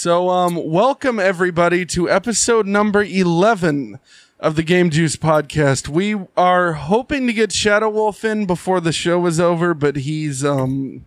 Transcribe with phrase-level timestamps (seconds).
[0.00, 3.98] So, um, welcome everybody to episode number 11
[4.38, 5.88] of the Game Juice podcast.
[5.88, 10.44] We are hoping to get Shadow Wolf in before the show is over, but he's,
[10.44, 11.04] um,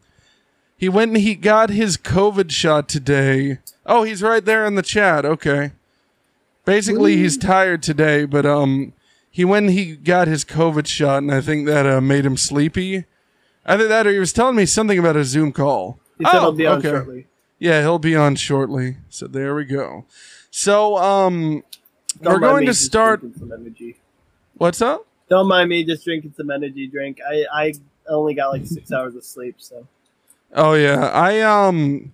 [0.76, 3.60] he went and he got his COVID shot today.
[3.86, 5.24] Oh, he's right there in the chat.
[5.24, 5.72] Okay.
[6.66, 8.92] Basically, he's tired today, but, um,
[9.30, 12.36] he went and he got his COVID shot, and I think that, uh, made him
[12.36, 13.06] sleepy.
[13.66, 15.98] Either that or he was telling me something about a Zoom call.
[16.18, 16.90] He said Oh, he'll be on okay.
[16.90, 17.28] shortly.
[17.62, 18.98] Yeah, he'll be on shortly.
[19.10, 20.06] So there we go.
[20.50, 21.64] So um
[22.20, 24.00] Don't we're going to start Some energy.
[24.58, 25.06] what's up?
[25.30, 27.20] Don't mind me just drinking some energy drink.
[27.26, 27.74] I, I
[28.10, 29.88] only got like six hours of sleep, so
[30.54, 31.10] Oh yeah.
[31.14, 32.14] I um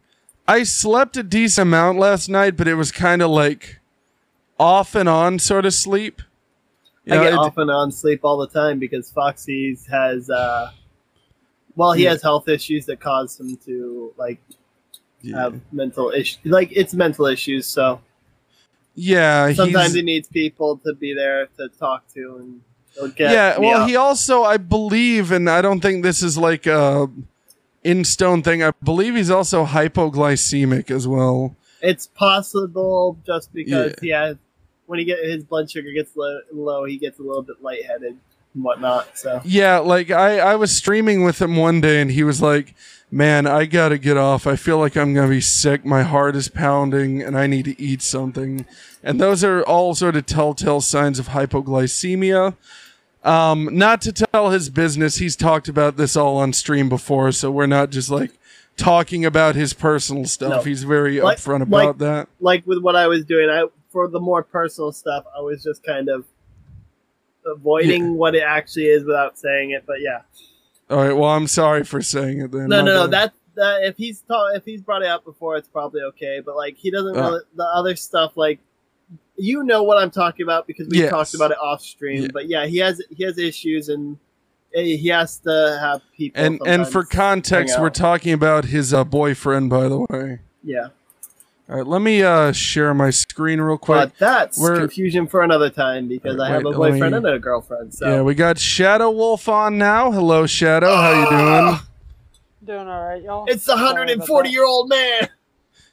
[0.49, 3.79] I slept a decent amount last night, but it was kind of like
[4.59, 6.21] off and on sort of sleep.
[7.05, 10.29] You I know, get it- off and on sleep all the time because Foxy's has
[10.29, 10.71] uh
[11.77, 12.09] well he Yeah.
[12.09, 14.41] has health issues that cause him to like
[15.21, 15.43] yeah.
[15.43, 18.01] have mental issues like it's mental issues so
[18.99, 22.37] yeah, sometimes he needs people to be there to talk to
[22.99, 23.87] and get yeah, well, up.
[23.89, 27.07] he also, I believe, and I don't think this is like a
[27.83, 28.63] in stone thing.
[28.63, 31.55] I believe he's also hypoglycemic as well.
[31.79, 34.01] it's possible just because Yeah.
[34.01, 34.37] he has
[34.87, 38.17] when he get his blood sugar gets low, low he gets a little bit lightheaded
[38.55, 42.23] and whatnot so Yeah, like I, I was streaming with him one day and he
[42.23, 42.73] was like,
[43.09, 44.45] Man, I gotta get off.
[44.45, 45.85] I feel like I'm gonna be sick.
[45.85, 48.65] My heart is pounding and I need to eat something.
[49.01, 52.55] And those are all sort of telltale signs of hypoglycemia.
[53.23, 57.49] Um, not to tell his business, he's talked about this all on stream before, so
[57.49, 58.31] we're not just like
[58.75, 60.49] talking about his personal stuff.
[60.49, 60.61] No.
[60.61, 62.27] He's very Like- upfront about like- that.
[62.41, 65.81] like with what I was doing, I for the more personal stuff, I was just
[65.81, 66.25] kind of
[67.45, 69.83] avoiding what it actually is without saying it.
[69.87, 70.21] But yeah,
[70.89, 72.67] All right, well, I'm sorry for saying it then.
[72.69, 73.07] no, no, no.
[73.07, 76.41] That that if he's ta- if he's brought it up before, it's probably okay.
[76.45, 77.21] But like he doesn't Uh.
[77.21, 78.59] really the other stuff like.
[79.39, 81.11] You know what I'm talking about because we Yes.
[81.11, 82.23] talked about it off stream.
[82.23, 82.27] Yeah.
[82.33, 84.17] But yeah, he has he has issues and
[84.73, 86.43] eh, he has to have people.
[86.43, 87.93] and and for sometimes context, we're out.
[87.93, 90.39] talking about his uh, boyfriend, by the way.
[90.63, 90.87] yeah.
[91.69, 93.97] All right, let me uh, share my screen real quick.
[93.97, 97.27] But that's We're- confusion for another time because I have Wait, a boyfriend me- and
[97.27, 97.93] a girlfriend.
[97.93, 100.11] So Yeah, we got Shadow Wolf on now.
[100.11, 100.95] Hello, Shadow.
[100.95, 101.79] How you doing?
[102.63, 103.45] Doing all right, y'all.
[103.47, 105.27] it's the 140 year old man.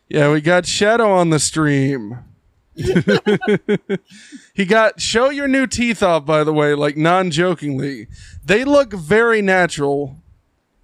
[0.09, 2.19] Yeah, we got Shadow on the stream.
[4.55, 8.09] he got show your new teeth off, by the way, like non-jokingly.
[8.45, 10.17] They look very natural,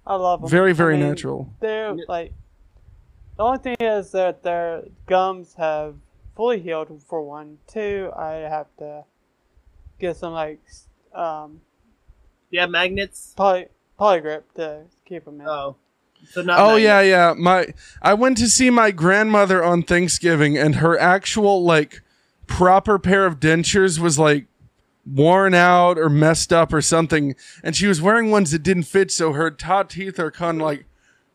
[0.05, 0.49] I love them.
[0.49, 1.53] very very I mean, natural.
[1.59, 2.33] They're like
[3.37, 5.95] the only thing is that their gums have
[6.35, 7.57] fully healed for one.
[7.67, 9.05] Two, I have to
[9.99, 11.61] get some like s- um
[12.49, 13.33] Do you have magnets?
[13.35, 13.67] poly
[13.99, 15.47] polygrip to keep them in.
[15.47, 15.75] Oh,
[16.29, 16.59] so not.
[16.59, 16.83] Oh magnets.
[16.83, 17.33] yeah, yeah.
[17.37, 17.67] My
[18.01, 22.01] I went to see my grandmother on Thanksgiving, and her actual like
[22.47, 24.45] proper pair of dentures was like
[25.05, 29.09] worn out or messed up or something, and she was wearing ones that didn't fit,
[29.11, 30.85] so her top teeth are kind of like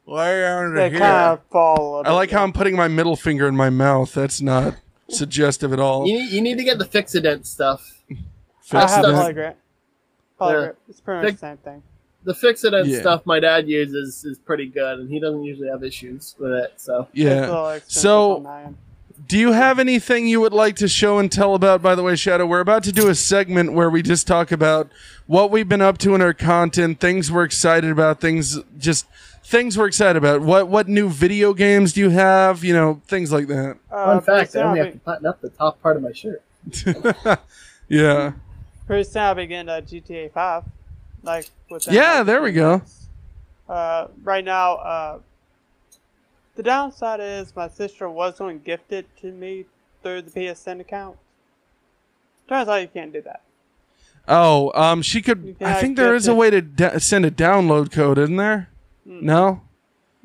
[0.07, 0.99] way under they here.
[1.01, 2.01] kind of fall.
[2.01, 4.15] a I like bit, how I'm putting my middle finger in my mouth.
[4.15, 4.77] That's not
[5.09, 6.07] suggestive at all.
[6.07, 8.01] You need, you need to get the Fixodent stuff.
[8.11, 8.15] I
[8.63, 9.15] Fix have that.
[9.35, 9.55] polygrip.
[10.41, 10.75] Polygrip.
[10.89, 11.83] It's pretty much Fix- the same thing.
[12.25, 13.01] The Fixodent Yeah.
[13.01, 16.73] stuff my dad uses is pretty good, and he doesn't usually have issues with it.
[16.77, 17.69] So It's a Yeah.
[17.75, 18.77] expensive So- on my end.
[19.29, 21.81] Do you have anything you would like to show and tell about?
[21.81, 24.91] By the way, Shadow, we're about to do a segment where we just talk about
[25.27, 29.07] what we've been up to in our content, things we're excited about, things just
[29.47, 30.41] things we're excited about.
[30.43, 32.65] What what new video games do you have?
[32.65, 33.79] You know, things like that.
[33.91, 36.43] Uh, fun fact, I only have to button up the top part of my shirt.
[37.89, 38.33] yeah.
[38.33, 38.35] I'll
[38.87, 40.65] Pretty soon I'll be getting a GTA 5.
[41.23, 42.83] Like, within, Yeah, like, there we go.
[43.69, 45.19] Uh, right now, uh,
[46.55, 49.67] the downside is my sister was going to gift it to me
[50.03, 51.17] through the PSN account.
[52.49, 53.43] Turns out you can't do that.
[54.29, 55.57] Oh, um, she could.
[55.61, 58.71] I think act there is a way to da- send a download code, isn't there?
[59.07, 59.61] No.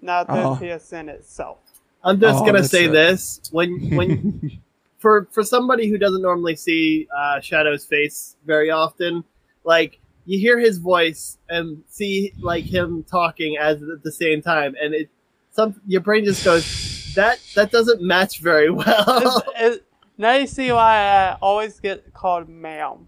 [0.01, 0.57] Not the Oh.
[0.60, 1.60] PSN itself.
[2.04, 2.94] I'm just Oh, gonna say sad.
[2.94, 4.60] this: when when
[4.98, 9.24] for for somebody who doesn't normally see uh, Shadow's face very often,
[9.63, 14.75] like you hear his voice and see like him talking as at the same time,
[14.81, 15.10] and it
[15.51, 19.44] some your brain just goes that that doesn't match very well.
[19.56, 19.86] It's- it-
[20.18, 23.07] now you see why I always get called ma'am.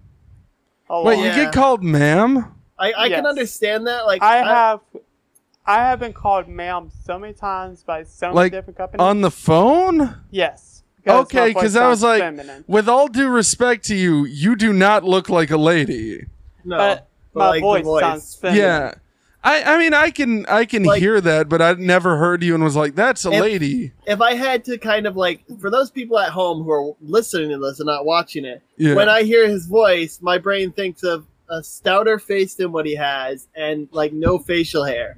[0.90, 1.36] Wait, you Yeah.
[1.46, 2.54] get called ma'am?
[2.80, 4.06] I, I can understand that.
[4.08, 4.80] Like I have,
[5.66, 9.02] I have been called ma'am so many times by so many Like, different companies.
[9.02, 10.16] On the phone?
[10.32, 10.84] yes.
[11.06, 12.64] Okay, because I was like, feminine.
[12.66, 16.28] with all due respect to you, you do not look like a lady.
[16.64, 18.02] no, but but my like voice, voice.
[18.02, 18.64] sounds feminine.
[18.64, 18.94] Yeah.
[19.44, 22.56] I, I mean, I can I can Like- hear that, but I never heard you
[22.56, 25.70] and was like, "That's a If- lady." If I had to kind of like, for
[25.70, 28.96] those people at home who are listening to this and not watching it, Yeah.
[28.96, 32.96] when I hear his voice, my brain thinks of a stouter face than what he
[32.96, 35.18] has and like no facial hair.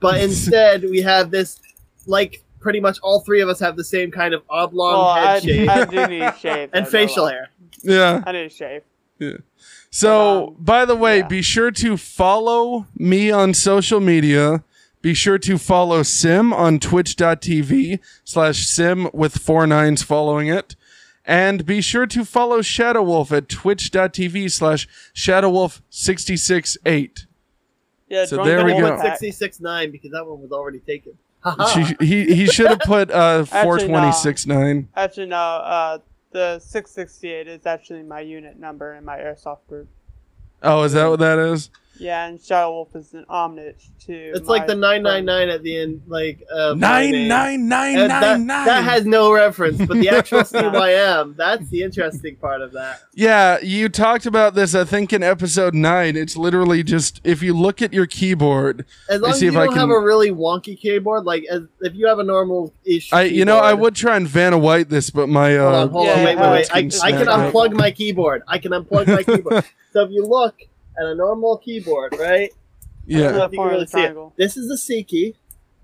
[0.00, 1.60] But instead, we have this
[2.06, 5.36] like pretty much all three of us have the same kind of oblong well, head
[5.36, 6.70] I, shape I do need to shave.
[6.74, 7.50] and facial hair.
[7.82, 8.22] yeah.
[8.26, 8.82] I need to shave.
[9.18, 9.38] Yeah.
[9.90, 11.26] So, um, by the way, yeah.
[11.26, 14.62] be sure to follow me on social media.
[15.02, 20.76] Be sure to follow Cym on twitch.tv slash Cym with four nines following it.
[21.24, 27.26] And be sure to follow Shadow Wolf at twitch.tv slash Shadow Wolf 668.
[28.10, 28.96] Yeah, So drunk there we go.
[28.96, 31.12] put 66 9 because that one was already taken.
[31.72, 33.98] She, he he should have put uh, Actually, no.
[34.00, 34.86] 426.9.
[34.94, 35.36] Actually, no.
[35.38, 35.98] Uh,
[36.32, 39.88] the 668 is actually my unit number in my airsoft group.
[40.62, 41.70] Oh, is that what that is?
[42.00, 44.12] Yeah, and Shadow Wolf is an homage to.
[44.14, 47.28] It's like the 999 at the end, like uh, my Nine name.
[47.28, 48.66] nine nine And nine that, nine.
[48.66, 53.00] that has no reference, but the actual CYM, that's the interesting part of that.
[53.14, 56.16] Yeah, you talked about this, I think, in episode nine.
[56.16, 59.66] It's literally just if you look at your keyboard, As long as you if don't
[59.74, 63.12] have can- a really wonky keyboard, like as, if you have a normal ish.
[63.12, 65.90] I you know I would try and Vanna White this, but my uh, Hold on,
[65.90, 67.02] hold Yeah, on, wait, yeah, wait, wait.
[67.02, 68.42] I, I can unplug my keyboard.
[68.48, 69.64] I can unplug my keyboard.
[69.92, 70.54] So if you look
[71.00, 72.50] at a normal keyboard, right?
[73.08, 74.16] I don't know Yeah, if you can really see it.
[74.36, 75.34] This is the C key,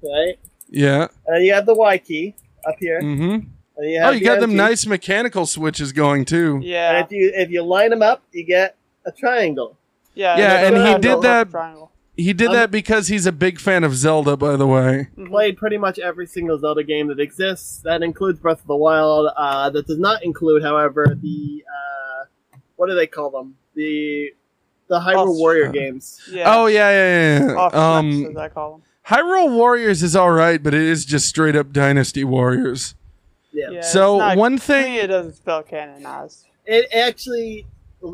[0.03, 0.39] right?
[0.69, 1.09] yeah.
[1.27, 2.35] And you have the Y key
[2.69, 3.01] up here.
[3.01, 3.49] Mm-hmm.
[3.79, 4.57] And you Oh, you the got M them key.
[4.57, 6.57] nice mechanical switches going too.
[6.57, 9.77] And Yeah, if you if you line them up, you get a triangle.
[10.15, 11.91] yeah, Yeah, it's and he did that- Triangle.
[12.19, 15.09] He did Um, that because he's a big fan of Zelda, by the way.
[15.19, 15.29] Mhm.
[15.29, 17.83] Played pretty much every single Zelda game that exists.
[17.85, 19.29] That includes Breath of the Wild.
[19.37, 23.57] Uh, that does not include, however, the uh, what do they call them?
[23.75, 24.33] The
[24.89, 26.21] the Hyrule Lost- Warrior games.
[26.31, 26.55] Yeah.
[26.55, 27.55] Oh yeah, yeah, yeah.
[27.55, 27.97] Off yeah.
[27.99, 28.83] um, Um, as I call them.
[29.07, 32.95] Hyrule Warriors is all right, but it is just straight up Dynasty Warriors.
[33.53, 33.71] Yeah.
[33.71, 36.45] Yeah, So, not- one thing- it doesn't spell canonized.
[36.67, 37.67] It actually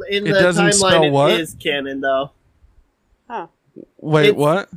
[0.09, 1.31] in It the doesn't spell timeline what?
[1.33, 2.31] it is canon though.
[3.29, 3.47] Huh.
[3.99, 4.69] Wait, It's- what?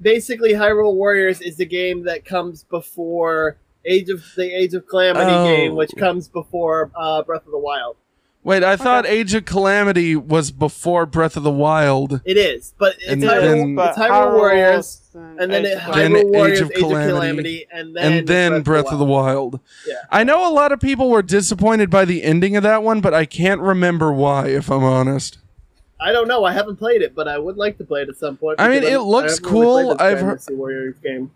[0.00, 5.30] Basically, Hyrule Warriors is the game that comes before Age of the Age of Calamity
[5.30, 5.44] Oh.
[5.46, 7.96] game, which comes before uh, Breath of the Wild.
[8.46, 12.20] Wait, I thought Age of Calamity was before Breath of the Wild.
[12.24, 15.72] It is, but it's And Hyrule, then- But it's Hyrule Warriors, and and then Age
[15.72, 16.30] it of Hyrule Then Calamity.
[16.38, 19.58] Warriors, Age of Age of Calamity, Calamity, and then and then Breath of the Wild.
[19.84, 19.94] Yeah.
[20.12, 23.12] I know a lot of people were disappointed by the ending of that one, but
[23.12, 25.38] I can't remember why, if I'm honest.
[26.00, 26.44] I don't know.
[26.44, 28.60] I haven't played it, but I would like to play it at some point.
[28.60, 29.72] I mean, because it I'm- looks I haven't really cool.
[29.86, 31.30] played this I've heard- Dynasty Warriors game.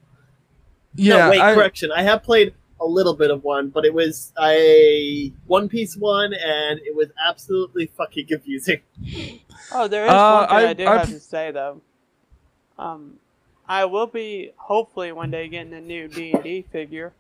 [0.95, 1.91] Yeah, no, wait, I- correction.
[1.91, 6.33] I have played a little bit of one, but it was a One Piece one,
[6.33, 8.81] and it was absolutely fucking confusing.
[9.73, 11.81] Oh, there is Uh, one thing I, I- do I've- have to say though.
[12.77, 13.19] Um,
[13.69, 17.13] I will be hopefully one day getting a new D and D figure.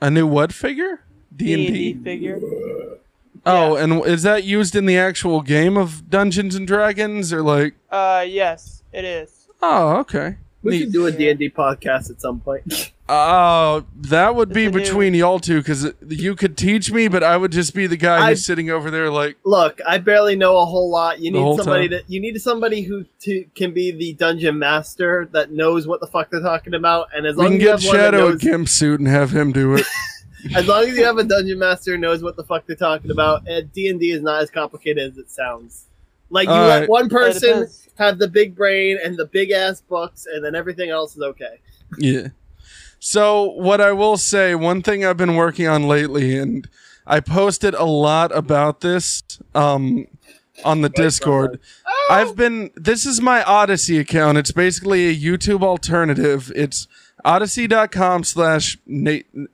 [0.00, 1.02] a new what figure?
[1.36, 2.02] D D and and D D.
[2.04, 2.40] figure.
[3.44, 7.74] Oh, and is that used in the actual game of Dungeons and Dragons, or like?
[7.90, 9.48] Uh, yes, it is.
[9.60, 10.36] Oh, okay.
[10.62, 10.78] We Neat.
[10.84, 11.16] should do a Yeah.
[11.18, 12.92] D and D podcast at some point.
[13.14, 17.22] Oh, that would be It's new- between y'all two because you could teach me, but
[17.22, 20.34] I would just be the guy I- who's sitting over there like, Look, I barely
[20.34, 21.20] know a whole lot.
[21.20, 21.98] You need somebody time.
[21.98, 22.04] to.
[22.08, 26.30] You need somebody who to, can be the dungeon master that knows what the fuck
[26.30, 28.30] they're talking about, and as we long can as you get have one Shadow a
[28.30, 29.86] knows, gimp suit and have him do it.
[30.54, 33.10] as long as you have a dungeon master who knows what the fuck they're talking
[33.10, 35.84] about, D and D is not as complicated as it sounds.
[36.30, 36.88] Like you All let right.
[36.88, 41.14] one person have the big brain and the big ass books, and then everything else
[41.14, 41.60] is okay.
[41.98, 42.28] yeah.
[43.04, 46.68] So what I will say, one thing I've been working on lately, and
[47.04, 49.24] I posted a lot about this
[49.56, 50.06] um,
[50.64, 51.58] on the Discord.
[52.08, 52.70] I've been.
[52.76, 54.38] This is my Odysee account.
[54.38, 56.52] It's basically a YouTube alternative.
[56.54, 56.86] It's
[57.24, 58.78] odysee.com slash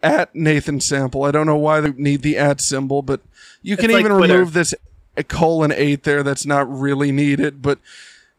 [0.03, 1.25] at Nathan Sample.
[1.25, 3.23] I don't know why they need the at symbol, but
[3.63, 4.35] you can like even Twitter.
[4.35, 4.75] remove this
[5.29, 6.23] colon eight there.
[6.23, 7.79] That's not really needed, but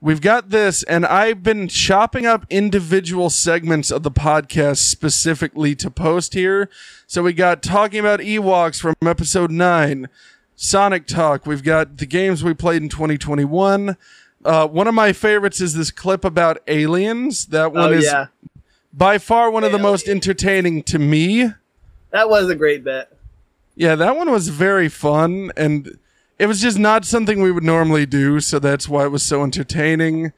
[0.01, 5.91] we've got this, and I've been chopping up individual segments of the podcast specifically to
[5.91, 6.69] post here.
[7.07, 10.07] So we got talking about Ewoks from episode nine.
[10.55, 11.45] Sonic Talk.
[11.45, 13.95] We've got the games we played in 2021.
[14.43, 17.45] Uh, one of my favorites is this clip about aliens.
[17.47, 18.27] That one Oh is yeah,
[18.91, 21.51] by far one of the most entertaining to me.
[22.11, 23.07] that was a great bit.
[23.75, 25.97] Yeah, that one was very fun, and
[26.39, 29.43] it was just not something we would normally do, so that's why it was so
[29.43, 30.31] entertaining.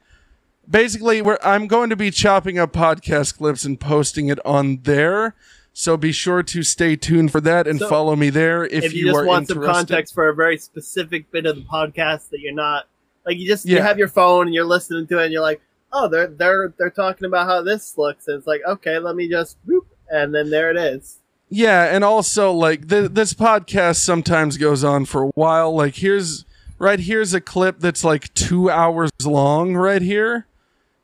[0.68, 5.34] Basically, we're, I'm going to be chopping up podcast clips and posting it on there.
[5.72, 8.92] So be sure to stay tuned for that and So, follow me there if, If,
[8.92, 12.28] you, you, just are want some context for a very specific bit of the podcast
[12.30, 12.88] that you're not
[13.24, 15.62] like, you just you have your phone and you're listening to it, and you're like,
[15.92, 19.28] oh, they're they're they're talking about how this looks, and it's like, okay, let me
[19.28, 21.20] just boop, and then there it is.
[21.54, 25.74] Yeah, and also like th- this podcast sometimes goes on for a while.
[25.74, 26.46] Like here's
[26.78, 29.74] right here's a clip that's like two hours long.
[29.76, 30.46] Right here.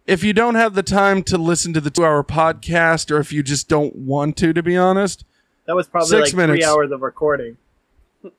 [0.06, 3.42] If you don't have the time to listen to the two-hour podcast, or if you
[3.42, 5.26] just don't want to, to be honest,
[5.66, 6.64] That was probably Six like minutes.
[6.64, 7.58] three hours of recording.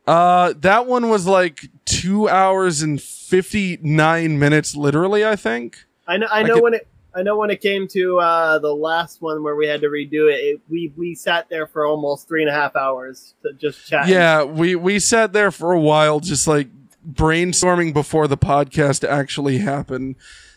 [0.08, 5.24] uh, that one was like two hours and fifty-nine minutes, literally.
[5.26, 5.86] I think.
[6.08, 6.26] I know.
[6.32, 6.88] I I know could- when it.
[7.14, 10.32] I know when it came to uh, the last one where we had to redo
[10.32, 10.62] it, it.
[10.70, 14.08] We we sat there for almost three and a half hours to just chat.
[14.08, 16.68] Yeah, we we sat there for a while, just like
[17.12, 20.16] brainstorming before the podcast actually happened.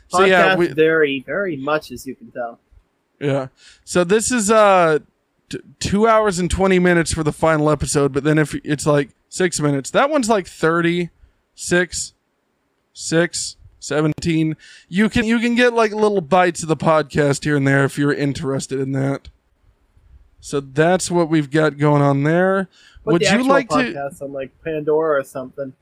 [0.09, 2.61] So Podcast yeah, we, very very much as you can tell.
[3.19, 3.49] Yeah.
[3.85, 4.99] So this is uh
[5.49, 9.11] t- 2 hours and 20 minutes for the final episode, but then if it's like
[9.29, 9.91] 6 minutes.
[9.91, 11.11] That one's like 30
[11.55, 12.15] 6
[12.93, 14.57] 6 17.
[14.89, 17.99] You can you can get like little bites of the podcast here and there if
[17.99, 19.29] you're interested in that.
[20.41, 22.69] So that's what we've got going on there.
[23.05, 25.75] Put Would the you like to podcast on like Pandora or something?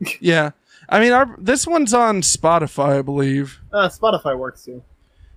[0.20, 0.50] Yeah.
[0.88, 3.60] I mean our this one's on Spotify, I believe.
[3.72, 4.84] Uh, Spotify works too.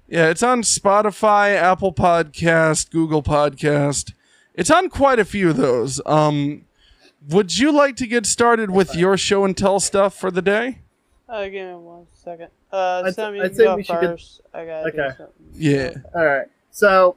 [0.08, 4.14] Yeah, it's on Spotify, Apple Podcast, Google Podcast.
[4.54, 6.02] It's on quite a few of those.
[6.06, 6.66] Um,
[7.30, 10.80] would you like to get started with your show and tell stuff for the day?
[11.32, 12.50] Uh, give me one second.
[12.74, 14.42] Uh, I'd- Sam, you I'd can say go we should get- first.
[14.54, 14.98] I gotta Okay.
[14.98, 15.34] do something.
[15.54, 15.94] Yeah.
[16.14, 16.48] All right.
[16.72, 17.16] So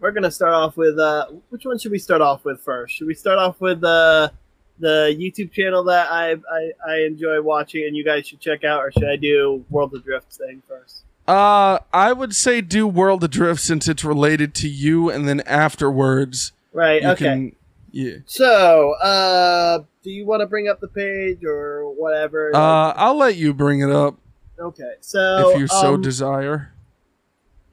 [0.00, 2.94] we're gonna start off with uh, which one should we start off with first?
[2.96, 4.30] Should we start off with uh,
[4.78, 8.80] the YouTube channel that I, I I enjoy watching and you guys should check out,
[8.80, 11.02] or should I do Worlds Adrift thing first?
[11.26, 16.52] Uh, I would say do World Adrift since it's related to you, and then afterwards
[16.72, 17.02] Right.
[17.02, 17.24] you okay.
[17.24, 17.56] can.
[17.98, 18.18] Yeah.
[18.26, 22.54] So, uh, do you want to bring up the page or whatever?
[22.54, 24.16] Uh, I'll let you bring it up
[24.56, 24.94] okay.
[25.00, 26.72] So, if you so um, desire.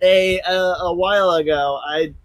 [0.02, 0.54] a, a
[0.86, 2.16] a while ago, I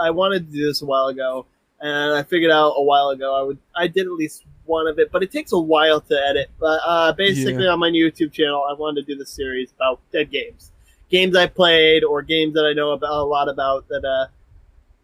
[0.00, 1.44] I wanted to do this a while ago,
[1.80, 4.98] and I figured out a while ago I would I did at least one of
[4.98, 6.50] it, but it takes a while to edit.
[6.58, 10.30] But uh, basically, on my YouTube channel, I wanted to do the series about dead
[10.30, 10.72] games,
[11.10, 14.28] games I played or games that I know about a lot about that uh,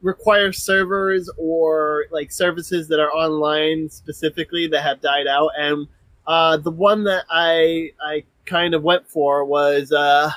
[0.02, 5.50] require servers or like services that are online specifically that have died out.
[5.58, 5.88] And
[6.26, 9.92] uh, the one that I I kind of went for was.
[9.92, 10.30] Uh,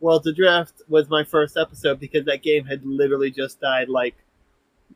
[0.00, 4.14] World Adrift was my first episode because that game had literally just died like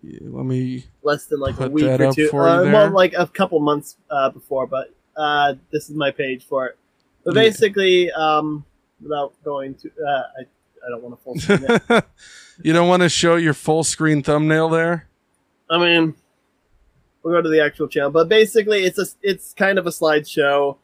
[0.02, 0.84] Yeah, let me.
[1.02, 2.28] less than like a week or two.
[2.30, 6.66] Uh, well, like a couple months uh, before, but uh, this is my page for
[6.66, 6.78] it.
[7.24, 7.42] But Yeah.
[7.42, 8.66] basically, um,
[9.00, 12.04] without going to, uh, I, I don't want to full screen it.
[12.62, 15.08] you don't want to show your full screen thumbnail there?
[15.70, 16.14] I mean,
[17.22, 20.76] we'll go to the actual channel, but basically, it's a it's kind of a slideshow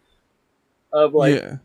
[0.93, 1.57] of like yeah.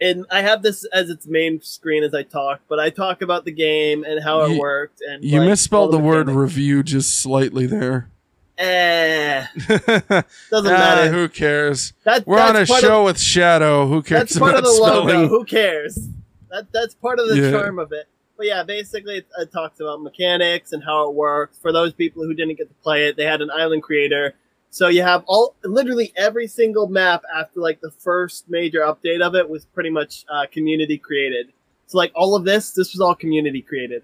[0.00, 3.44] and I have this as its main screen as I talk, but I talk about
[3.44, 5.00] the game and how it You- worked.
[5.06, 6.54] And You like, misspelled all the word mechanics.
[6.54, 8.08] review just slightly there.
[8.56, 9.46] Eh,
[10.10, 11.12] ah, doesn't matter.
[11.12, 11.92] who cares?
[12.02, 13.86] That, We're on a show Of, with Shadow.
[13.86, 15.06] Who cares that's part of the spelling?
[15.06, 15.28] logo.
[15.28, 16.08] Who cares?
[16.50, 17.50] That that's part of the Yeah.
[17.52, 18.08] charm of it.
[18.38, 21.58] But yeah, basically, it, it talks about mechanics and how it works.
[21.58, 24.34] For those people who didn't get to play it, they had an island creator.
[24.70, 29.34] So you have all literally every single map after like the first major update of
[29.34, 31.52] it was pretty much uh, community created.
[31.86, 34.02] So like all of this, this was all community created.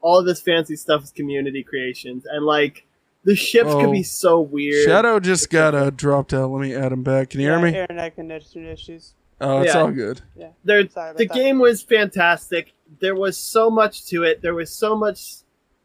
[0.00, 2.86] All of this fancy stuff is community creations, and like
[3.24, 3.80] the ships Oh.
[3.80, 4.84] could be so weird.
[4.86, 6.50] Shadow just got uh, dropped out.
[6.50, 7.30] Let me add him back.
[7.30, 7.78] Can you Yeah, hear me?
[7.78, 9.14] Internet connection issues.
[9.40, 9.80] Oh, it's Yeah.
[9.80, 10.20] all good.
[10.36, 10.50] Yeah.
[10.64, 11.34] there Sorry about the that.
[11.34, 12.72] game was fantastic.
[13.00, 14.42] There was so much to it.
[14.42, 15.36] There was so much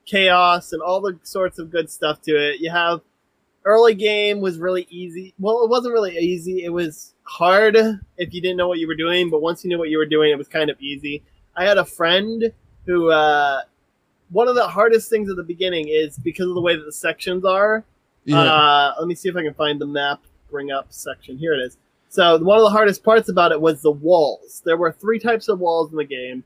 [0.05, 2.59] chaos and all the sorts of good stuff to it.
[2.59, 3.01] You have
[3.65, 5.33] early game was really easy.
[5.39, 6.63] Well, it wasn't really easy.
[6.63, 7.75] It was hard
[8.17, 10.05] if you didn't know what you were doing, but once you knew what you were
[10.05, 11.23] doing, it was kind of easy.
[11.55, 12.51] I had a friend
[12.85, 13.61] who uh
[14.29, 16.91] one of the hardest things at the beginning is because of the way that the
[16.91, 17.83] sections are.
[18.23, 18.39] Yeah.
[18.39, 20.21] Uh, let me see if I can find the map.
[20.49, 21.37] Bring up section.
[21.37, 21.77] Here it is.
[22.09, 24.61] So one of the hardest parts about it was the walls.
[24.65, 26.43] There were three types of walls in the game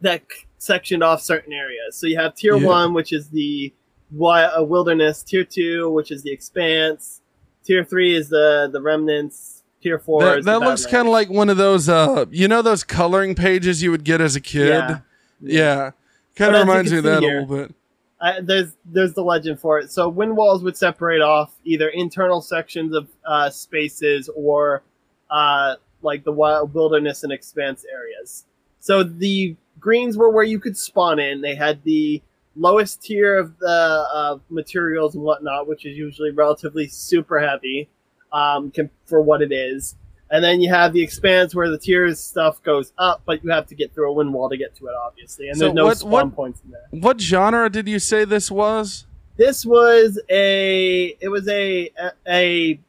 [0.00, 0.22] that
[0.58, 1.96] sectioned off certain areas.
[1.96, 2.66] So you have tier Yeah.
[2.66, 3.72] one, which is the
[4.12, 5.22] wi- uh, wilderness.
[5.22, 7.20] Tier two, which is the expanse.
[7.64, 9.62] Tier three is the the remnants.
[9.82, 10.22] Tier four.
[10.24, 12.84] that is the that looks kind of like one of those, uh, you know, those
[12.84, 14.68] coloring pages you would get as a kid.
[14.68, 14.98] Yeah.
[15.40, 15.90] Yeah.
[16.36, 17.74] Kind of reminds me of that see a little bit.
[18.20, 19.90] I, there's there's the legend for it.
[19.90, 24.82] So wind walls would separate off either internal sections of uh, spaces or
[25.30, 28.44] uh, like the wild wilderness and expanse areas.
[28.80, 31.40] So the greens were where you could spawn in.
[31.40, 32.22] They had the
[32.56, 33.66] lowest tier of the
[34.14, 37.88] uh, materials and whatnot, which is usually relatively super heavy
[38.32, 38.72] um,
[39.06, 39.96] for what it is.
[40.32, 43.66] And then you have the expanse where the tiers stuff goes up, but you have
[43.66, 45.48] to get through a wind wall to get to it, obviously.
[45.48, 46.86] And So there's no what- spawn what- points in there.
[46.90, 49.06] What genre did you say this was?
[49.36, 52.80] This was a it was a a, a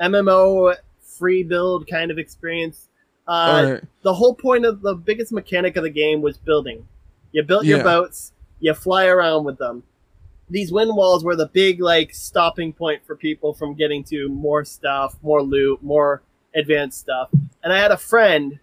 [0.00, 2.88] MMO free build kind of experience.
[3.26, 3.84] Uh, Alright.
[4.02, 6.88] The whole point of the biggest mechanic of the game was building.
[7.32, 9.84] You built your boats, you fly around with them.
[10.48, 14.64] These wind walls were the big like stopping point for people from getting to more
[14.64, 16.22] stuff, more loot, more
[16.54, 17.30] advanced stuff.
[17.62, 18.58] And I had a friend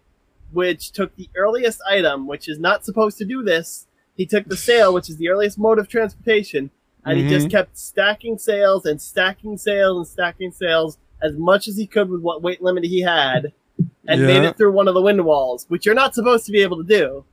[0.51, 3.87] which took the earliest item, which is not supposed to do this.
[4.15, 6.71] He took the sail, which is the earliest mode of transportation,
[7.05, 11.77] and he just kept stacking sails and stacking sails and stacking sails as much as
[11.77, 13.53] he could with what weight limit he had,
[14.07, 16.61] and made it through one of the wind walls, which you're not supposed to be
[16.61, 17.25] able to do.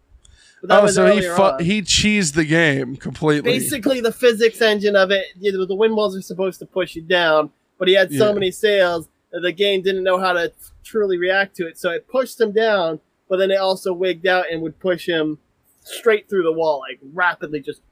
[0.70, 3.52] Oh, so he fu- he cheesed the game completely.
[3.52, 5.26] basically the physics engine of it.
[5.38, 8.28] You know, the wind walls are supposed to push you down, but he had so
[8.28, 8.32] Yeah.
[8.34, 10.52] many sails that the game didn't know how to
[10.82, 13.00] truly react to it, so it pushed him down.
[13.28, 15.38] But then it also wigged out and would push him
[15.82, 17.82] straight through the wall, like rapidly, just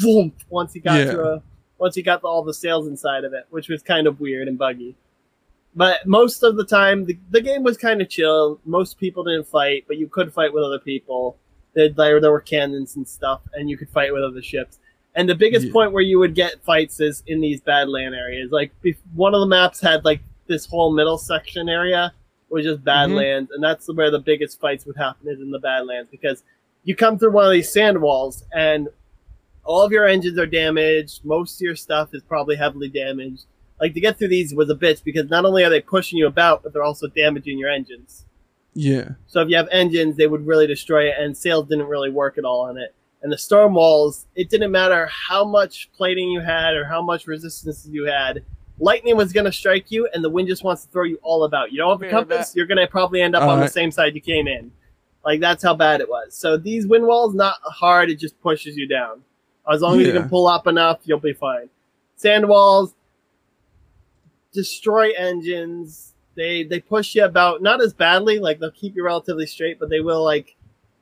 [0.00, 0.32] boom.
[0.48, 1.12] Once he got Yeah.
[1.12, 1.42] to a,
[1.78, 4.56] once he got all the sails inside of it, which was kind of weird and
[4.58, 4.96] buggy.
[5.74, 8.60] But most of the time, the, the game was kind of chill.
[8.64, 11.38] Most people didn't fight, but you could fight with other people.
[11.74, 14.78] There, there, there were cannons and stuff, and you could fight with other ships.
[15.14, 15.72] And the biggest Yeah.
[15.72, 18.50] point where you would get fights is in these Badland areas.
[18.50, 18.72] Like
[19.14, 22.12] one of the maps had like this whole middle section area
[22.50, 22.84] was just mm-hmm.
[22.84, 26.42] Badlands, and that's where the biggest fights would happen is in the Badlands because
[26.84, 28.88] you come through one of these sand walls and
[29.64, 31.24] all of your engines are damaged.
[31.24, 33.44] Most of your stuff is probably heavily damaged.
[33.82, 36.26] Like to get through these was a bitch because not only are they pushing you
[36.28, 38.24] about, but they're also damaging your engines.
[38.74, 39.08] yeah.
[39.26, 42.38] So if you have engines, they would really destroy it, and sails didn't really work
[42.38, 42.94] at all on it.
[43.22, 47.26] And the storm walls, it didn't matter how much plating you had or how much
[47.26, 48.44] resistance you had.
[48.78, 51.44] Lightning was going to strike you, and the wind just wants to throw you all
[51.44, 51.70] about.
[51.72, 53.68] You don't have a Yeah, compass, that- you're going to probably end up on the
[53.68, 54.70] same side you came in.
[55.24, 56.34] Like that's how bad it was.
[56.34, 59.22] So these wind walls, not hard, it just pushes you down.
[59.72, 61.68] As long as you can pull up enough, you'll be fine.
[62.16, 62.94] Sand walls,
[64.52, 66.14] destroy engines.
[66.34, 69.90] They they push you about not as badly, like they'll keep you relatively straight, but
[69.90, 70.56] they will like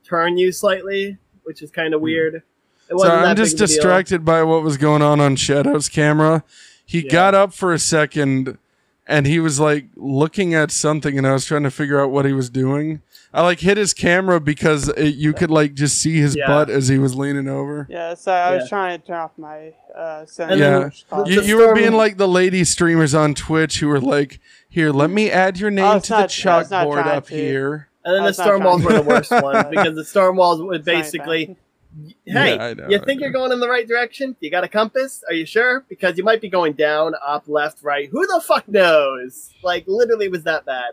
[0.04, 2.04] turn you slightly, which is kind of hmm.
[2.04, 2.34] weird.
[2.36, 2.42] It
[2.90, 6.42] So wasn't I'm just distracted by what was going on on Shadow's camera.
[6.84, 7.12] He Yeah.
[7.12, 8.58] got up for a second
[9.06, 12.24] and he was like looking at something and I was trying to figure out what
[12.24, 13.02] he was doing.
[13.32, 16.48] I like hit his camera because it, you could like just see his Yeah.
[16.48, 17.86] butt as he was leaning over.
[17.88, 18.68] Yeah, so I was Yeah.
[18.68, 20.90] trying to turn off my uh, Yeah.
[21.26, 25.10] You, you were being like the lady streamers on Twitch who were like, "Here, let
[25.10, 27.34] me add your name to the not- I was not chalkboard up to.
[27.34, 30.84] here." And then the storm walls were the worst one because the storm walls would
[30.84, 31.56] basically, bad.
[31.96, 34.37] Hey, Yeah, know, you think you're going in the right direction?
[34.40, 35.22] You got a compass?
[35.29, 35.85] Are you sure?
[35.88, 38.09] Because you might be going down, up, left, right.
[38.11, 39.50] Who the fuck knows?
[39.62, 40.92] Like literally, was that bad.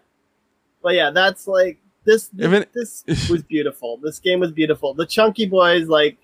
[0.81, 2.29] But yeah, that's like this.
[2.37, 3.97] Even- this was beautiful.
[3.97, 4.93] This game was beautiful.
[4.93, 6.17] The chunky boys like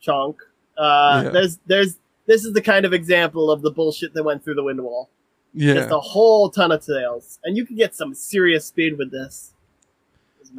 [0.00, 0.36] chunk.
[0.76, 1.30] Uh, Yeah.
[1.30, 4.62] There's there's this is the kind of example of the bullshit that went through the
[4.62, 5.08] wind wall.
[5.54, 9.10] Yeah, Just a whole ton of tails, and you can get some serious speed with
[9.10, 9.54] this.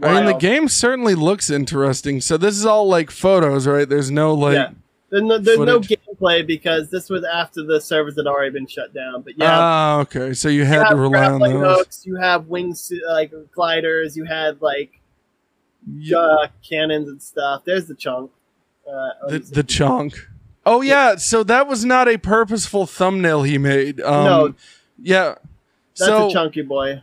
[0.02, 2.22] It's I mean the game certainly looks interesting.
[2.22, 3.88] So this is all like photos, right?
[3.88, 4.56] There's no like.
[4.56, 4.72] Yeah.
[5.12, 8.94] There's no, there's no gameplay because this was after the servers had already been shut
[8.94, 9.24] down.
[9.24, 10.34] But yeah, Ah, okay.
[10.34, 11.78] So you you had have to rely on those.
[11.78, 15.00] hooks, you have wings like gliders, you had like
[15.92, 16.18] Yeah.
[16.20, 17.64] uh, cannons and stuff.
[17.66, 18.30] There's the chunk.
[18.88, 20.14] Uh, the the chunk.
[20.64, 24.00] Oh yeah, so that was not a purposeful thumbnail he made.
[24.02, 24.54] Um, No.
[25.02, 25.36] Yeah.
[25.98, 27.02] that's so a chunky boy.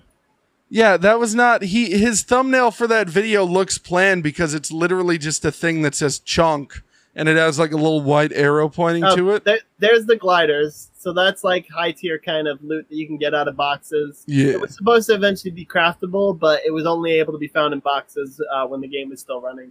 [0.68, 1.98] Yeah, that was not he.
[1.98, 6.18] His thumbnail for that video looks planned because it's literally just a thing that says
[6.18, 6.82] chunk
[7.14, 9.44] and it has like a little white arrow pointing Oh, to it.
[9.44, 10.90] there- there's the gliders.
[10.98, 14.24] So that's like high tier kind of loot that you can get out of boxes.
[14.26, 14.48] Yeah.
[14.52, 17.72] It was supposed to eventually be craftable, but it was only able to be found
[17.72, 19.70] in boxes uh, when the game was still running.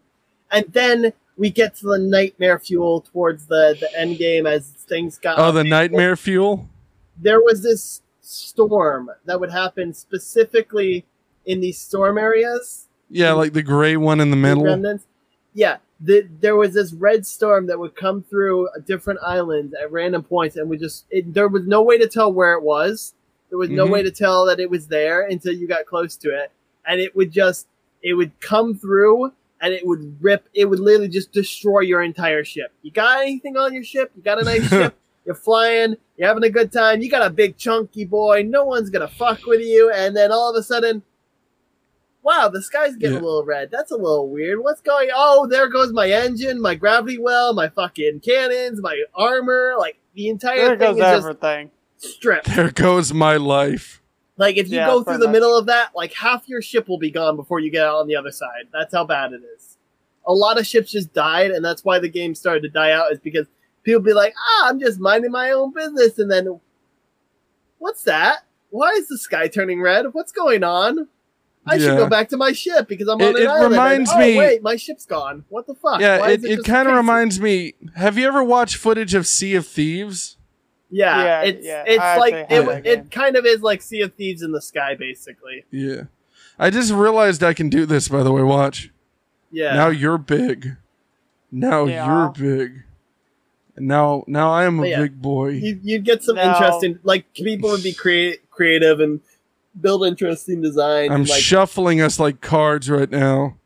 [0.51, 5.17] And then we get to the nightmare fuel towards the, the end game as things
[5.17, 5.37] got.
[5.37, 6.69] Oh, the nightmare fuel.
[7.17, 11.05] There was this storm that would happen specifically
[11.45, 12.87] in these storm areas.
[13.09, 14.63] Yeah, like the gray one in the middle.
[14.63, 15.05] remnants.
[15.53, 19.91] Yeah, the, there was this red storm that would come through a different islands at
[19.91, 23.13] random points, and we just it, there was no way to tell where it was.
[23.49, 23.91] There was no Mhm.
[23.91, 26.51] way to tell that it was there until you got close to it,
[26.85, 27.67] and it would just
[28.01, 30.49] it would come through and it would rip.
[30.53, 32.73] It would literally just destroy your entire ship.
[32.81, 34.11] You got anything on your ship?
[34.15, 34.95] You got a nice ship?
[35.25, 35.95] You're flying.
[36.17, 37.01] You're having a good time.
[37.01, 38.43] You got a big chunky boy.
[38.45, 41.03] No one's gonna fuck with you, and then all of a sudden
[42.23, 43.21] wow, the sky's getting Yeah.
[43.21, 43.69] a little red.
[43.71, 44.59] That's a little weird.
[44.63, 45.09] What's going?
[45.13, 49.75] Oh, there goes my engine, my gravity well, my fucking cannons, my armor.
[49.77, 51.69] Like the entire There thing goes is just
[52.15, 52.47] stripped.
[52.55, 54.01] There goes my life.
[54.37, 55.33] Like if you Yeah, go through the much.
[55.33, 58.07] middle of that, like half your ship will be gone before you get out on
[58.07, 58.69] the other side.
[58.73, 59.77] That's how bad it is.
[60.27, 63.11] A lot of ships just died, and that's why the game started to die out.
[63.11, 63.45] Is because
[63.85, 66.59] people be like, "Ah, I'm just minding my own business," and then,
[67.79, 68.39] what's that?
[68.71, 70.07] Why is the sky turning red?
[70.13, 71.07] What's going on?
[71.67, 73.63] I should go back to my ship because I'm It- on an it island.
[73.63, 75.45] and- reminds oh, me- Wait, my ship's gone.
[75.49, 75.99] What the fuck?
[75.99, 77.73] Yeah, Why it, is it just kind of reminds me.
[77.95, 80.37] Have you ever watched footage of Sea of Thieves?
[80.91, 82.99] Yeah, Yeah, it's yeah, it's I like it, have that game.
[82.99, 85.65] it kind of is like Sea of Thieves in the sky, basically.
[85.71, 86.03] Yeah.
[86.59, 88.07] I just realized I can do this.
[88.09, 88.91] By the way, watch.
[89.51, 89.73] Yeah.
[89.73, 90.77] Now you're big.
[91.51, 92.05] Now Yeah.
[92.05, 92.83] you're big.
[93.75, 95.49] And now, now I am a yeah, big boy.
[95.49, 96.43] you, you'd get some No.
[96.43, 99.19] interesting like people would be create, creative and
[99.79, 101.11] build interesting designs.
[101.11, 103.57] I'm and, like, shuffling us like cards right now.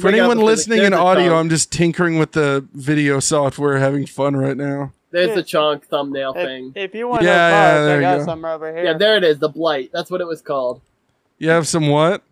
[0.00, 1.34] For anyone listening in audio, chunk.
[1.40, 4.92] I'm just tinkering with the video software, having fun right now.
[5.10, 6.72] there's the chunk thumbnail If, thing.
[6.76, 8.24] if you want Yeah, to know yeah, there I you got go.
[8.24, 8.84] some over here.
[8.84, 9.38] Yeah, there it is.
[9.40, 9.90] The blight.
[9.92, 10.80] That's what it was called.
[11.38, 12.22] You have some what?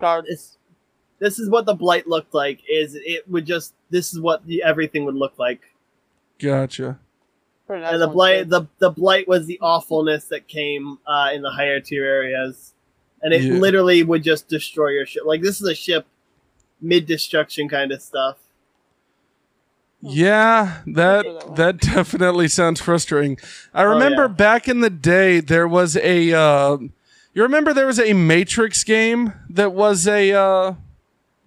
[0.00, 0.26] cards.
[0.30, 0.56] It's,
[1.18, 2.60] this is what the blight looked like.
[2.68, 5.60] Is it would just this is what the, everything would look like.
[6.38, 6.98] Gotcha.
[7.68, 11.80] And the blight, the the blight was the awfulness that came uh, in the higher
[11.80, 12.74] tier areas,
[13.22, 13.54] and it Yeah.
[13.54, 15.24] literally would just destroy your ship.
[15.26, 16.06] Like this is a ship
[16.80, 18.38] mid destruction kind of stuff.
[20.00, 23.38] Yeah, that that definitely sounds frustrating.
[23.74, 24.28] I remember yeah.
[24.28, 26.76] back in the day there was a uh,
[27.34, 30.74] you remember there was a Matrix game that was a uh,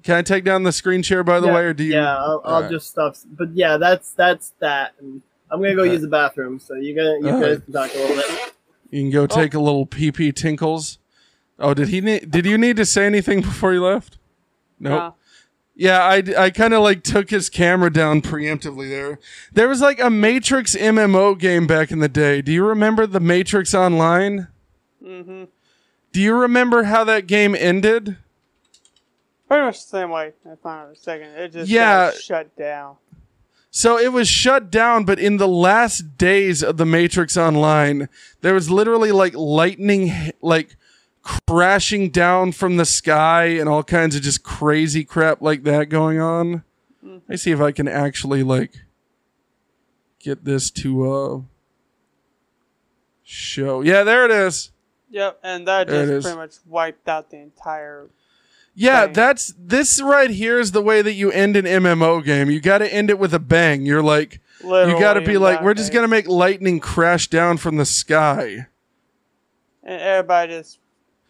[0.03, 2.15] can I take down the screen share by the yeah, way or do you Yeah,
[2.17, 2.71] I'll, I'll Alright.
[2.71, 3.23] just stuff.
[3.29, 4.93] But yeah, that's that's that.
[4.99, 5.93] And I'm gonna go Alright.
[5.93, 6.59] use the bathroom.
[6.59, 8.53] So you gonna you guys can talk a little bit.
[8.91, 10.99] you can go take a little pee pee tinkles.
[11.57, 14.17] Oh, did he need, did you need to say anything before you left?
[14.79, 14.91] Nope.
[14.99, 15.11] Nah.
[15.75, 19.17] Yeah, I, I kind of like took his camera down preemptively there.
[19.53, 22.41] There was like a Matrix MMO game back in the day.
[22.41, 24.49] Do you remember the Matrix Online?
[25.01, 25.45] Mm-hmm.
[26.11, 28.17] Do you remember how that game ended?
[29.49, 30.31] Pretty much the same way.
[30.49, 31.27] I found it a second.
[31.29, 32.11] It just Yeah.
[32.11, 32.95] shut down.
[33.71, 38.09] So it was shut down, but in the last days of the Matrix Online,
[38.41, 40.75] there was literally like lightning, like
[41.23, 46.19] crashing down from the sky and all kinds of just crazy crap like that going
[46.19, 46.63] on.
[47.03, 48.73] Let me see if I can actually like
[50.19, 51.41] get this to uh
[53.23, 53.81] show.
[53.81, 54.71] Yeah, there it is.
[55.11, 58.07] Yep, and that There just pretty much wiped out the entire.
[58.79, 62.49] Yeah, that's this right here is the way that you end an MMO game.
[62.49, 63.85] You got to end it with a bang.
[63.85, 67.57] You're like you got to be like we're just going to make lightning crash down
[67.57, 68.67] from the sky.
[69.83, 70.79] And everybody just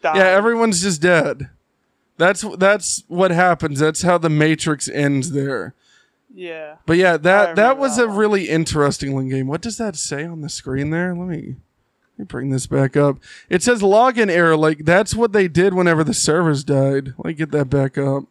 [0.00, 0.16] died.
[0.16, 1.50] Yeah, everyone's just dead.
[2.18, 3.80] That's that's what happens.
[3.80, 5.74] That's how the Matrix ends there.
[6.32, 6.76] Yeah.
[6.86, 9.48] But yeah, that that was that a really interesting game.
[9.48, 11.16] What does that say on the screen there?
[11.16, 11.56] Let me
[12.24, 13.18] bring this back up.
[13.48, 14.56] It says login error.
[14.56, 17.14] Like that's what they did whenever the servers died.
[17.18, 18.24] Let me get that back up.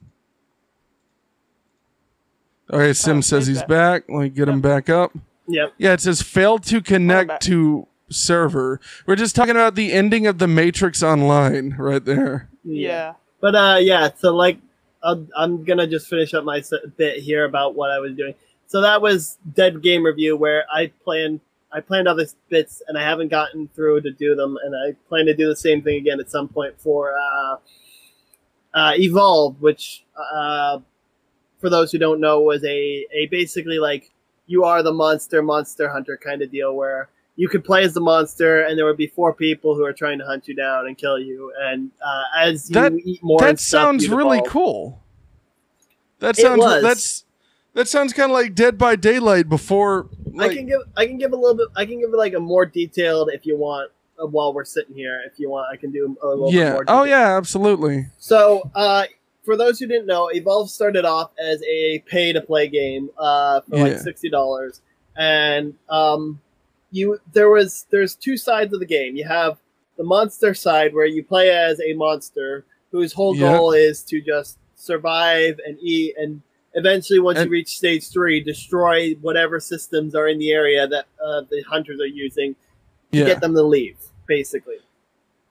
[2.71, 3.67] All right, Cym Oh, says he's that.
[3.67, 4.03] back.
[4.09, 5.11] Let me get him back up.
[5.47, 5.73] Yep.
[5.77, 8.79] Yeah, it says failed to connect to server.
[9.07, 12.49] We're just talking about the ending of the Matrix Online right there.
[12.63, 13.13] Yeah.
[13.41, 14.09] But uh, yeah.
[14.17, 14.59] So like,
[15.01, 16.61] I'll, I'm gonna just finish up my
[16.97, 18.35] bit here about what I was doing.
[18.67, 21.39] So that was Dead Game Review, where I planned
[21.71, 25.25] I planned other bits and I haven't gotten through to do them, and I plan
[25.27, 27.57] to do the same thing again at some point for uh,
[28.73, 30.79] uh, Evolve, which uh,
[31.59, 34.11] for those who don't know was a a basically like
[34.47, 38.01] you are the monster monster hunter kind of deal where you could play as the
[38.01, 40.97] monster and there would be four people who are trying to hunt you down and
[40.97, 44.41] kill you and uh, as you That- eat more and that stuff, sounds you'd really
[44.47, 45.01] cool.
[46.19, 47.25] That sounds that's
[47.73, 50.09] that sounds kind of like Dead by Daylight before.
[50.33, 52.33] Like, I can give I can give a little bit I can give it like
[52.33, 55.77] a more detailed if you want uh, while we're sitting here if you want I
[55.77, 56.71] can do a little bit yeah.
[56.73, 58.07] more Oh yeah, absolutely.
[58.17, 59.05] So, uh,
[59.45, 63.61] for those who didn't know, Evolve started off as a pay to play game uh,
[63.61, 63.83] for Yeah.
[63.83, 64.81] like sixty dollars,
[65.15, 66.39] and um,
[66.91, 69.15] you there was there's two sides of the game.
[69.15, 69.57] You have
[69.97, 73.57] the monster side where you play as a monster whose whole Yep.
[73.57, 76.41] goal is to just survive and eat and
[76.73, 81.05] eventually once And- you reach stage three destroy whatever systems are in the area that
[81.23, 82.55] uh, the hunters are using
[83.11, 83.25] to Yeah.
[83.25, 84.75] get them to leave basically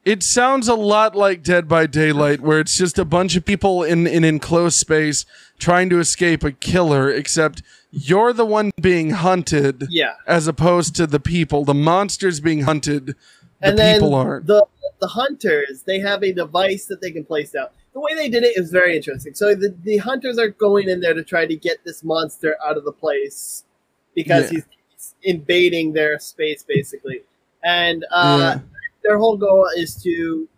[0.05, 3.83] It sounds a lot like Dead by Daylight, where it's just a bunch of people
[3.83, 5.27] in an enclosed space
[5.59, 11.07] trying to escape a killer, except you're the one being hunted yeah as opposed to
[11.07, 11.65] the people.
[11.65, 13.15] The monsters being hunted, the
[13.61, 14.47] and people aren't.
[14.47, 14.65] the
[15.01, 17.67] the hunters they have a device that they can place down.
[17.99, 19.35] The way they did it is very interesting.
[19.35, 22.77] So the, the hunters are going in there to try to get this monster out
[22.77, 23.65] of the place
[24.15, 24.59] because Yeah.
[24.59, 27.23] he's, he's invading their space basically,
[27.65, 28.61] and uh, Yeah.
[29.03, 30.49] their whole goal is to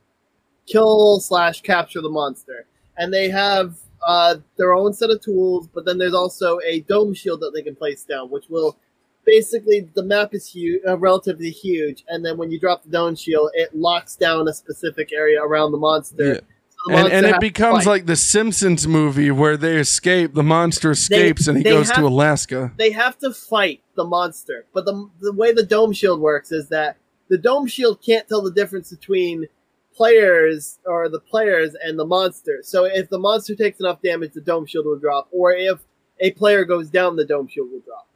[0.66, 2.66] kill slash capture the monster,
[2.98, 5.66] and they have uh, their own set of tools.
[5.74, 8.76] But then there's also a dome shield that they can place down, which will
[9.24, 13.16] basically the map is huge, uh, relatively huge, and then when you drop the dome
[13.16, 16.35] shield, it locks down a specific area around the monster.
[16.35, 16.40] Yeah.
[16.88, 21.59] And, and it becomes like the Simpsons movie where they escape, the monster escapes, and
[21.59, 22.73] he they goes to Alaska.
[22.79, 24.66] they have to fight the monster.
[24.73, 26.97] But the the way the dome shield works is that
[27.29, 29.47] the dome shield can't tell the difference between
[29.95, 32.61] players or the players and the monster.
[32.62, 35.81] So if the monster takes enough damage, the dome shield will drop, or if
[36.19, 38.09] a player goes down, the dome shield will drop.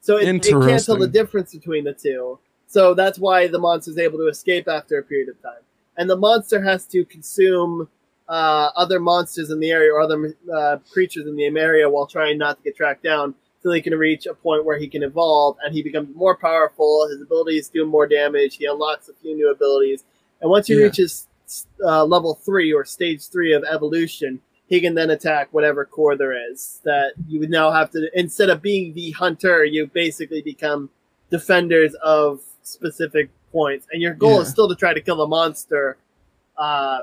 [0.00, 2.38] So it, it can't tell the difference between the two.
[2.66, 5.62] So that's why the monster is able to escape after a period of time.
[5.96, 7.88] And the monster has to consume
[8.28, 12.38] uh, other monsters in the area or other uh, creatures in the area while trying
[12.38, 15.56] not to get tracked down till he can reach a point where he can evolve
[15.64, 17.08] and he becomes more powerful.
[17.08, 18.56] His abilities do more damage.
[18.56, 20.04] He unlocks a few new abilities.
[20.40, 20.84] And once he Yeah.
[20.84, 21.26] reaches
[21.82, 26.34] uh, level three or stage three of evolution, he can then attack whatever core there
[26.50, 26.80] is.
[26.84, 30.90] That you would now have to, instead of being the hunter, you basically become
[31.30, 33.86] defenders of specific points.
[33.92, 35.96] And your goal is still to try to kill the monster,
[36.58, 37.00] uh,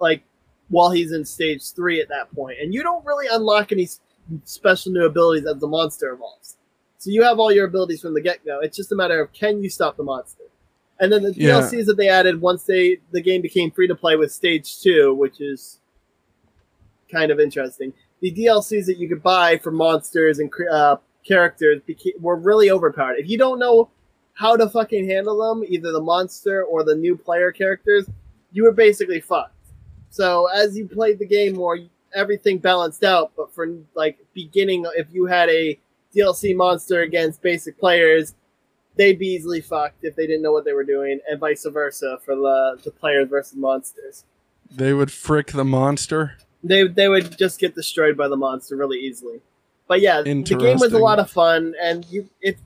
[0.00, 0.22] like
[0.68, 2.28] while he's in stage three at that.
[2.60, 3.88] And you don't really unlock any
[4.44, 6.56] special new abilities as the monster evolves.
[6.98, 8.60] So you have all your abilities from the get go.
[8.60, 10.44] It's just a matter of can you stop the monster.
[10.98, 11.60] And then the Yeah.
[11.60, 15.14] DLCs that they added once they the game became free to play with stage two,
[15.14, 15.78] which is
[17.10, 17.92] kind of interesting.
[18.20, 23.18] The DLCs that you could buy for monsters and uh, characters became, were really overpowered.
[23.18, 23.90] If you don't know
[24.32, 28.06] how to fucking handle them, either the monster or the new player characters,
[28.52, 29.52] you were basically fucked.
[30.10, 31.78] So as you played the game more,
[32.14, 33.32] everything balanced out.
[33.36, 35.78] But for like beginning, if you had a
[36.14, 38.34] DLC monster against basic players,
[38.96, 42.18] they'd be easily fucked if they didn't know what they were doing, and vice versa
[42.24, 44.24] for the the players versus monsters.
[44.70, 46.36] They would frick the monster.
[46.64, 49.40] They they would just get destroyed by the monster really easily.
[49.86, 52.56] But yeah, the game was a lot of fun, and you if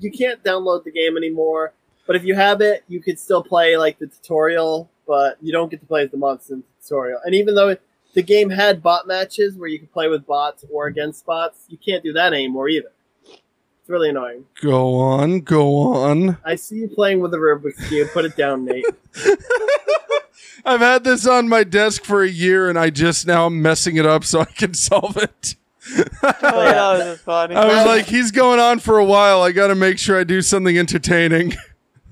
[0.00, 1.72] you can't download the game anymore,
[2.06, 5.70] but if you have it, you could still play like the tutorial, but you don't
[5.70, 7.18] get to play as the monster in the tutorial.
[7.24, 7.74] And even though
[8.14, 11.78] the game had bot matches where you could play with bots or against bots, you
[11.78, 12.92] can't do that anymore either.
[13.24, 14.44] It's really annoying.
[14.60, 16.36] Go on, go on.
[16.44, 18.10] I see you playing with the Rubik's cube.
[18.12, 18.84] Put it down, Nate.
[20.64, 23.96] I've had this on my desk for a year, and I just now am messing
[23.96, 25.56] it up so I can solve it.
[25.96, 26.04] Oh,
[26.42, 27.54] that was just funny.
[27.54, 29.40] I was like, he's going on for a while.
[29.40, 31.54] I got to make sure I do something entertaining.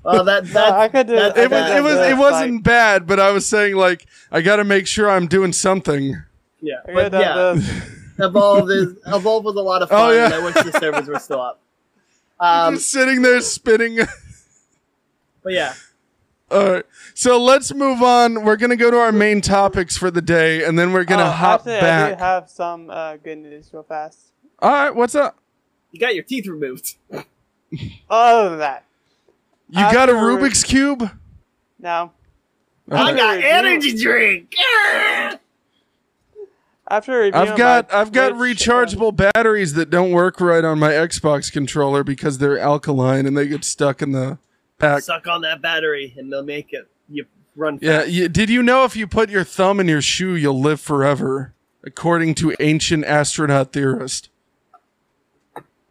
[0.07, 2.63] Well, that No, that I could do that- It could was, it was it wasn't
[2.65, 6.23] bad, but I was saying like, I got to make sure I'm doing something.
[6.61, 7.53] yeah, but yeah.
[7.55, 7.93] this.
[8.19, 9.99] Evolve is Evolve was a lot of fun.
[10.01, 10.15] Oh, fun.
[10.15, 10.25] yeah.
[10.27, 11.61] and I wish the servers were still up.
[12.39, 13.97] Um, just sitting there spinning.
[15.43, 15.73] but yeah,
[16.51, 18.45] All right, so let's move on.
[18.45, 21.31] We're gonna go to our main topics for the day, and then we're gonna Oh,
[21.31, 22.19] hop actually, I back.
[22.19, 24.19] do have some uh, good news real fast.
[24.59, 25.39] All right, what's up?
[25.93, 26.97] you got your teeth removed.
[28.11, 28.85] Other than that,
[29.69, 31.11] You got a After- Rubik's cube?
[31.79, 32.13] no.
[32.89, 34.55] I got review- energy drink.
[36.89, 40.93] After I've got I've got Twitch, uh, rechargeable batteries that don't work right on my
[40.93, 44.39] Xbox controller because they're alkaline and they get stuck in the
[44.79, 45.03] pack.
[45.03, 46.89] Suck on that battery, and they'll make it.
[47.09, 47.27] You
[47.57, 47.81] run.
[47.83, 50.81] Yeah, you, did you know if you put your thumb in your shoe, you'll live
[50.81, 54.29] forever, according to ancient astronaut theorist.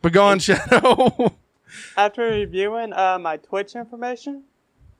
[0.02, 1.36] But go Shadow.
[1.98, 4.44] After reviewing uh, my Twitch information,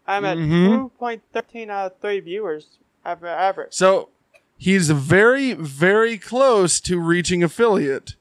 [0.08, 0.92] I'm at Mhm.
[1.00, 3.74] 2.13 out of 3 viewers after average.
[3.74, 4.10] so
[4.58, 8.16] he's very, very close to reaching affiliate.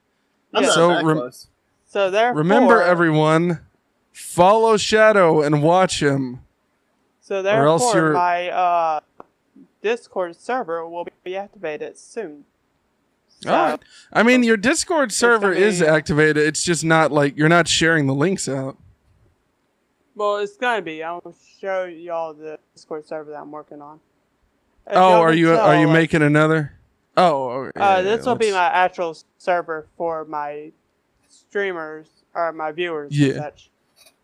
[0.53, 0.68] I'm Yeah.
[0.68, 1.48] not So that rem- close.
[1.87, 3.61] So therefore, Remember, everyone,
[4.12, 6.40] follow Shadow and watch him.
[7.20, 9.00] So or else therefore, you're- my uh,
[9.83, 12.44] Discord server will be activated soon.
[13.44, 13.80] So, All right.
[14.12, 16.38] I mean, your Discord server gonna is activated.
[16.38, 18.78] It's just not like you're not sharing the links out.
[20.14, 21.02] Well, it's gonna be.
[21.02, 24.00] I'll show y'all the Discord server that I'm working on.
[24.87, 26.72] If Oh, are you tell, are you like, making another?
[27.16, 30.72] Oh, okay, Uh, yeah, this will be let's- my actual server for my
[31.28, 33.11] streamers or my viewers.
[33.12, 33.35] and Yeah.
[33.38, 33.70] such.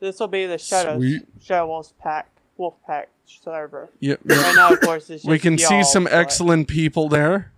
[0.00, 1.22] This will be the Shadow Sweet.
[1.42, 3.90] Shadow Wolf Pack Wolf Pack server.
[4.00, 4.38] Yep, yep.
[4.38, 7.52] Right now, of course, it's just we can see y'all, some but- excellent people there.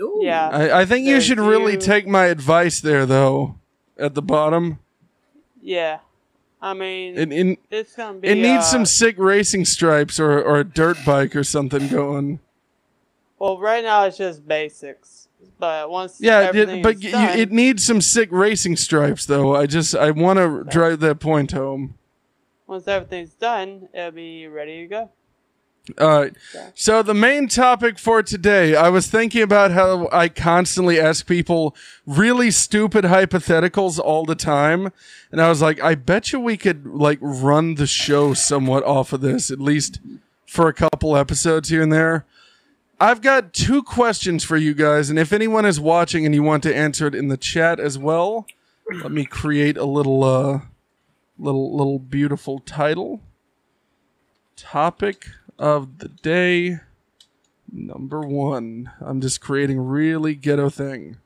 [0.00, 0.20] Ooh.
[0.22, 0.48] Yeah.
[0.48, 1.78] I, I think you should really you.
[1.78, 3.56] take my advice there, though.
[3.98, 4.78] At the bottom,
[5.60, 5.98] Yeah,
[6.62, 8.28] I mean, it it, it's gonna be.
[8.28, 12.40] it needs uh, some sick racing stripes or or a dirt bike or something going.
[13.38, 17.38] Well, right now it's just basics, but once Yeah, everything it, but is y- done,
[17.38, 19.54] it needs some sick racing stripes, though.
[19.54, 21.98] I just I want to drive that point home.
[22.66, 25.10] once everything's done, it'll be ready to go.
[25.98, 26.36] All right.
[26.74, 31.74] So the main topic for today, I was thinking about how I constantly ask people
[32.06, 34.92] really stupid hypotheticals all the time,
[35.30, 39.12] and I was like, I bet you we could like run the show somewhat off
[39.12, 40.00] of this, at least
[40.46, 42.26] for a couple episodes here and there.
[43.00, 46.62] I've got two questions for you guys, and if anyone is watching and you want
[46.64, 48.46] to answer it in the chat as well,
[49.02, 50.60] let me create a little uh
[51.38, 53.20] little little beautiful title.
[54.56, 55.26] Topic
[55.60, 56.78] of the day
[57.70, 58.90] number 1.
[59.00, 61.18] I'm just creating really ghetto thing.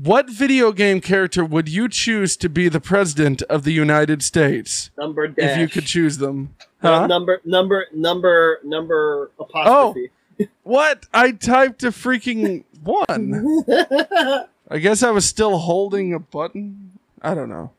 [0.00, 4.90] What video game character would you choose to be the president of the United States
[4.98, 5.50] Number dash.
[5.50, 6.54] if you could choose them?
[6.82, 7.06] No, Huh?
[7.06, 10.10] number number number number apostrophe.
[10.40, 11.06] Oh, What?
[11.14, 13.64] I typed a freaking 1.
[14.70, 16.92] I guess I was still holding a button.
[17.22, 17.70] I don't know.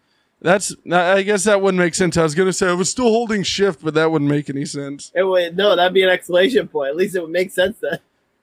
[0.45, 0.75] That's.
[0.91, 2.17] I guess that wouldn't make sense.
[2.17, 5.11] I was gonna say I was still holding shift, but that wouldn't make any sense.
[5.15, 6.89] It would, no, that'd be an exclamation point.
[6.89, 7.97] At least it would make sense then.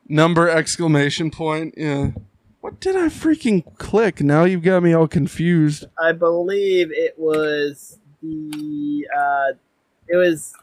[0.08, 1.74] Number exclamation point.
[1.76, 2.10] Yeah.
[2.60, 4.20] What did I freaking click?
[4.20, 5.84] Now you've got me all confused.
[5.96, 9.52] I believe it was the uh
[10.08, 10.54] it was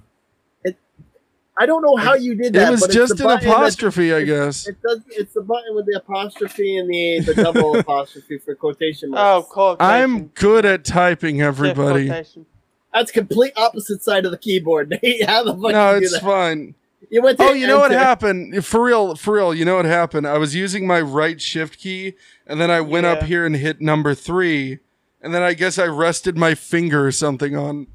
[1.62, 2.70] I don't know how you did that.
[2.70, 4.66] it was but just an button that- apostrophe, I guess.
[4.68, 5.02] It does.
[5.10, 9.50] It's the button with the apostrophe and the the double apostrophe for quotation Oh, marks.
[9.50, 9.86] quotation.
[9.92, 12.08] I'm good at typing, everybody.
[12.08, 12.46] quotation.
[12.94, 14.98] That's complete opposite side of the keyboard.
[15.28, 16.22] How the fuck No, you do it's that?
[16.24, 16.76] fine.
[17.12, 18.64] You went Oh, you know what happened?
[18.66, 20.28] For real, for real, you know what happened?
[20.28, 22.14] I was using my right shift key,
[22.48, 24.80] and then I went up here and hit number three,
[25.22, 27.88] and then I guess I rested my finger or something on.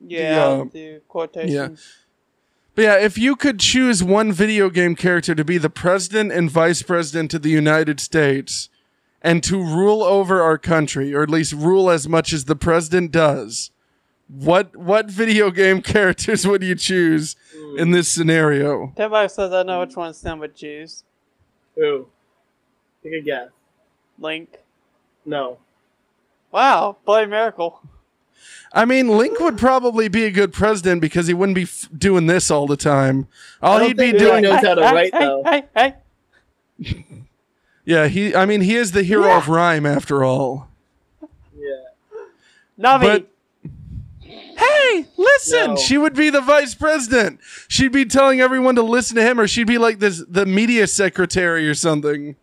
[0.00, 1.78] Yeah, uh, the quotation.
[2.74, 6.50] But yeah, if you could choose one video game character to be the president and
[6.50, 8.70] vice president of the United States
[9.20, 13.12] and to rule over our country, or at least rule as much as the president
[13.12, 13.70] does,
[14.28, 17.36] what what video game characters would you choose
[17.76, 18.92] in this scenario?
[18.96, 21.04] Everybody says I know which one Sam would choose.
[21.76, 22.06] Who?
[23.02, 23.48] Take a guess.
[24.18, 24.58] Link.
[25.26, 25.58] No.
[26.50, 27.80] Wow, Blade Miracle.
[28.72, 32.26] I mean, Link would probably be a good president because he wouldn't be f- doing
[32.26, 33.26] this all the time.
[33.60, 35.42] All he'd be think he doing, knows how to write, though.
[35.44, 35.94] Hey, hey,
[37.84, 38.34] yeah, he.
[38.34, 40.68] I mean, he is the hero of rhyme after all.
[41.56, 41.68] Yeah.
[42.78, 43.00] Navi.
[43.02, 43.28] But-
[44.24, 45.70] Hey, listen!
[45.74, 45.76] No.
[45.76, 47.40] She would be the vice president.
[47.68, 50.86] She'd be telling everyone to listen to him, or she'd be like this the media
[50.86, 52.36] secretary or something.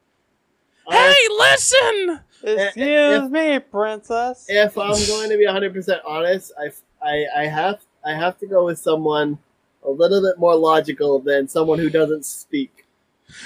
[0.86, 2.20] Uh, hey, listen!
[2.44, 4.46] Excuse eh, eh, if- me, princess.
[4.48, 6.72] If I'm going to be 100 percent honest, I,
[7.06, 9.38] I I have I have to go with someone
[9.84, 12.86] a little bit more logical than someone who doesn't speak.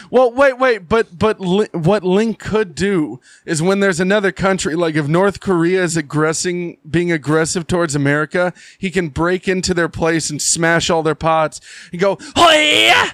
[0.09, 4.75] Well, wait, wait, but but Li- what Link could do is when there's another country,
[4.75, 9.89] like if North Korea is aggressing, being aggressive towards America, he can break into their
[9.89, 11.59] place and smash all their pots
[11.91, 13.11] and go "Hoya!"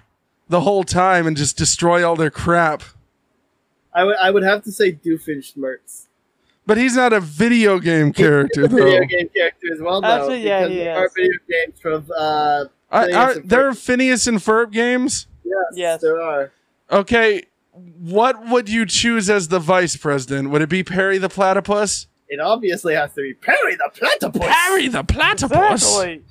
[0.48, 2.84] the whole time and just destroy all their crap.
[3.94, 6.08] I would I would have to say Doofenshmirtz.
[6.66, 9.06] But he's not a video game character, He's a video though.
[9.06, 10.08] game character as well, though.
[10.08, 13.68] Actually, yeah, because he there are video games from uh, I, Phineas I, and there
[13.68, 15.26] are Phineas and Ferb games.
[15.44, 16.02] yes, Yes.
[16.02, 16.52] there are.
[16.92, 20.52] Okay, what would you choose as the vice president?
[20.52, 22.06] Would it be Perry the Platypus?
[22.28, 24.42] It obviously has to be Perry the Platypus.
[24.46, 25.82] Perry the Platypus.
[25.84, 26.22] Exactly.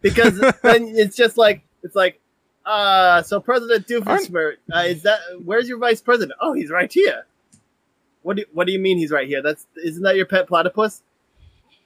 [0.00, 2.20] because then it's just like it's like
[2.64, 7.26] uh so president doofenshmirtz uh, is that where's your vice president oh he's right here
[8.22, 11.02] what do, what do you mean he's right here that's isn't that your pet platypus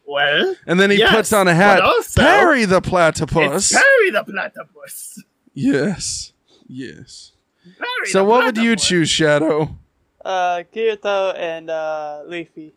[0.07, 1.77] well And then he Yes, puts on a hat.
[1.81, 3.73] but also- Perry the it's Platypus.
[3.73, 5.23] Perry the platypus
[5.55, 6.33] Yes.
[6.69, 7.33] Yes.
[7.79, 9.77] Perry So the what would you choose, Shadow?
[10.25, 12.75] Uh, Kirito and uh, Leafy.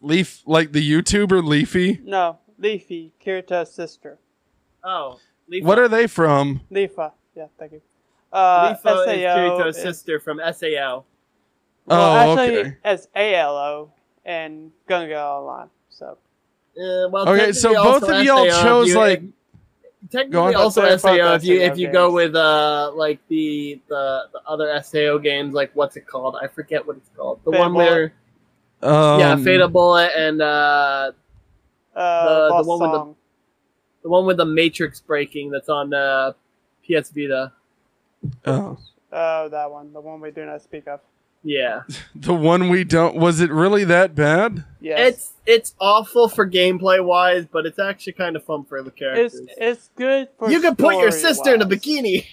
[0.00, 2.00] Leaf like the YouTuber Leafy?
[2.04, 4.18] No, Leafy, Kirito's sister.
[4.82, 5.18] oh
[5.50, 5.62] Leafa.
[5.64, 6.60] What are they from?
[6.70, 7.12] Leafa.
[7.34, 7.82] Yeah, thank you.
[8.32, 11.04] Uh, Leafa is SAO Kirito's is- sister from sao
[11.86, 12.76] Well, Oh, actually, okay.
[12.84, 13.92] as ALO
[14.24, 15.68] and Gun Gale Online.
[15.88, 16.06] So,
[16.76, 19.22] uh, well Okay, so both of y'all SAO, chose you- like
[20.10, 21.34] Technically, also They're SAO.
[21.34, 25.52] If you SAO if you go with uh like the, the the other SAO games,
[25.52, 26.36] like what's it called?
[26.42, 27.40] I forget what it's called.
[27.44, 28.12] The Fatal one where
[28.82, 31.12] um, yeah, Fatal Bullet and uh
[31.94, 33.16] uh, The- the Lost one with the- Song.
[34.02, 36.32] The one with the Matrix breaking that's on uh
[36.86, 37.52] PS Vita.
[38.46, 38.78] oh.
[39.12, 39.92] Oh, that one.
[39.92, 41.00] The one we do not speak of.
[41.42, 41.82] Yeah,
[42.14, 44.64] the one we don't was it really that bad?
[44.80, 45.08] Yes.
[45.08, 49.34] it's it's awful for gameplay wise, but it's actually kind of fun for the characters.
[49.34, 52.26] it's, it's good for you can put your sister in a bikini.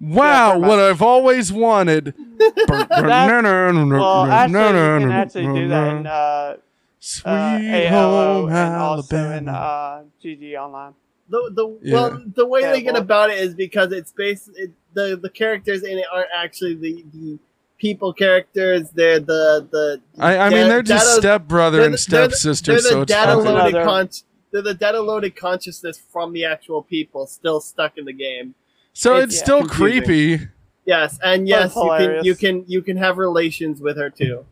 [0.00, 0.78] Wow, pretty what.
[0.78, 2.14] I've always wanted.
[2.40, 6.56] Well, actually, you can actually do that in uh,
[7.02, 9.36] Sweet uh, home ALO and also Alabama.
[9.38, 10.94] in uh, GG Online.
[11.30, 11.94] The the Yeah.
[11.94, 13.00] well the way they get Terrible.
[13.00, 17.04] about it is because it's based it, the the characters in it aren't actually the,
[17.14, 17.38] the
[17.78, 18.90] people characters.
[18.90, 22.62] They're the the I, I mean, they're just data- stepbrother they're and the- they're the-
[22.64, 23.44] They're the so data fine.
[23.44, 24.10] loaded Another- con-
[24.52, 28.54] They're the data loaded consciousness from the actual people still stuck in the game.
[28.92, 30.02] So it's- it's yeah, still confusing.
[30.04, 30.48] creepy.
[30.84, 34.44] Yes, and yes, you can you can you can have relations with her too.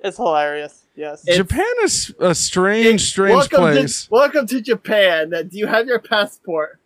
[0.00, 0.83] It's hilarious.
[0.96, 1.22] Yes.
[1.26, 4.04] It's- Japan is a strange, strange welcome place.
[4.04, 5.34] To, welcome to Japan.
[5.34, 6.78] Uh, Do you have your passport?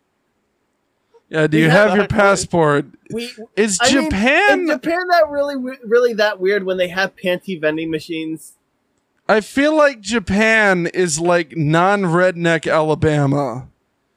[1.29, 2.87] yeah, do we you have have your passport?
[3.11, 4.67] We Is I mean, Japan?
[4.67, 8.55] Japan that really really that weird when they have panty vending machines.
[9.29, 13.69] I feel like Japan is like non-redneck Alabama.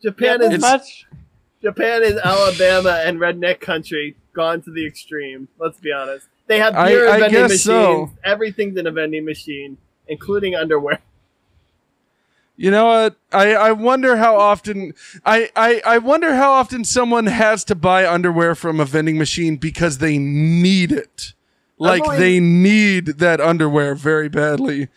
[0.01, 1.05] Japan Yeah, is It's- much.
[1.61, 5.47] Japan is Alabama and redneck country gone to the extreme.
[5.59, 6.27] Let's be honest.
[6.51, 7.63] They have I- beer I vending guess machines.
[7.63, 8.11] so.
[8.25, 9.77] Everything's in a vending machine,
[10.09, 10.99] including underwear.
[12.57, 13.15] You know what?
[13.31, 14.93] I, I wonder how often
[15.25, 19.55] I, I, I wonder how often someone has to buy underwear from a vending machine
[19.55, 21.33] because they need it.
[21.79, 24.89] Like they need that underwear very badly.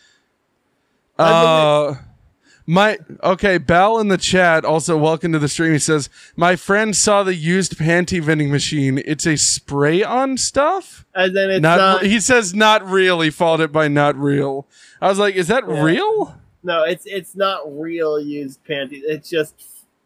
[1.16, 1.94] I Uh
[2.66, 5.72] my okay, Bell in the chat also welcome to the stream.
[5.72, 9.02] He says, My friend saw the used panty vending machine.
[9.04, 11.04] It's a spray on stuff?
[11.14, 12.02] And then it's not, uh, not.
[12.04, 13.20] he says not real.
[13.20, 14.66] He followed it by not real.
[15.00, 15.82] I was like, is that Yeah.
[15.82, 16.40] real?
[16.62, 19.02] no, it's it's not real used panties.
[19.06, 19.54] It's just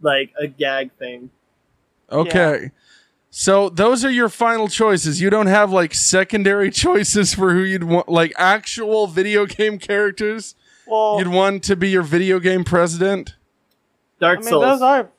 [0.01, 1.31] like a gag thing.
[2.11, 2.73] Okay.
[3.31, 5.21] So those are your final choices.
[5.21, 10.57] You don't have like secondary choices for who you'd want, like actual video game characters
[10.89, 13.35] Well, you'd want to be your video game president,
[14.21, 14.65] Dark I mean, Souls.
[14.65, 15.11] those are.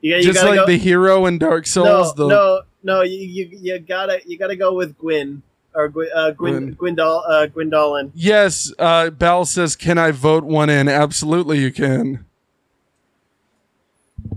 [0.00, 2.14] you, you just like go, the hero in Dark Souls.
[2.16, 3.02] no, the, no, no.
[3.02, 5.42] You, you you gotta you gotta go with Gwyn
[5.74, 8.10] or Gwy- uh, Gwyn Gwendol uh, Gwyndolin.
[8.14, 12.24] Yes, uh, Bal says, "Can I vote one in?" Absolutely, you can.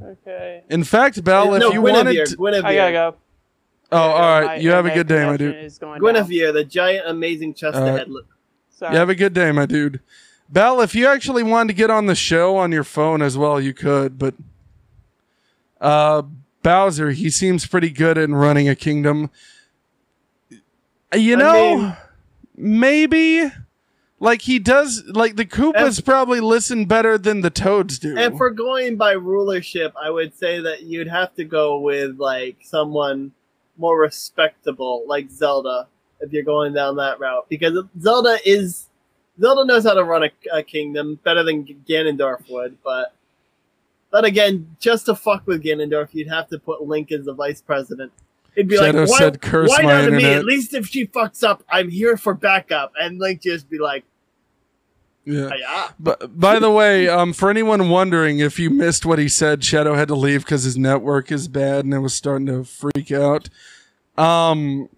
[0.03, 0.63] Okay.
[0.69, 1.93] In fact, Bal, if no, you Gwynevere.
[1.93, 2.63] wanted, to, Gwynevere.
[2.63, 3.15] I gotta go.
[3.91, 4.41] oh, all right.
[4.41, 5.55] My right, you have a good day, my dude.
[5.55, 6.27] is going down.
[6.27, 8.09] The giant, amazing chest Uh, ahead.
[8.71, 8.93] Sorry.
[8.93, 9.99] You have a good day, my dude.
[10.49, 13.59] Bal, if you actually wanted to get on the show on your phone as well,
[13.59, 14.17] you could.
[14.17, 14.33] But
[15.81, 16.23] uh,
[16.63, 19.29] Bowser, he seems pretty good at running a kingdom.
[21.13, 21.97] You I know, mean-
[22.55, 23.49] maybe
[24.19, 25.03] like he does.
[25.07, 28.17] Like the Koopas And- probably listen better than the Toads do.
[28.17, 32.57] And for going by rulership, I would say that you'd have to go with like
[32.63, 33.31] someone
[33.77, 35.87] more respectable, like Zelda,
[36.19, 38.86] if you're going down that route, because Zelda is
[39.39, 42.77] Zelda knows how to run a, a kingdom better than Ganondorf would.
[42.83, 43.13] But
[44.11, 47.61] but again, just to fuck with Ganondorf, you'd have to put Link as the vice
[47.61, 48.11] president.
[48.55, 50.25] It'd be Shadow like, why, said, "Curse why not to me?
[50.25, 52.93] At least if she fucks up, I'm here for backup.
[52.99, 54.03] And Link just be like,
[55.25, 55.51] yeah.
[55.59, 55.89] yeah.
[55.99, 59.93] But by the way, um, for anyone wondering if you missed what he said, Shadow
[59.93, 63.49] had to leave because his network is bad and it was starting to freak out.
[64.17, 64.89] Um,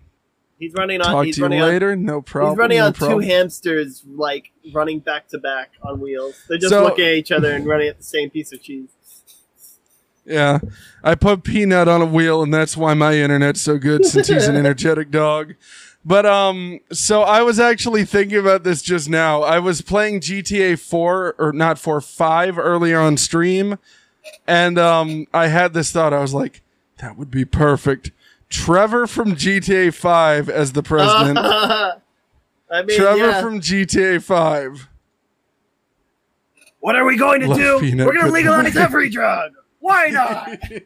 [0.60, 1.07] He's running on.
[1.12, 1.95] talk he's to you running on later.
[1.95, 2.51] No problem.
[2.53, 3.22] He's running no on problem.
[3.22, 6.36] two hamsters, like running back to back on wheels.
[6.49, 8.89] They're just So- looking at each other and running at the same piece of cheese.
[10.26, 10.60] Yeah,
[11.03, 14.47] I put Peanut on a wheel, and that's why my internet's so good since he's
[14.47, 15.55] an energetic dog.
[16.05, 19.41] But um, so I was actually thinking about this just now.
[19.41, 23.80] I was playing GTA 4 or not 4, 5 earlier on stream,
[24.47, 26.14] and um, I had this thought.
[26.14, 26.62] I was like,
[26.99, 28.12] that would be perfect.
[28.50, 31.38] Trevor from GTA 5 as the president.
[32.72, 33.41] I mean, Trevor yeah.
[33.41, 34.89] from GTA 5.
[36.80, 37.80] what are we going to Love do?
[37.80, 39.52] peanut We're going to legalize every drug.
[39.80, 40.60] Why not?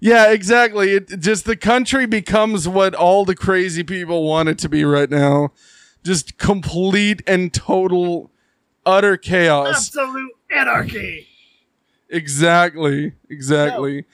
[0.00, 0.92] Yeah, exactly.
[0.92, 5.10] It just the country becomes what all the crazy people want it to be right
[5.10, 5.52] now.
[6.04, 8.30] Just complete and total
[8.86, 9.88] utter chaos.
[9.88, 11.26] Absolute anarchy.
[12.08, 13.14] Exactly.
[13.28, 14.04] Exactly.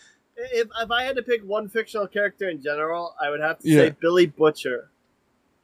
[0.53, 3.69] If, if I had to pick one fictional character in general, I would have to
[3.69, 3.79] Yeah.
[3.81, 4.91] say Billy Butcher.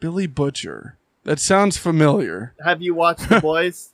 [0.00, 0.96] Billy Butcher.
[1.24, 2.54] That sounds familiar.
[2.64, 3.90] Have you watched The Boys?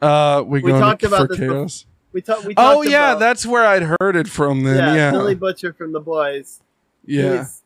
[0.00, 1.86] Uh we, We talked about this chaos.
[2.12, 4.76] We, ta- we Oh yeah, about, that's where I'd heard it from then.
[4.76, 5.10] yeah, Yeah.
[5.10, 6.60] Billy Butcher from The Boys.
[7.04, 7.38] yeah.
[7.38, 7.62] He's,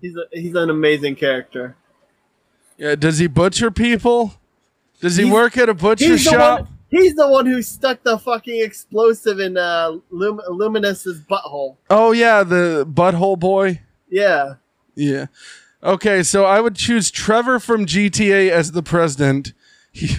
[0.00, 1.76] he's, a, he's an amazing character.
[2.76, 4.34] Yeah, does he butcher people?
[5.00, 6.60] Does he He's- work at a butcher shop?
[6.60, 6.68] one.
[6.92, 11.78] He's the one who stuck the fucking explosive in uh, Lum- Luminous's butthole.
[11.88, 13.80] Oh yeah, the butthole boy.
[14.10, 14.56] Yeah.
[14.94, 15.26] Yeah.
[15.82, 19.54] Okay, so I would choose Trevor from GTA as the president.
[19.90, 20.16] He,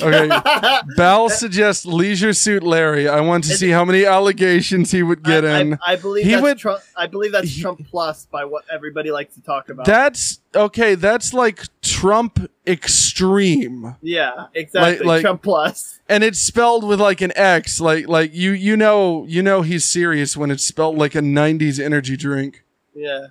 [0.00, 0.28] Okay.
[0.96, 3.08] Bal suggests Leisure Suit Larry.
[3.08, 5.74] I want to see how many allegations he would get I, in.
[5.74, 6.80] I, I believe He that's would- Trump.
[6.94, 9.86] I believe that's he- Trump plus by what everybody likes to talk about.
[9.86, 10.96] That's okay.
[10.96, 15.06] That's like Trump extreme, yeah, exactly.
[15.06, 15.98] like- Trump plus.
[16.08, 17.80] and it's spelled with like an X.
[17.80, 21.82] Like like you you know you know he's serious when it's spelled like a '90s
[21.82, 22.64] energy drink.
[22.94, 23.28] Yeah.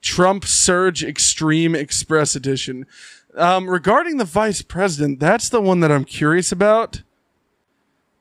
[0.00, 2.86] Trump Surge Extreme Express Edition.
[3.38, 7.02] Um, regarding the vice president, that's the one that I'm curious about.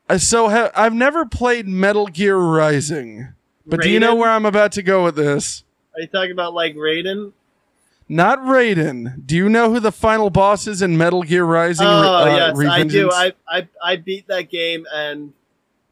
[0.09, 3.34] Uh, so ha- I've never played Metal Gear Rising,
[3.65, 5.63] but do you know where I'm about to go with this?
[5.95, 7.34] Are you talking about like Raiden?
[8.07, 9.26] Not Raiden.
[9.26, 11.86] Do you know who the final boss is in Metal Gear Rising?
[11.88, 13.11] Oh uh, yes, I do.
[13.11, 15.34] I, I I beat that game and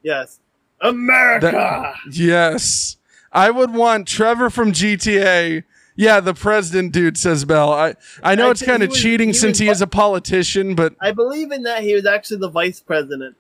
[0.02, 0.40] yes,
[0.80, 1.52] America.
[1.52, 2.98] That- yes.
[3.32, 5.64] I would want Trevor from GTA.
[5.96, 7.72] Yeah, the president dude says Bell.
[7.72, 10.76] I, I know I it's kind of cheating he since was he is a politician,
[10.76, 11.84] but I believe in that.
[11.84, 13.38] He was actually the vice president.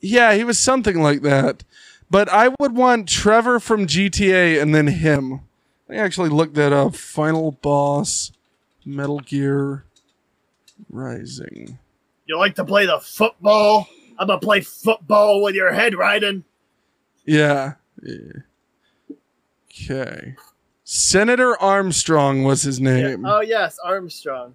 [0.00, 1.64] Yeah, he was something like that.
[2.10, 5.40] But I would want Trevor from GTA and then him.
[5.88, 6.94] I actually looked that up.
[6.94, 8.32] Final boss,
[8.84, 9.84] Metal Gear
[10.90, 11.78] Rising.
[12.26, 13.88] You like to play the football?
[14.18, 16.44] I'm gonna play football with your head, Raiden.
[17.24, 17.74] Yeah.
[19.70, 20.34] Okay.
[20.94, 22.92] Senator Armstrong was his Yeah.
[22.92, 23.24] name.
[23.24, 24.54] Oh yes, Armstrong.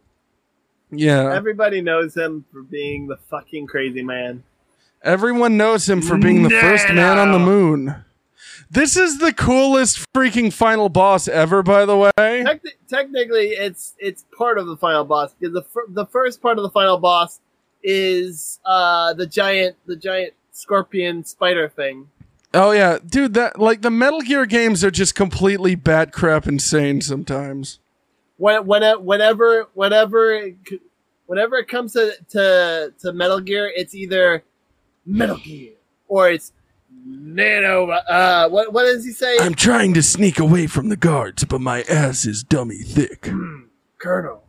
[0.92, 1.34] Yeah.
[1.36, 4.44] Everybody knows him for being the fucking crazy man.
[5.02, 8.04] Everyone knows him for being the first man on the moon.
[8.70, 12.12] This is the coolest freaking final boss ever, by the way.
[12.20, 16.60] Techni- technically, it's it's part of the final boss because the fir- the first part
[16.60, 17.40] of the final boss
[17.82, 22.10] is uh the giant the giant scorpion spider thing.
[22.58, 23.36] Oh yeah, dude.
[23.36, 27.80] That like the Metal Gear games are just completely bat crap insane sometimes.
[28.38, 30.52] When when whenever whenever
[31.28, 34.44] whenever it comes to, to to Metal Gear, it's either
[35.06, 35.74] Metal Gear
[36.08, 36.52] or it's
[37.06, 37.90] Nano.
[37.90, 39.38] Uh, what what does he say?
[39.40, 43.30] I'm trying to sneak away from the guards, but my ass is dummy thick.
[44.00, 44.44] Colonel.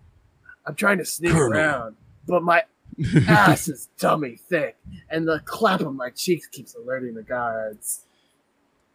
[0.66, 1.58] I'm trying to sneak Colonel.
[1.58, 1.96] around,
[2.26, 2.62] but my
[3.28, 4.76] ass is dummy thick,
[5.10, 8.04] and the clap of my cheeks keeps alerting the guards.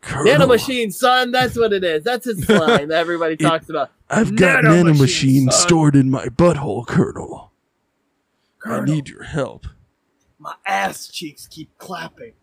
[0.01, 2.03] Colonel, Nano machine, son, that's what it is.
[2.03, 3.91] That's his line that everybody talks about.
[4.09, 7.51] I've got Nano machine, stored in my butthole, Colonel.
[8.65, 9.67] I need your help.
[10.39, 12.33] my ass cheeks keep clapping.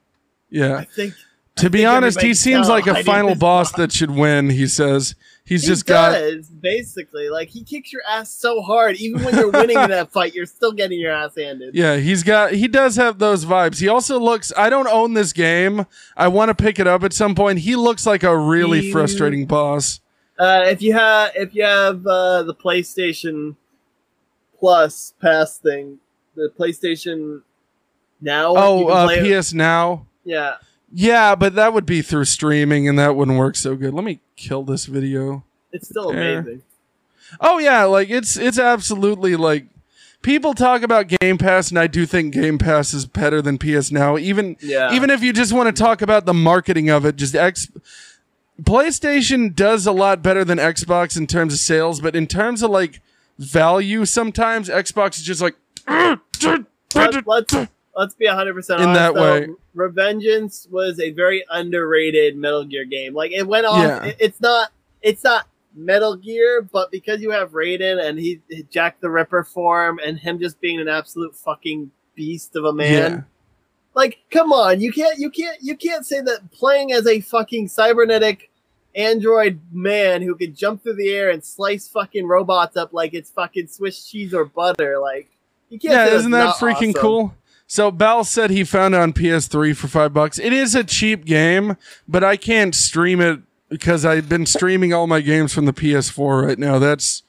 [0.51, 0.77] Yeah.
[0.77, 1.15] I think
[1.57, 4.51] To be honest, he seems like a final boss that should win.
[4.51, 6.19] He says he's he just got.
[6.61, 8.97] basically like he kicks your ass so hard.
[8.97, 11.75] Even when you're winning in that fight, you're still getting your ass handed.
[11.75, 13.79] Yeah, he's got he does have those vibes.
[13.81, 15.87] He also looks I don't own this game.
[16.17, 17.59] I want to pick it up at some point.
[17.59, 20.01] He looks like a really He- frustrating boss.
[20.39, 23.57] Uh, if you have if you have uh, the PlayStation
[24.59, 25.99] Plus pass thing,
[26.35, 27.43] the PlayStation
[28.21, 28.55] Now.
[28.57, 30.07] Oh, uh, PS Now.
[30.25, 30.57] Yeah,
[30.93, 33.95] Yeah, but that would be through streaming and that wouldn't work so good.
[33.95, 35.45] Let me kill this video.
[35.73, 36.39] it's still Yeah.
[36.41, 36.63] amazing.
[37.41, 39.67] Oh yeah, like it's it's absolutely like
[40.21, 43.93] people talk about Game Pass and I do think Game Pass is better than PS
[43.93, 44.19] Now.
[44.19, 44.93] Even Yeah.
[44.93, 47.69] even if you just want to talk about the marketing of it, just X
[48.61, 52.71] PlayStation does a lot better than Xbox in terms of sales, but in terms of
[52.71, 53.01] like
[53.39, 55.55] value, sometimes Xbox is just like
[55.89, 57.55] Let, let's
[57.97, 59.01] let's be hundred percent In honest.
[59.01, 59.41] that though.
[59.41, 59.49] way.
[59.77, 63.15] Revengeance was a very underrated Metal Gear game.
[63.15, 63.79] Like it went off.
[63.83, 64.05] Yeah.
[64.05, 64.71] it- it's not.
[65.03, 69.99] It's not Metal Gear, but because you have Raiden and he Jack the Ripper form
[70.05, 73.13] and him just being an absolute fucking beast of a man.
[73.13, 73.21] Yeah.
[73.95, 77.69] Like, come on, you can't, you can't, you can't say that playing as a fucking
[77.69, 78.51] cybernetic
[78.95, 83.31] android man who can jump through the air and slice fucking robots up like it's
[83.31, 84.99] fucking Swiss cheese or butter.
[85.01, 85.29] Like,
[85.71, 85.95] you can't.
[85.95, 86.93] Yeah, isn't that freaking awesome.
[86.95, 87.35] cool?
[87.71, 90.41] So Bell said he found it on PS3 for five bucks.
[90.41, 91.77] It is a cheap game,
[92.09, 96.49] but I can't stream it because I've been streaming all my games from the PS4
[96.49, 96.81] right now.
[96.81, 97.23] That's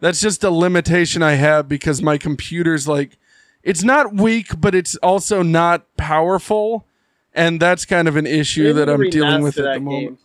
[0.00, 3.18] that's just a limitation I have because my computer's like
[3.62, 6.84] it's not weak, but it's also not powerful,
[7.32, 10.18] and that's kind of an issue that I'm dealing with at the moment.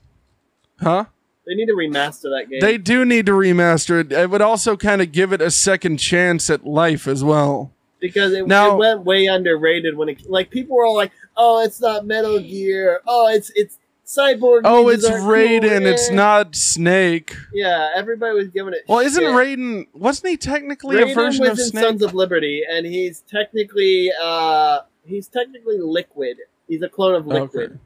[0.82, 1.06] Huh?
[1.46, 2.60] They need to remaster that game.
[2.60, 4.12] They do need to remaster it.
[4.12, 7.72] It would also kind of give it a second chance at life as well.
[8.00, 11.64] Because it, Now- it went way underrated when it like people were all like, "Oh,
[11.64, 13.02] it's not Metal Gear.
[13.08, 15.82] Oh, it's it's Cyborg." Oh, it's aren't cool." Raiden.
[15.82, 17.36] It's not Snake.
[17.54, 18.82] Yeah, everybody was giving it.
[18.88, 19.24] Well, isn't.
[19.24, 19.88] Raiden?
[19.94, 21.84] Wasn't he technically a Raiden version was of in Snake?
[21.84, 26.38] Sons of Liberty, and he's technically uh he's technically Liquid.
[26.68, 27.72] He's a clone of Liquid.
[27.72, 27.80] Okay.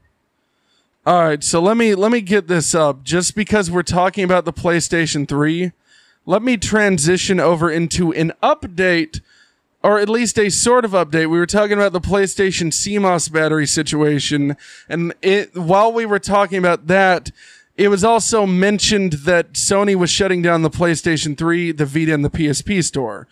[1.06, 3.02] All right, so let me let me get this up.
[3.02, 5.72] Just because we're talking about the PlayStation 3,
[6.24, 9.20] let me transition over into an update
[9.84, 11.28] or at least a sort of update.
[11.28, 14.56] We were talking about the PlayStation CMOS battery situation,
[14.88, 17.30] and it while we were talking about that,
[17.76, 22.24] it was also mentioned that Sony was shutting down the PlayStation 3, the Vita, and
[22.24, 23.28] the PSP store.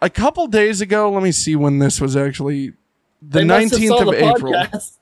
[0.00, 2.72] A couple days ago, let me see when this was actually
[3.20, 4.52] the They 19th of the April.
[4.54, 4.96] podcast.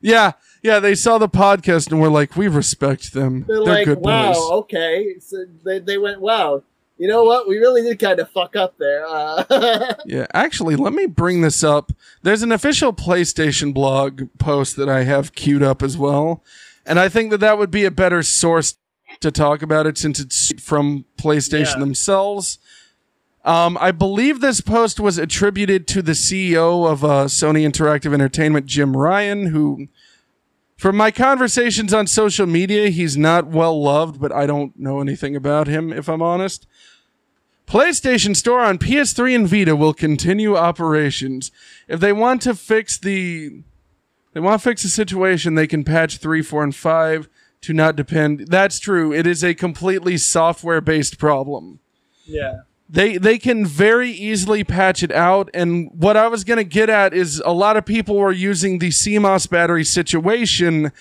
[0.00, 0.32] Yeah,
[0.62, 3.44] yeah, they saw the podcast and were like, "We respect them.
[3.46, 5.14] They're, They're, like, good wow, boys." okay.
[5.20, 6.64] So they, they went, wow.
[6.96, 7.48] You know what?
[7.48, 9.04] We really did kind of fuck up there.
[9.06, 11.92] Uh, Yeah, actually, let me bring this up.
[12.22, 16.42] There's an official PlayStation blog post that I have queued up as well,
[16.86, 18.76] and I think that that would be a better source
[19.20, 21.80] to talk about it since it's from PlayStation Yeah.
[21.80, 22.58] themselves.
[23.44, 28.66] Um, I believe this post was attributed to the CEO of uh, Sony Interactive Entertainment,
[28.66, 29.88] Jim Ryan, who,
[30.76, 35.36] from my conversations on social media, he's not well loved, but I don't know anything
[35.36, 36.66] about him, if I'm honest.
[37.66, 41.50] PlayStation Store on PS3 and Vita will continue operations.
[41.88, 43.62] If they want to fix the
[44.32, 47.28] they want to fix the situation, they can patch 3, 4 and 5
[47.62, 48.48] to not depend.
[48.48, 49.12] That's true.
[49.12, 51.78] It is a completely software-based problem.
[52.26, 52.62] yeah.
[52.94, 56.88] They they can very easily patch it out and what I was going to get
[56.88, 60.92] at is a lot of people were using the CMOS battery situation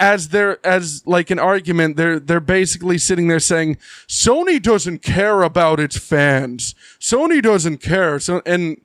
[0.00, 3.76] as their as like an argument they're they're basically sitting there saying
[4.08, 6.74] Sony doesn't care about its fans.
[6.98, 8.18] Sony doesn't care.
[8.18, 8.78] So and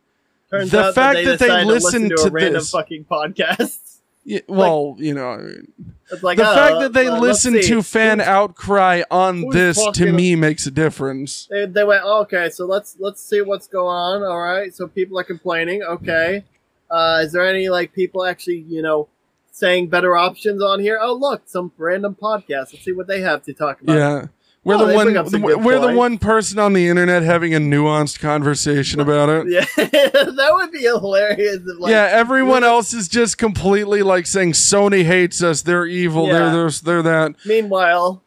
[0.50, 3.80] Turns The fact that they, that they to listen to, to random this- fucking podcast.
[4.28, 5.74] Yeah, well, you know, I mean,
[6.22, 9.82] like the oh, fact that they uh, let's listen to fan Who's- outcry on this
[9.94, 11.48] to me makes a difference.
[11.50, 14.24] They, they went oh, okay, so let's let's see what's going on.
[14.24, 15.82] All right, so people are complaining.
[15.82, 16.44] Okay,
[16.92, 19.08] uh, is there any like people actually you know
[19.54, 21.00] saying better options on here?
[21.02, 22.74] Oh look, some random podcast.
[22.74, 23.96] Let's see what they have to talk about.
[23.96, 24.26] Yeah.
[24.68, 27.24] We're Oh, the one bring up some good we're the one person on the internet
[27.24, 29.48] having a nuanced conversation about it.
[29.48, 31.60] Yeah, that would be hilarious.
[31.66, 36.28] If, like, yeah, everyone else is just completely like saying Sony hates us, they're evil,
[36.28, 36.50] Yeah.
[36.52, 37.36] they're this, they're that.
[37.46, 38.22] Meanwhile,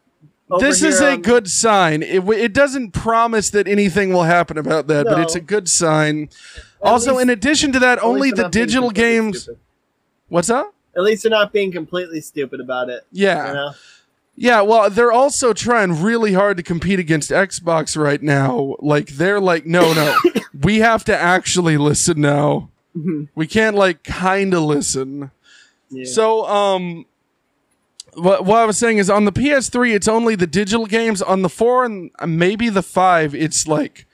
[0.59, 2.01] This is a on- good sign.
[2.01, 6.29] It, it doesn't promise that anything will happen about that, but it's a good sign.
[6.83, 9.43] At Also, least- in addition to that, only the they're not being digital games.
[9.43, 9.59] stupid.
[10.27, 10.73] What's up?
[10.97, 13.05] At least they're not being completely stupid about it.
[13.11, 13.47] Yeah.
[13.47, 13.71] You know?
[14.41, 18.75] Yeah, well, they're also trying really hard to compete against Xbox right now.
[18.79, 20.17] Like, they're like, no, no,
[20.59, 22.69] we have to actually listen now.
[22.97, 23.27] Mhm.
[23.35, 25.29] We can't, like, kind of listen.
[25.91, 26.05] Yeah.
[26.05, 27.05] So, um,
[28.15, 31.21] what, what I was saying is on the PS3, it's only the digital games.
[31.21, 34.07] On the 4 and maybe the 5, it's like,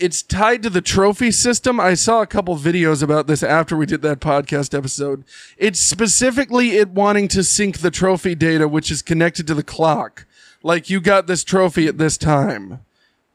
[0.00, 1.78] it's tied to the trophy system.
[1.78, 5.24] I saw a couple videos about this after we did that podcast episode.
[5.58, 10.26] It's specifically it wanting to sync the trophy data, which is connected to the clock.
[10.62, 12.80] Like you got this trophy at this time.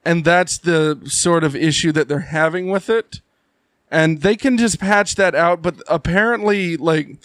[0.04, 3.22] And that's the sort of issue that they're having with it.
[3.90, 7.18] And they can just patch that out, but apparently, like,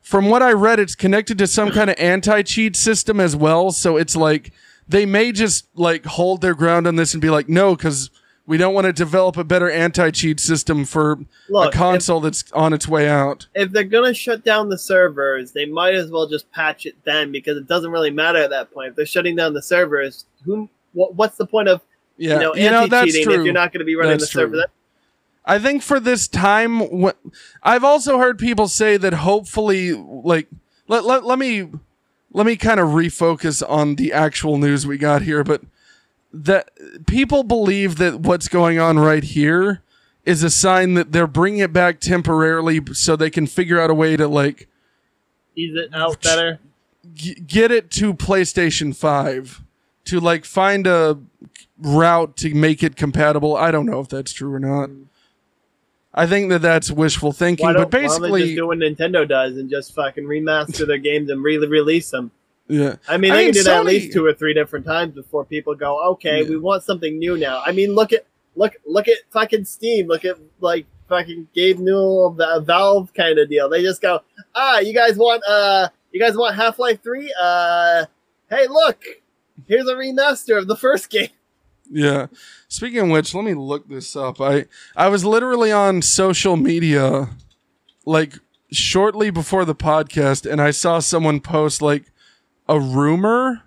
[0.00, 3.72] from what I read, it's connected to some kind of anti cheat system as well.
[3.72, 4.52] So it's like
[4.86, 8.10] they may just like hold their ground on this and be like, no, because
[8.46, 11.18] we don't want to develop a better anti cheat system for
[11.48, 13.46] Look, a console that's on its way out.
[13.54, 17.32] if they're gonna shut down the servers, they might as well just patch it then
[17.32, 18.90] because it doesn't really matter at that point.
[18.90, 20.68] If they're shutting down the servers, who?
[20.92, 21.82] What, what's the point of
[22.16, 23.40] Yeah, you know you know that's anti-cheating true.
[23.40, 24.56] if you're not going to be running That's the server?
[24.56, 24.70] That-
[25.48, 27.14] I think for this time, wh-
[27.62, 30.48] I've also heard people say that hopefully, like,
[30.88, 31.68] let, let, let me
[32.32, 35.62] let me kind of refocus on the actual news we got here, but
[36.44, 36.70] that
[37.06, 39.82] people believe that what's going on right here
[40.24, 43.94] is a sign that they're bringing it back temporarily so they can figure out a
[43.94, 44.68] way to like
[45.54, 46.58] Ease it out better.
[47.14, 49.62] g- get it to PlayStation 5
[50.06, 51.18] to like find a
[51.78, 53.56] route to make it compatible.
[53.56, 54.90] I don't know if that's true or not.
[56.12, 59.28] I think that that's wishful thinking, but why don't they basically, just do what Nintendo
[59.28, 62.30] does and just fucking remaster their games and re-release them?
[62.68, 62.96] Yeah.
[63.08, 65.44] I mean, I they mean, do that at least two or three different times before
[65.44, 66.48] people go, okay, Yeah.
[66.48, 67.62] we want something new now.
[67.64, 70.06] I mean, look at look look at fucking Steam.
[70.08, 73.68] Look at like fucking Gabe Newell, the Valve kind of deal.
[73.68, 74.20] They just go,
[74.54, 77.32] ah, you guys want uh, you guys want Half Life Three?
[77.40, 78.06] Uh,
[78.50, 78.98] hey, look,
[79.66, 81.28] here's a remaster of the first game.
[81.88, 82.26] Yeah.
[82.66, 84.40] Speaking of which, let me look this up.
[84.40, 84.64] I
[84.96, 87.28] I was literally on social media
[88.04, 88.34] like
[88.72, 92.04] shortly before the podcast and I saw someone post like
[92.68, 93.62] a rumor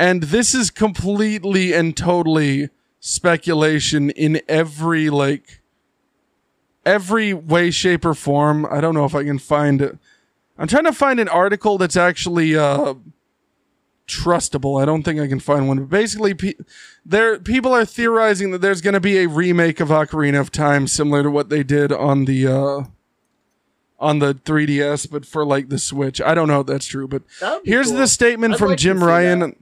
[0.00, 5.60] and this is completely and totally speculation in every like
[6.86, 8.66] every way shape or form.
[8.70, 9.98] I don't know if I can find it.
[10.58, 12.94] I'm trying to find an article that's actually uh
[14.10, 14.80] trustable.
[14.80, 15.78] I don't think I can find one.
[15.78, 16.54] But basically, pe-
[17.04, 20.86] there people are theorizing that there's going to be a remake of Ocarina of Time,
[20.86, 22.80] similar to what they did on the uh,
[24.00, 26.20] on the 3DS, but for like the Switch.
[26.20, 27.98] I don't know if that's true, but That would be here's cool.
[27.98, 29.38] the statement I'd from like Jim Ryan.
[29.40, 29.56] that.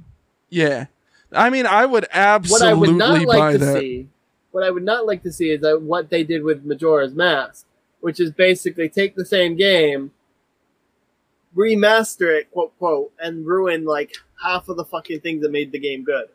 [0.49, 0.87] Yeah,
[1.33, 3.81] I mean, I would absolutely What I would not buy like to that.
[3.81, 4.09] see,
[4.53, 7.67] what I would not like to see is that what they did with Majora's Mask,
[8.01, 10.13] which is basically take the same game,
[11.57, 15.79] remaster it, quote quote, and ruin like half of the fucking things that made the
[15.79, 16.27] game good.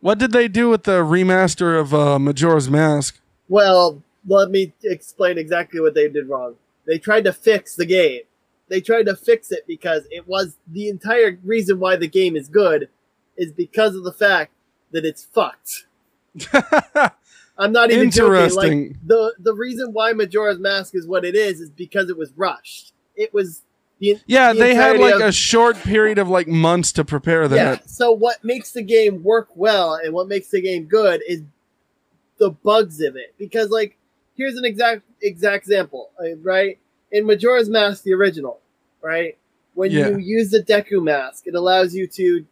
[0.00, 3.18] What did they do with the remaster of uh, Majora's Mask?
[3.48, 6.56] Well, let me explain exactly what they did wrong.
[6.88, 8.22] They tried to fix the game.
[8.68, 12.48] They tried to fix it because it was the entire reason why the game is
[12.48, 12.88] good
[13.36, 14.52] is because of the fact
[14.90, 15.86] that it's fucked.
[17.58, 18.34] I'm not even joking.
[18.34, 18.86] Interesting.
[18.88, 22.32] Like the the reason why Majora's Mask is what it is is because it was
[22.36, 22.92] rushed.
[23.16, 23.62] It was
[23.98, 27.48] the yeah, the they had like of- a short period of like months to prepare
[27.48, 27.56] that.
[27.56, 27.78] yeah.
[27.86, 31.42] So what makes the game work well and what makes the game good is
[32.38, 33.34] the bugs of it.
[33.38, 33.96] Because like,
[34.36, 36.78] here's an exact exact example, uh, right?
[37.10, 38.60] In Majora's Mask, the original,
[39.02, 39.36] right?
[39.74, 40.08] When Yeah.
[40.08, 42.44] you use the Deku mask, it allows you to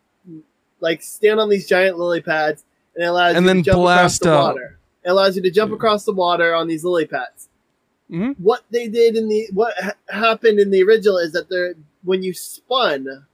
[0.80, 2.64] like stand on these giant lily pads
[2.94, 4.78] and it allows And you then to jump blast across the water.
[5.04, 7.48] It allows you to jump across the water on these lily pads.
[8.10, 8.36] Mhm.
[8.38, 12.22] What they did in the what ha- happened in the original is that there when
[12.22, 13.26] you spun,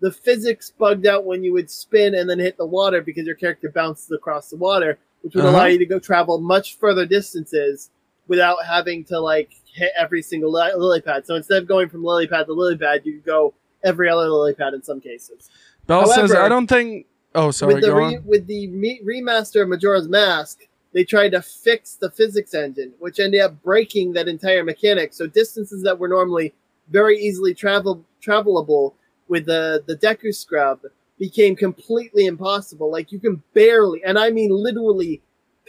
[0.00, 3.34] the physics bugged out when you would spin and then hit the water because your
[3.36, 5.68] character bounces across the water, which would allow Uh-huh.
[5.68, 7.90] you to go travel much further distances
[8.28, 11.26] without having to like hit every single li- lily pad.
[11.26, 14.28] So instead of going from lily pad to lily pad, you could go every other
[14.28, 15.50] lily pad in some cases.
[15.86, 17.74] Bell says, However, "I don't think." Oh, sorry.
[17.74, 20.60] with the re- with the me- remaster of Majora's Mask,
[20.92, 25.12] they tried to fix the physics engine, which ended up breaking that entire mechanic.
[25.12, 26.54] So distances that were normally
[26.88, 28.94] very easily travel travelable
[29.28, 30.80] with the the Deku Scrub
[31.18, 32.90] became completely impossible.
[32.90, 35.20] Like you can barely, and I mean literally,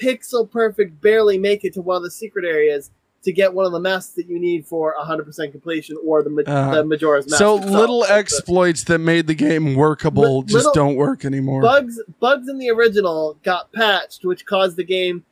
[0.02, 2.92] pixel perfect, barely make it to one of the secret areas
[3.24, 6.44] to get one of the masks that you need for 100% completion or the, Ma-
[6.46, 7.40] Uh, the Majora's Mask.
[7.40, 7.74] So itself.
[7.74, 11.62] little Like the- exploits that made the game workable just don't work anymore.
[11.64, 15.26] bugs bugs in the original got patched, which caused the game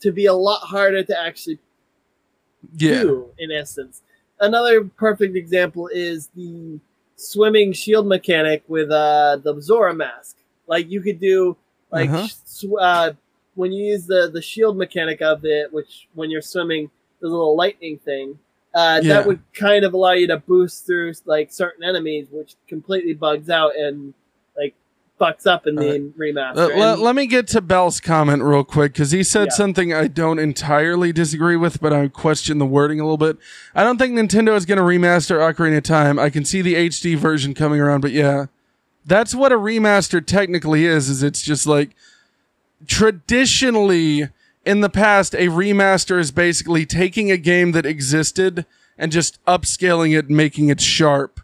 [0.00, 1.58] to be a lot harder to actually
[2.76, 3.02] yeah.
[3.02, 3.30] do.
[3.38, 4.02] In essence,
[4.40, 6.78] another perfect example is the
[7.16, 10.36] swimming shield mechanic with uh, the Zora mask.
[10.66, 11.56] Like you could do
[11.90, 12.26] like Uh-huh.
[12.44, 13.12] sw- uh,
[13.58, 16.90] when you use the the shield mechanic of it, which when you're swimming,
[17.20, 18.38] the little lightning thing.
[18.74, 19.14] Uh, Yeah.
[19.14, 23.48] That would kind of allow you to boost through like certain enemies, which completely bugs
[23.50, 24.14] out and
[24.56, 24.74] like
[25.20, 26.56] fucks up in the remaster.
[26.58, 29.54] Uh, le- And- let me get to Bell's comment real quick because he said Yeah.
[29.56, 33.38] something I don't entirely disagree with, but I question the wording a little bit.
[33.74, 36.18] I don't think Nintendo is going to remaster Ocarina of Time.
[36.18, 38.46] I can see the HD version coming around, but yeah,
[39.04, 41.08] that's what a remaster technically is.
[41.08, 41.96] Is it's just like
[42.86, 44.28] traditionally
[44.64, 48.66] in the past, a remaster is basically taking a game that existed
[48.96, 51.40] and just upscaling it, and making it sharp.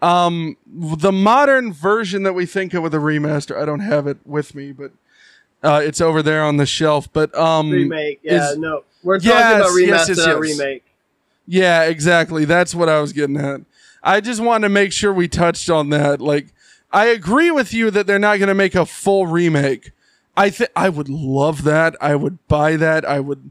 [0.00, 4.18] Um, the modern version that we think of with a remaster, I don't have it
[4.24, 4.92] with me, but
[5.62, 7.12] uh, it's over there on the shelf.
[7.12, 8.20] But um, remake.
[8.22, 10.38] Yeah, is- no, we're talking Yes, about remaster, yes, yes, yes.
[10.38, 10.84] remake.
[11.46, 12.44] Yeah, exactly.
[12.44, 13.60] That's what I was getting at.
[14.02, 16.20] I just wanted to make sure we touched on that.
[16.20, 16.48] Like,
[16.92, 19.90] I agree with you that they're not going to make a full remake.
[20.36, 21.94] I think I would love that.
[22.00, 23.04] I would buy that.
[23.04, 23.50] I would.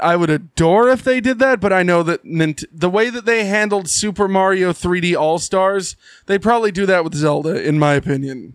[0.00, 3.26] I would adore if they did that, but I know that Nint- the way that
[3.26, 7.92] they handled Super Mario 3D All Stars, they probably do that with Zelda, in my
[7.92, 8.54] opinion.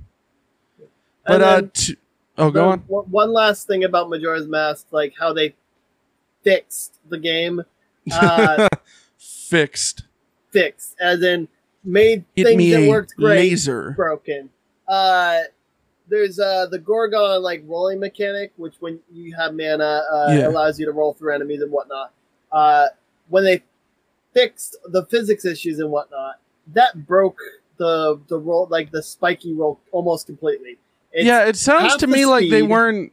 [1.27, 1.97] But And uh, t-
[2.39, 2.79] oh, go on.
[2.87, 5.53] one- One last thing about Majora's Mask, like how they
[6.43, 7.61] fixed the game.
[8.11, 8.67] Uh,
[9.19, 10.05] Fixed.
[10.51, 11.47] fixed, as in
[11.83, 13.91] made Hit things that worked great laser.
[13.91, 14.49] broken.
[14.87, 15.41] Uh,
[16.09, 20.47] there's uh the Goron like rolling mechanic, which when you have mana, uh, Yeah.
[20.47, 22.13] allows you to roll through enemies and whatnot.
[22.51, 22.87] Uh,
[23.29, 23.63] when they
[24.33, 26.39] fixed the physics issues and whatnot,
[26.73, 27.39] that broke
[27.77, 30.77] the the roll like the spiky roll almost completely.
[31.11, 33.11] It's, yeah, it sounds to me like they weren't.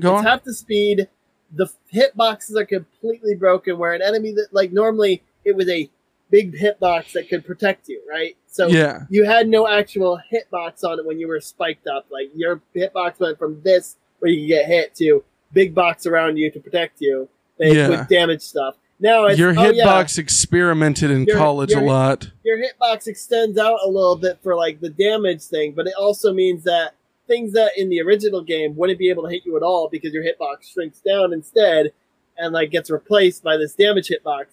[0.00, 0.24] Go it's on.
[0.24, 1.08] half the speed.
[1.54, 3.78] The hitboxes are completely broken.
[3.78, 5.90] Where an enemy that like normally it was a
[6.32, 8.36] big hitbox that could protect you, right?
[8.48, 9.00] So yeah.
[9.10, 12.06] you had no actual hitbox on it when you were spiked up.
[12.10, 15.22] Like your hitbox went from this where you could get hit to
[15.52, 17.28] big box around you to protect you
[17.58, 17.88] that Yeah.
[17.90, 18.76] with damage stuff.
[18.98, 22.30] Now Your oh, hitbox yeah, experimented in Your- college your- a lot.
[22.44, 26.32] your hitbox extends out a little bit for like the damage thing, but it also
[26.32, 26.94] means that
[27.26, 30.12] things that in the original game wouldn't be able to hit you at all because
[30.14, 31.92] your hitbox shrinks down instead
[32.38, 34.46] and like gets replaced by this damage hitbox.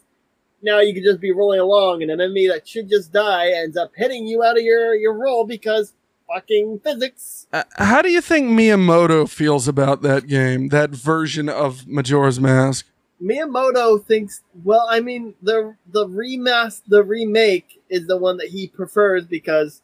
[0.61, 3.77] Now you can just be rolling along and an enemy that should just die ends
[3.77, 5.93] up hitting you out of your, your roll because
[6.27, 7.47] fucking physics.
[7.51, 12.85] Uh, how do you think Miyamoto feels about that game, that version of Majora's Mask?
[13.21, 18.67] Miyamoto thinks well, I mean the the remaster the remake is the one that he
[18.67, 19.81] prefers because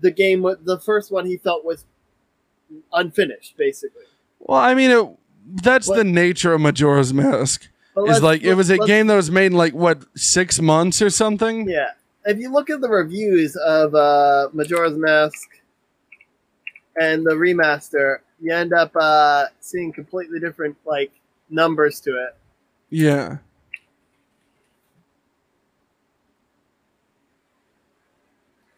[0.00, 1.84] the game the first one he felt was
[2.92, 4.04] unfinished basically.
[4.38, 5.08] Well, I mean, it,
[5.62, 7.68] that's the nature of Majora's Mask.
[8.06, 11.10] Is like it was a game that was made in like what six months or
[11.10, 11.68] something.
[11.68, 11.90] Yeah.
[12.24, 15.48] If you look at the reviews of uh, Majora's Mask
[17.00, 21.10] and the remaster, you end up uh, seeing completely different like
[21.50, 22.36] numbers to it.
[22.90, 23.38] Yeah.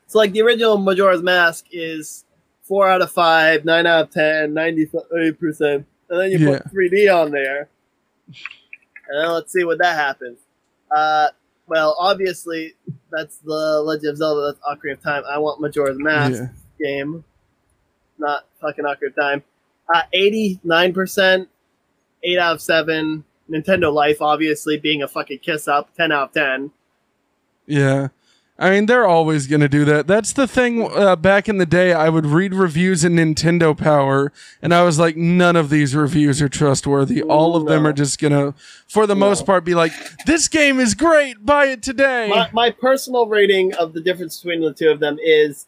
[0.06, 2.24] So like the original Majora's Mask is
[2.62, 6.58] four out of five, nine out of ten, ninety-eight percent, and then you Yeah.
[6.58, 7.68] put 3D on there,
[9.10, 10.38] and then let's see what that happens.
[10.94, 11.28] Uh,
[11.66, 12.74] well, obviously
[13.10, 14.52] that's the Legend of Zelda.
[14.52, 15.22] That's Ocarina of Time.
[15.28, 16.48] I want Majora's Mask Yeah.
[16.80, 17.24] game,
[18.18, 19.44] not fucking Ocarina of Time.
[19.92, 21.48] Uh, Eighty-nine percent,
[22.22, 23.24] eight out of seven.
[23.50, 26.70] Nintendo Life, obviously being a fucking kiss up, ten out of ten.
[27.66, 28.08] Yeah.
[28.62, 30.06] I mean, they're always going to do that.
[30.06, 30.86] That's the thing.
[30.94, 34.98] Uh, back in the day, I would read reviews in Nintendo Power, and I was
[34.98, 37.22] like, none of these reviews are trustworthy.
[37.22, 38.54] All of them are just going to,
[38.86, 39.20] for the No.
[39.20, 39.92] most part, be like,
[40.26, 41.44] this game is great.
[41.46, 42.28] Buy it today.
[42.28, 45.66] my, my personal rating of the difference between the two of them is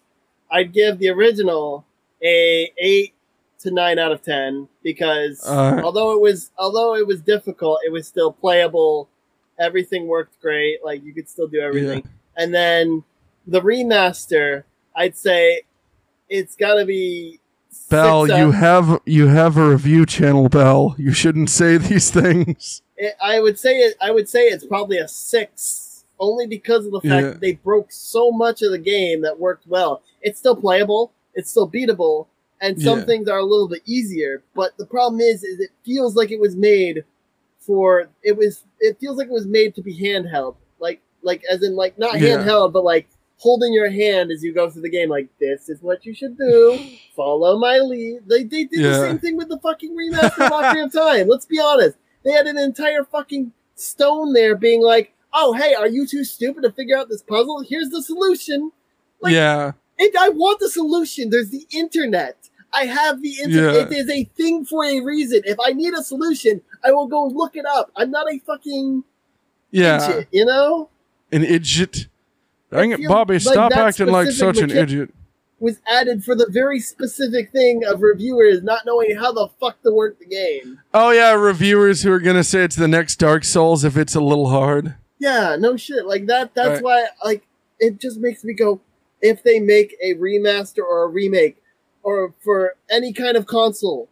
[0.51, 1.86] I'd give the original
[2.22, 3.14] a eight
[3.61, 5.80] to nine out of ten because Uh.
[5.82, 9.09] although it was although it was difficult, it was still playable.
[9.59, 10.84] Everything worked great.
[10.84, 12.07] Like you could still do everything.
[12.37, 13.05] And then
[13.47, 14.64] the remaster,
[14.97, 15.62] I'd say
[16.28, 17.41] it's got to be
[17.91, 20.95] Bell, out- you have you have a review channel, Bell.
[20.99, 22.83] You shouldn't say these things.
[22.97, 23.97] it, I would say it.
[24.01, 27.20] I would say it's probably a six, only because of the fact Yeah.
[27.33, 30.03] that they broke so much of the game that worked well.
[30.22, 31.12] It's still playable.
[31.35, 32.26] It's still beatable,
[32.61, 33.05] and some Yeah.
[33.07, 34.43] things are a little bit easier.
[34.55, 37.05] But the problem is, is it feels like it was made
[37.59, 38.64] for it was.
[38.80, 42.20] It feels like it was made to be handheld, like like as in like not
[42.20, 42.38] Yeah.
[42.38, 43.08] handheld, but like
[43.38, 45.08] holding your hand as you go through the game.
[45.08, 46.78] Like this is what you should do.
[47.16, 48.20] Follow my lead.
[48.28, 48.88] They they did Yeah.
[48.90, 51.28] the same thing with the fucking remaster of Ocarina of Time.
[51.28, 51.96] Let's be honest.
[52.24, 56.62] They had an entire fucking stone there being like, oh, hey, are you too stupid
[56.62, 57.64] to figure out this puzzle?
[57.68, 58.70] Here's the solution.
[59.20, 59.72] Like- yeah.
[59.98, 61.30] It, I want the solution.
[61.30, 62.36] There's the internet.
[62.72, 63.74] I have the internet.
[63.74, 63.82] Yeah.
[63.82, 65.42] It is a thing for a reason.
[65.44, 67.90] If I need a solution, I will go look it up.
[67.96, 69.04] I'm not a fucking
[69.70, 70.08] Yeah.
[70.10, 70.88] idiot, you know?
[71.33, 72.09] An idiot.
[72.70, 75.11] Dang it, Bobby, like stop acting like such an idiot.
[75.61, 79.93] Was added for the very specific thing of reviewers not knowing how the fuck to
[79.93, 80.80] work the game.
[80.93, 84.20] Oh yeah, reviewers who are gonna say it's the next Dark Souls if it's a
[84.20, 84.97] little hard.
[85.18, 86.05] Yeah, no shit.
[86.07, 86.83] Like that that's Right.
[86.83, 87.47] why like
[87.78, 88.80] it just makes me go
[89.20, 91.59] if they make a remaster or a remake
[92.03, 94.09] or for any kind of console,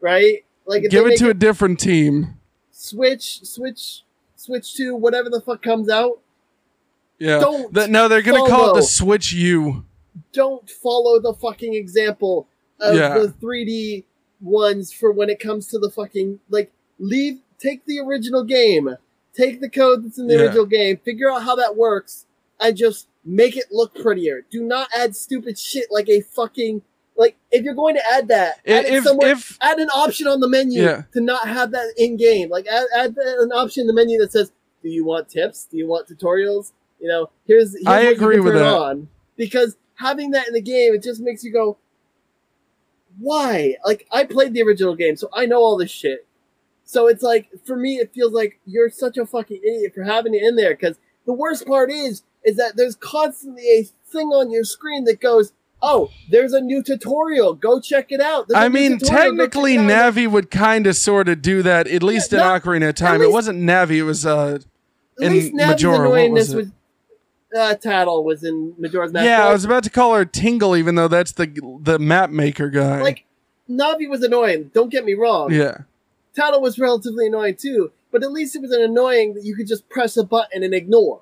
[0.00, 0.44] right?
[0.66, 2.38] Like Give it to a different team.
[2.72, 4.02] Switch, Switch,
[4.34, 6.20] Switch 2, whatever the fuck comes out,
[7.18, 7.40] Yeah.
[7.40, 9.84] Don't Th- no, they're gonna call it the Switch U.
[10.32, 12.48] don't follow the fucking example
[12.80, 13.18] of Yeah.
[13.18, 14.04] the 3D
[14.40, 18.96] ones for when it comes to the fucking like leave take the original game,
[19.34, 20.40] take the code that's in the Yeah.
[20.42, 22.26] original game, figure out how that works,
[22.60, 24.44] and just make it look prettier.
[24.48, 26.82] Do not add stupid shit like a fucking
[27.16, 29.32] like if you're going to add that, add it If somewhere.
[29.32, 31.02] if add an option on the menu Yeah.
[31.14, 32.48] to not have that in game.
[32.48, 34.52] Like add, add an option in the menu that says,
[34.84, 35.66] "Do you want tips?
[35.68, 38.74] Do you want tutorials?" You know, here's, here's I agree with that.
[38.74, 41.78] on because having that in the game it just makes you go,
[43.18, 46.26] "Why?" Like I played the original game, so I know all this shit.
[46.84, 50.34] So it's like for me, it feels like you're such a fucking idiot for having
[50.34, 50.74] it in there.
[50.74, 55.20] Because the worst part is, is that there's constantly a thing on your screen that
[55.20, 57.54] goes, "Oh, there's a new tutorial.
[57.54, 59.36] Go check it out." There's I mean, tutorial.
[59.36, 62.62] Technically, it out." Navi would kind of sort of do that, at least in not-
[62.62, 63.20] Ocarina of Time.
[63.22, 64.58] it wasn't Navi, it was uh,
[65.20, 66.68] At in least Navi's Majora, what was was
[67.56, 69.24] uh, Tatl was in Majora's Mask.
[69.24, 69.46] yeah.
[69.46, 71.46] I was about to call her Tingle, even though that's the
[71.82, 73.00] the map maker guy.
[73.02, 73.24] like
[73.70, 74.70] Navi was annoying.
[74.74, 75.52] Don't get me wrong.
[75.52, 75.78] yeah,
[76.36, 79.66] Tatl was relatively annoying too, but at least it was an annoying that you could
[79.66, 81.20] just press a button and ignore.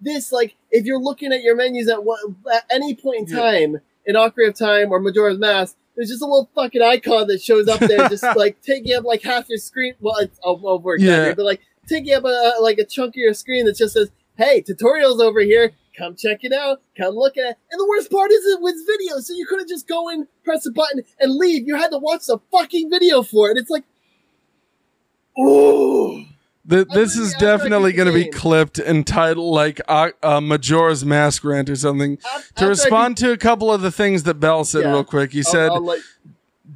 [0.00, 2.20] This, like, if you're looking at your menus at what
[2.52, 3.42] at any point in Yeah.
[3.42, 7.40] time in Ocarina of Time or Majora's Mask, there's just a little fucking icon that
[7.40, 9.94] shows up there, just like taking up like half your screen.
[10.00, 11.32] Well, it's over Yeah.
[11.32, 14.62] but like taking up a, like a chunk of your screen that just says, "Hey,
[14.62, 15.72] tutorials over here.
[15.96, 16.82] Come check it out.
[16.96, 19.68] Come look at it." And the worst part is it was video, so you couldn't
[19.68, 21.66] just go in, press a button, and leave.
[21.66, 23.56] You had to watch the fucking video for it.
[23.56, 23.84] It's like,
[25.38, 26.24] ooh.
[26.68, 31.44] The, this is definitely going to be clipped and titled like uh, uh, Majora's Mask
[31.44, 32.18] rant or something.
[32.56, 34.90] To respond to a couple of the things that Bell said Yeah.
[34.90, 36.00] real quick, he beat- said, I'll, I'll let-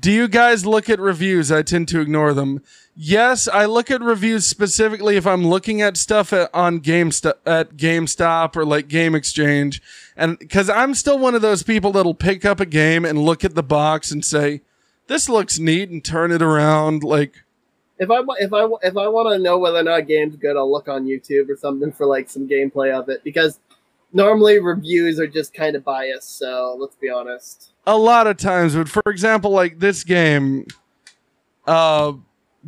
[0.01, 1.53] Do you guys look at reviews?
[1.53, 2.63] I tend to ignore them.
[2.97, 7.77] Yes, I look at reviews specifically if I'm looking at stuff at, on GameStop at
[7.77, 9.83] GameStop or like Game Exchange,
[10.17, 13.45] and because I'm still one of those people that'll pick up a game and look
[13.45, 14.63] at the box and say,
[15.07, 17.05] "This looks neat," and turn it around.
[17.05, 17.45] Like,
[17.99, 20.57] if I if I if I want to know whether or not a game's good,
[20.57, 23.61] I'll look on YouTube or something for like some gameplay of it because
[24.15, 26.39] normally reviews are just kind of biased.
[26.39, 27.70] So let's be honest.
[27.87, 30.67] A lot of times, but for example, like this game,
[31.67, 32.13] uh,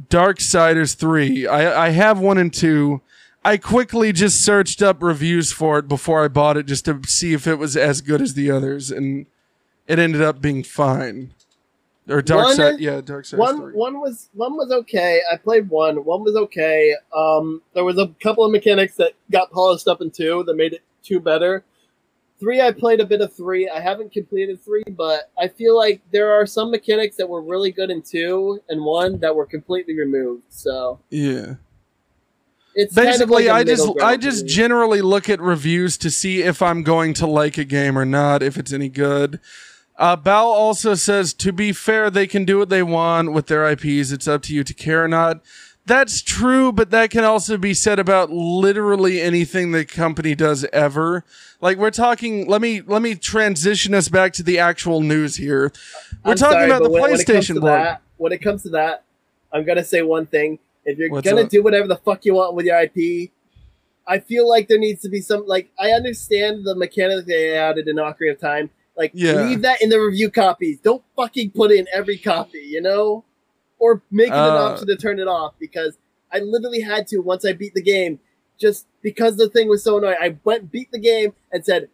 [0.08, 3.00] Darksiders 3, I, I have one and two.
[3.44, 7.32] I quickly just searched up reviews for it before I bought it just to see
[7.32, 9.26] if it was as good as the others, and
[9.86, 11.34] it ended up being fine.
[12.08, 13.72] Or Darkside, One- yeah, Darksiders One 3.
[13.74, 15.20] one was one was okay.
[15.30, 16.04] I played one.
[16.04, 16.94] One was okay.
[17.14, 20.72] Um, there was a couple of mechanics that got polished up in two that made
[20.72, 21.64] it two better.
[22.43, 23.68] Three, I played a bit of three.
[23.68, 27.70] I haven't completed three, but I feel like there are some mechanics that were really
[27.70, 30.47] good in two and one that were completely removed.
[30.49, 31.55] So yeah.
[32.74, 36.43] it's kind of Basically, like I just I just generally look at reviews to see
[36.43, 39.38] if I'm going to like a game or not, if it's any good.
[39.97, 43.70] Uh, Bao also says, to be fair, they can do what they want with their
[43.70, 44.11] IPs.
[44.11, 45.45] It's up to you to care or not.
[45.85, 51.24] That's true, but that can also be said about literally anything the company does ever.
[51.61, 52.47] Like we're talking.
[52.49, 55.72] Let me let me transition us back to the actual news here.
[56.24, 57.64] We're I'm talking sorry, about the when- when PlayStation blog.
[57.64, 59.03] that- When it comes to that,
[59.53, 60.61] I'm gonna say one thing.
[60.85, 61.49] If you're What's gonna up?
[61.49, 63.33] do whatever the fuck you want with your IP,
[64.07, 67.89] I feel like there needs to be some like I understand the mechanic they added
[67.89, 68.70] in Ocarina of Time.
[68.97, 69.43] Like Yeah.
[69.43, 70.78] leave that in the review copies.
[70.78, 73.24] Don't fucking put in every copy, you know?
[73.83, 75.99] Or making it an Uh, option to turn it off because
[76.30, 78.20] I literally had to once I beat the game,
[78.59, 80.16] just because the thing was so annoying.
[80.20, 81.89] I went beat the game and said,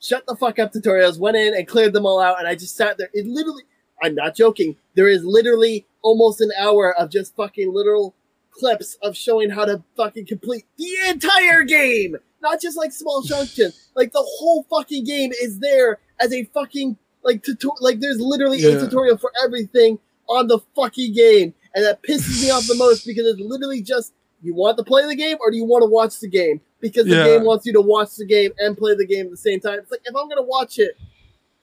[0.00, 2.74] shut the fuck up tutorials, went in and cleared them all out, and I just
[2.74, 3.10] sat there.
[3.12, 3.64] It literally,
[4.02, 4.76] I'm not joking.
[4.94, 8.14] There is literally almost an hour of just fucking literal
[8.50, 13.60] clips of showing how to fucking complete the entire game, not just like small chunks.
[13.94, 17.76] Like the whole fucking game is there as a fucking like tutorial.
[17.80, 18.70] Like there's literally Yeah.
[18.70, 19.98] a tutorial for everything
[20.30, 24.12] on the fucking game, and that pisses me off the most because it's literally just
[24.42, 26.60] you want to play the game or do you want to watch the game?
[26.80, 27.24] Because the Yeah.
[27.24, 29.78] game wants you to watch the game and play the game at the same time.
[29.80, 30.96] It's like if I'm gonna watch it,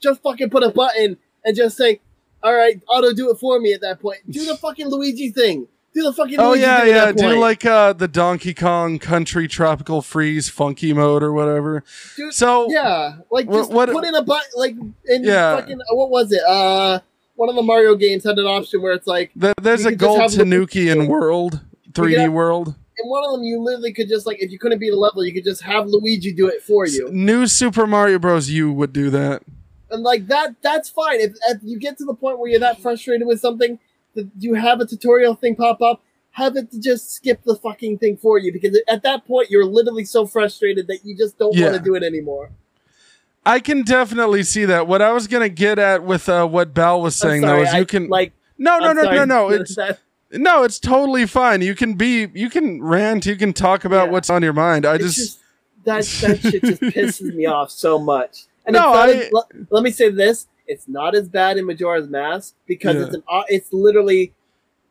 [0.02, 2.02] just fucking put a button and just say,
[2.44, 5.68] "All right, auto do it for me." At that point, do the fucking Luigi thing.
[5.96, 7.12] Do the fucking Oh Luigi yeah, yeah.
[7.12, 11.84] Do like uh the Donkey Kong Country Tropical Freeze Funky Mode or whatever.
[12.16, 15.56] Dude, So Yeah, like What- just what- put in a button, like in Yeah.
[15.56, 16.44] fucking what was it?
[16.48, 17.00] Uh,
[17.38, 20.32] one of the Mario games had an option where it's like th- there's a Gold
[20.32, 21.62] the- Tanukian world,
[21.94, 22.76] 3D have- world.
[23.02, 25.24] in one of them you literally could just like if you couldn't beat a level,
[25.26, 27.10] you could just have Luigi do it for you.
[27.12, 28.50] New Super Mario Bros.
[28.50, 29.44] You would do that.
[29.92, 32.82] and like that that's fine if, if you get to the point where you're that
[32.82, 33.80] frustrated with something
[34.16, 37.98] that you have a tutorial thing pop up have it to just skip the fucking
[37.98, 41.58] thing for you because at that point you're literally so frustrated that you just don't
[41.60, 42.50] want to do it anymore
[43.48, 44.88] I can definitely see that.
[44.88, 47.74] What I was gonna get at with uh, what Bal was saying sorry, though is
[47.76, 50.00] you can like no no I'm no no sorry, no it's that-
[50.34, 51.62] no it's totally fine.
[51.62, 53.26] You can be you can rant.
[53.26, 54.12] You can talk about Yeah.
[54.12, 54.86] what's on your mind.
[54.86, 55.40] I just, just
[55.86, 59.84] that that shit just pisses me off so much and No, I- as- let, let
[59.84, 63.04] me say this it's not as bad in Majora's Mask because Yeah.
[63.04, 64.34] it's an it's literally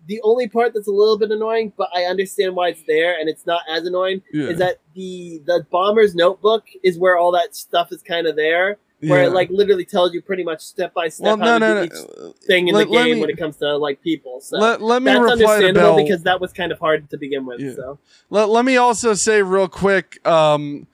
[0.06, 3.28] the only part that's a little bit annoying but I understand why it's there and
[3.28, 7.54] it's not as annoying yeah, is that the the bomber's notebook is where all that
[7.54, 9.28] stuff is kind of there, where yeah.
[9.28, 11.96] it like literally tells you pretty much step by step well how no to do
[11.96, 12.28] no.
[12.30, 14.40] each thing in let- the game me- when it comes to like people.
[14.40, 17.46] So Let, let me that's reply understandable because that was kind of hard to begin
[17.46, 17.60] with.
[17.60, 17.74] Yeah.
[17.74, 17.98] So
[18.30, 20.86] Let, let me also say real quick um,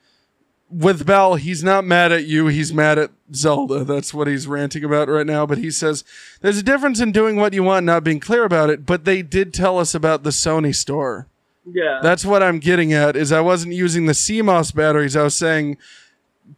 [0.73, 2.47] with Bell, he's not mad at you.
[2.47, 3.83] He's mad at Zelda.
[3.83, 5.45] That's what he's ranting about right now.
[5.45, 6.03] But he says
[6.41, 8.85] there's a difference in doing what you want, and not being clear about it.
[8.85, 11.27] But they did tell us about the Sony store.
[11.71, 13.15] yeah, That's what I'm getting at.
[13.15, 15.15] Is I wasn't using the CMOS batteries.
[15.15, 15.77] I was saying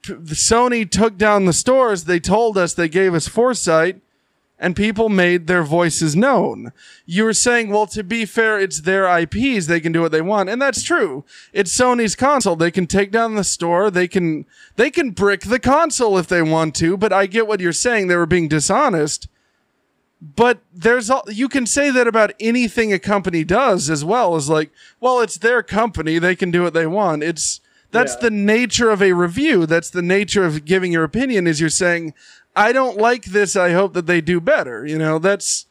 [0.01, 2.05] p- Sony took down the stores.
[2.05, 4.01] They told us they gave us foresight,
[4.57, 6.71] and people made their voices known.
[7.05, 9.67] You were saying, well, to be fair, it's their IPs.
[9.67, 11.25] They can do what they want, and that's true.
[11.51, 12.55] It's Sony's console.
[12.55, 13.91] They can take down the store.
[13.91, 14.45] They can
[14.75, 16.95] they can brick the console if they want to.
[16.97, 18.07] But I get what you're saying.
[18.07, 19.27] They were being dishonest.
[20.21, 24.49] But there's all, you can say that about anything a company does as well as
[24.49, 26.17] like, well, it's their company.
[26.17, 27.21] They can do what they want.
[27.21, 27.59] It's
[27.91, 28.21] that's Yeah.
[28.21, 29.65] the nature of a review.
[29.65, 32.13] That's the nature of giving your opinion is you're saying,
[32.55, 33.55] I don't like this.
[33.55, 34.85] I hope that they do better.
[34.85, 35.65] You know, that's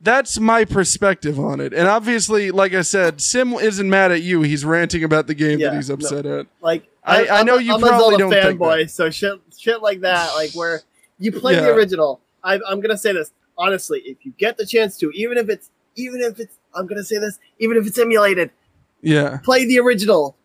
[0.00, 1.74] that's my perspective on it.
[1.74, 4.42] And obviously, like I said, Cym isn't mad at you.
[4.42, 5.94] He's ranting about the game Yeah, that he's no.
[5.94, 6.46] upset at.
[6.60, 10.00] Like I- I I'm know you I'm probably a don't fanboy, so shit, shit like
[10.00, 10.80] that, like where
[11.18, 12.20] you play the original.
[12.44, 15.70] I, I'm gonna say this honestly: if you get the chance to, even if it's,
[15.96, 18.50] even if it's, I'm gonna say this, even if it's emulated,
[19.02, 19.38] Yeah.
[19.42, 20.36] play the original.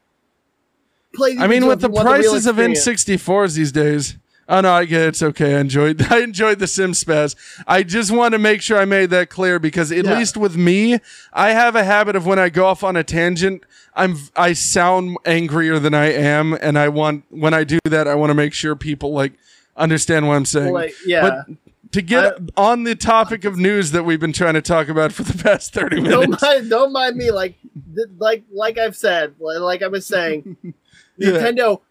[1.14, 1.36] Play.
[1.36, 2.58] The I mean, with the you want real prices of.
[2.58, 4.18] N64s these days.
[4.48, 5.08] Oh no, I get it.
[5.10, 5.56] It's okay.
[5.56, 6.02] I enjoyed.
[6.12, 7.36] I enjoyed the Cym Spaz.
[7.68, 10.18] I just want to make sure I made that clear because at Yeah.
[10.18, 11.00] least with me,
[11.34, 13.64] I have a habit of when I go off on a tangent,
[13.96, 18.14] I'm I sound angrier than I am, and I want when I do that, I
[18.16, 19.34] want to make sure people like
[19.78, 20.74] understand what I'm saying.
[20.74, 21.22] Like, yeah.
[21.48, 21.56] But
[21.94, 25.12] to get I- on the topic of news that we've been trying to talk about
[25.12, 27.32] for the past thirty don't minutes, mind, don't mind me.
[27.32, 27.56] Like,
[28.20, 30.56] like, like I've said, like I was saying,
[31.18, 31.32] Yeah.
[31.32, 31.82] Nintendo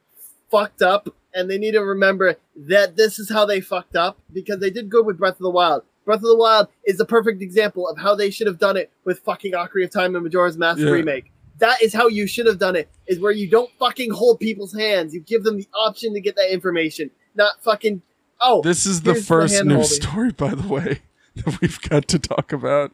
[0.50, 4.60] fucked up, and they need to remember that this is how they fucked up because
[4.60, 5.82] they did good with Breath of the Wild.
[6.04, 8.90] Breath of the Wild is the perfect example of how they should have done it
[9.04, 10.90] with fucking Ocarina of Time and Majora's Mask Yeah.
[10.90, 11.30] remake.
[11.58, 12.88] That is how you should have done it.
[13.06, 15.14] Is where you don't fucking hold people's hands.
[15.14, 18.02] You give them the option to get that information, not fucking.
[18.40, 21.00] Oh, this is the the first news story, by the way,
[21.36, 22.92] that we've got to talk about.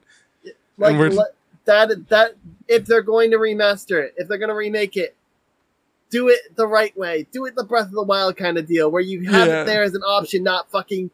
[0.78, 1.16] like and we're-
[1.64, 2.34] that that
[2.68, 5.14] if they're going to remaster it, if they're going to remake it,
[6.10, 7.26] do it the right way.
[7.32, 9.62] Do it the Breath of the Wild kind of deal, where you have Yeah.
[9.62, 11.10] it there as an option, not fucking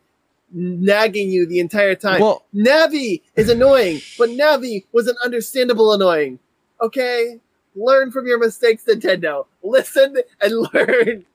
[0.53, 2.21] nagging you the entire time.
[2.21, 6.39] Well, Navi is annoying, but Navi was an understandable annoying.
[6.81, 7.41] Okay,
[7.75, 9.47] learn from your mistakes, Nintendo.
[9.63, 11.27] Listen and learn.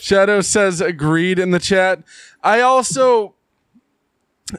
[0.00, 2.02] Shadow says agreed in the chat.
[2.42, 3.34] I also,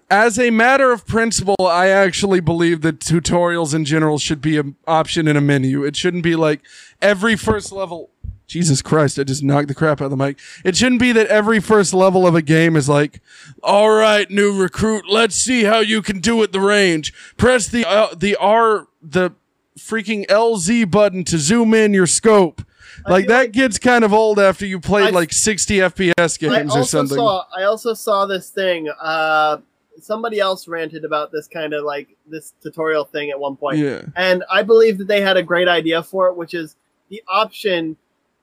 [0.10, 4.76] as a matter of principle, I actually believe that tutorials in general should be an
[4.88, 5.84] option in a menu.
[5.84, 6.62] It shouldn't be like
[7.02, 8.10] every first level.
[8.52, 10.38] Jesus Christ, I just knocked the crap out of the mic.
[10.66, 13.22] It shouldn't be that every first level of a game is like,
[13.64, 17.14] all right, new recruit, let's see how you can do at the range.
[17.38, 19.32] Press the, uh, the R, the
[19.80, 22.62] freaking LZ button to zoom in your scope.
[23.08, 26.76] Like that like- gets kind of old after you played I- like 60 FPS games
[26.76, 27.18] or something.
[27.18, 28.90] saw I also saw this thing.
[29.00, 29.60] Uh,
[30.02, 33.78] somebody else ranted about this kind of like this tutorial thing at one point.
[33.78, 34.02] yeah.
[34.18, 36.76] and I believe that they had a great idea for it, which is
[37.10, 37.96] the option,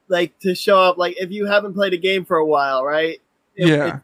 [0.09, 3.21] like to show up, like if you haven't played a game for a while, right?
[3.57, 3.97] It- Yeah.
[3.97, 4.03] it-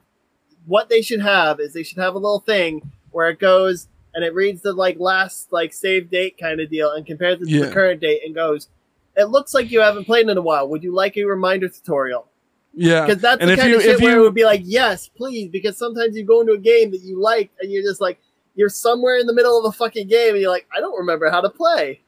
[0.67, 4.25] what they should have is they should have a little thing where it goes and
[4.25, 7.51] it reads the like last like save date kind of deal and compares it to
[7.51, 7.67] Yeah.
[7.67, 8.69] the current date and goes,
[9.17, 10.69] "It looks like you haven't played in a while.
[10.69, 12.29] Would you like a reminder tutorial?"
[12.75, 13.07] Yeah.
[13.07, 14.63] Because that's And the kind you- of shit if where you- it would be like,
[14.65, 18.01] "Yes, please," because sometimes you go into a game that you like and you're just
[18.01, 18.19] like.
[18.57, 21.29] You're somewhere in the middle of a fucking game, and you're like, I don't remember
[21.29, 22.03] how to play.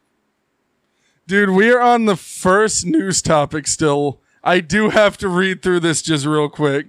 [1.26, 4.20] Dude, we are on the first news topic still.
[4.44, 6.86] I do have to read through this just real quick.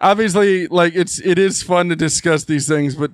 [0.00, 3.12] Obviously, like it's it is fun to discuss these things, but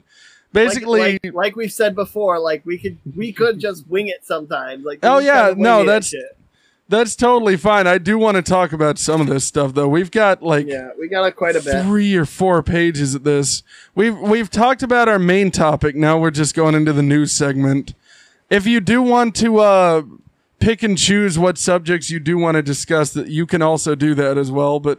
[0.52, 4.24] basically like, like, like we've said before, like we could we could just wing it
[4.24, 4.84] sometimes.
[4.84, 6.14] Like Oh, yeah, no, wing it and that's-
[6.86, 7.86] that's totally fine.
[7.86, 9.88] I do want to talk about some of this stuff though.
[9.88, 11.82] We've got like yeah, we got it quite a bit.
[11.82, 13.62] three or four pages of this.
[13.94, 15.96] We've we've talked about our main topic.
[15.96, 17.94] Now we're just going into the news segment.
[18.50, 20.02] If you do want to uh,
[20.64, 24.14] pick and choose what subjects you do want to discuss, that you can also do
[24.14, 24.80] that as well.
[24.80, 24.98] But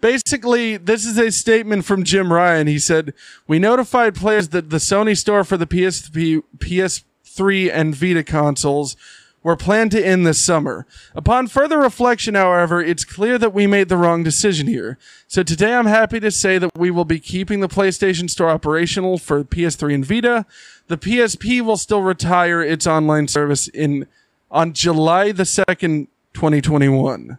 [0.00, 2.68] basically, this is a statement from Jim Ryan.
[2.68, 3.12] He said,
[3.48, 8.96] "We notified players that the Sony store for the PSP, PS3, and Vita consoles."
[9.44, 10.86] were planned to end this summer.
[11.16, 14.98] Upon further reflection, however, it's clear that we made the wrong decision here.
[15.26, 19.18] So today I'm happy to say that we will be keeping the PlayStation Store operational
[19.18, 20.46] for PS3 and Vita.
[20.86, 24.06] The PSP will still retire its online service in
[24.52, 27.38] on July the 2nd, 2021.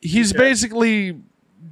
[0.00, 1.20] He's basically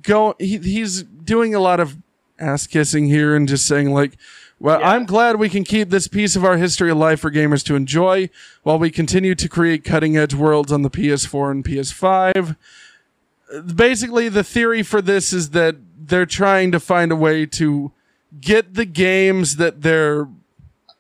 [0.02, 1.96] go he, he's doing a lot of
[2.38, 4.16] ass kissing here and just saying like
[4.58, 4.90] well, Yeah.
[4.90, 8.30] I'm glad we can keep this piece of our history alive for gamers to enjoy
[8.62, 12.56] while we continue to create cutting edge worlds on the PS4 and PS5.
[13.52, 17.92] Uh, Basically, the theory for this is that they're trying to find a way to
[18.40, 20.26] get the games that they're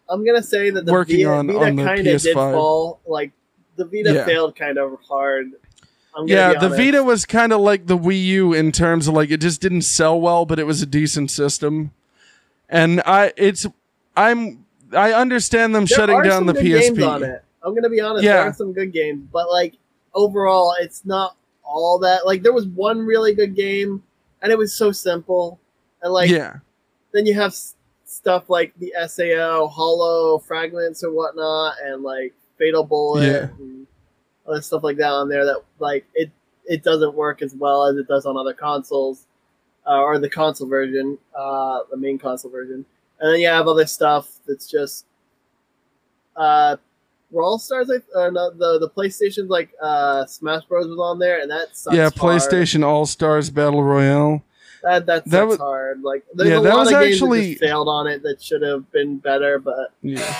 [0.08, 2.52] I'm gonna say that the Working Vita, on- Vita on the kind of did PS5.
[2.52, 3.00] fall.
[3.06, 3.32] Like
[3.76, 4.24] the Vita Yeah.
[4.24, 5.52] failed kind of hard.
[6.14, 6.68] I'm yeah, the.
[6.70, 9.82] Vita was kind of like the Wii U in terms of like it just didn't
[9.82, 11.92] sell well, but it was a decent system.
[12.68, 13.66] And I, it's,
[14.16, 17.06] I'm, I understand them There shutting down the PSP.
[17.08, 17.44] on it.
[17.62, 18.24] I'm gonna be honest.
[18.24, 18.34] Yeah.
[18.38, 19.74] There are some good games, but like
[20.14, 22.24] overall, it's not all that.
[22.24, 24.02] Like there was one really good game,
[24.40, 25.60] and it was so simple.
[26.00, 26.58] And like yeah,
[27.12, 27.74] then you have s-
[28.04, 33.48] stuff like the SAO, Hollow Fragments or whatnot, and like Fatal Bullet Yeah.
[33.58, 33.86] and
[34.46, 35.44] other stuff like that on there.
[35.44, 36.30] That like it
[36.64, 39.26] it doesn't work as well as it does on other consoles,
[39.86, 42.84] uh, or the console version, uh, the main console version.
[43.20, 45.06] And then you have other stuff that's just
[46.36, 46.76] uh,
[47.32, 47.88] Brawl Stars.
[47.88, 51.76] Like, uh, no, the the PlayStation's like uh, Smash Bros was on there, and that
[51.76, 52.10] sucks yeah.
[52.10, 54.42] PlayStation All Stars Battle Royale.
[54.82, 56.02] That that sucks That was- hard.
[56.02, 58.42] Like there's Yeah, a that lot was of games actually- that failed on it that
[58.42, 60.34] should have been better, but Yeah.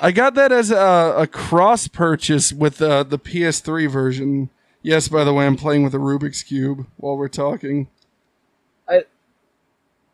[0.00, 4.50] I got that as a, a cross purchase with uh, the PS3 version.
[4.82, 7.88] Yes, by the way, I'm playing with a Rubik's Cube while we're talking.
[8.88, 9.04] I,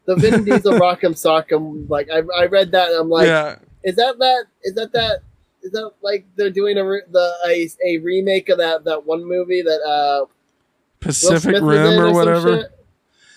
[0.07, 3.57] the Vin Diesel Rock'em Sock'em, like I, I read that and I'm like, yeah.
[3.83, 5.21] is that that is that that
[5.63, 9.25] is that like they're doing a re- the a, a remake of that that one
[9.25, 10.27] movie that uh
[11.01, 12.71] Pacific Smith was in Rim or some whatever.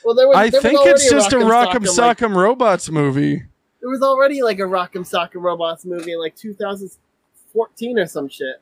[0.06, 0.38] Well, there was.
[0.38, 3.44] I there think it's just a Rock'em Sock'em, like- Sock'em Robots movie.
[3.86, 8.56] There was already like a Rock'em Sock'em Robots movie in like 2014 or some shit.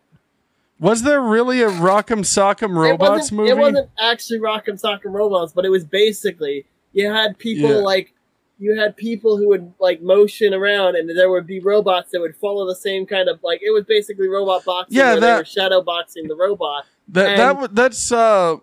[0.82, 3.50] Was there really a Rock'em Sock'em it Robots wasn't, movie?
[3.52, 7.76] It wasn't actually Rock'em Sock'em Robots, but it was basically you had people Yeah.
[7.78, 8.14] like
[8.60, 12.36] you had people who would like motion around, and there would be robots that would
[12.36, 14.98] follow the same kind of like it was basically robot boxing.
[14.98, 16.86] Yeah, that- they were shadow boxing the robot.
[17.08, 18.58] that that and- w- that's uh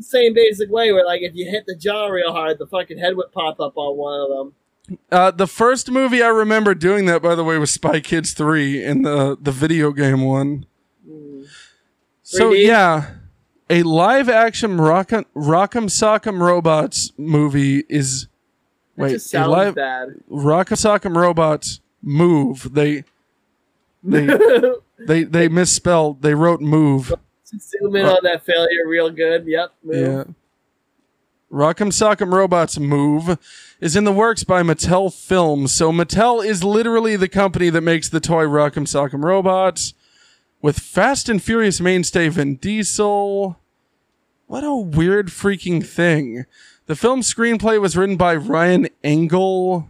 [0.00, 3.16] Same basic way where like if you hit the jaw real hard, the fucking head
[3.16, 4.54] would pop up on one of them.
[5.10, 8.84] Uh the first movie I remember doing that by the way was Spy Kids 3
[8.84, 10.66] in the the video game one.
[11.08, 11.46] Mm.
[12.22, 12.66] So 3D?
[12.66, 13.10] yeah,
[13.70, 18.28] a live action Rock'em Rock'em Sock'em Robots movie is
[18.96, 20.08] That wait a live bad.
[20.30, 22.74] Rock'em Sock'em Robots move.
[22.74, 23.04] They
[24.02, 24.26] they
[25.06, 26.22] they they misspelled.
[26.22, 27.12] They wrote move.
[27.58, 29.46] Zoom in on that failure real good.
[29.46, 29.72] Yep.
[29.82, 29.96] move.
[29.96, 30.24] Yeah.
[31.54, 33.38] Rock'em Sock'em Robots Move
[33.80, 35.70] is in the works by Mattel Films.
[35.70, 39.94] So Mattel is literally the company that makes the toy Rock'em Sock'em Robots
[40.60, 43.60] with Fast and Furious mainstay Vin Diesel.
[44.48, 46.44] What a weird freaking thing.
[46.86, 49.88] The film's screenplay was written by Ryan Engel.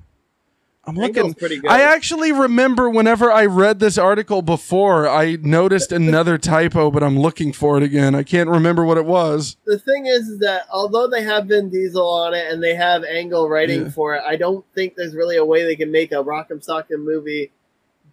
[0.87, 1.33] I'm looking.
[1.35, 1.71] Pretty good.
[1.71, 7.19] I actually remember whenever I read this article before, I noticed another typo, but I'm
[7.19, 8.15] looking for it again.
[8.15, 9.57] I can't remember what it was.
[9.65, 13.03] the thing is, is that although they have Vin Diesel on it and they have
[13.05, 13.91] Engel writing Yeah.
[13.91, 17.05] for it, I don't think there's really a way they can make a Rock'em Sock'em
[17.05, 17.51] movie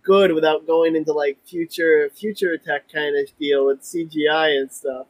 [0.04, 5.06] good without going into like future future tech kind of deal with CGI and stuff.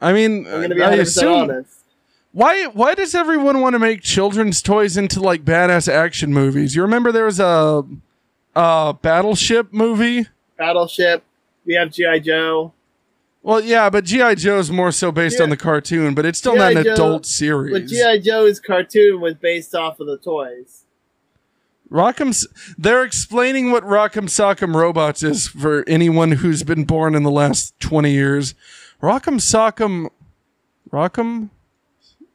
[0.00, 1.80] I mean, I'm gonna be I assume honest.
[2.32, 6.74] Why why does everyone want to make children's toys into like badass action movies?
[6.74, 7.84] You remember there was a
[8.56, 10.26] a battleship movie?
[10.58, 11.24] Battleship.
[11.64, 12.72] We have GI Joe.
[13.44, 16.72] Well, yeah, but GI Joe's more so based on the cartoon, but it's still G.I.
[16.74, 17.72] not an Joe- adult series.
[17.72, 17.86] But.
[17.88, 20.84] GI Joe's cartoon was based off of the toys.
[21.90, 22.46] Rock'em,
[22.78, 27.78] they're explaining what Rock'em Sock'em Robots is for anyone who's been born in the last
[27.80, 28.54] 20 years.
[29.02, 30.08] Rock'em Sock'em,
[30.90, 31.50] Rock'em,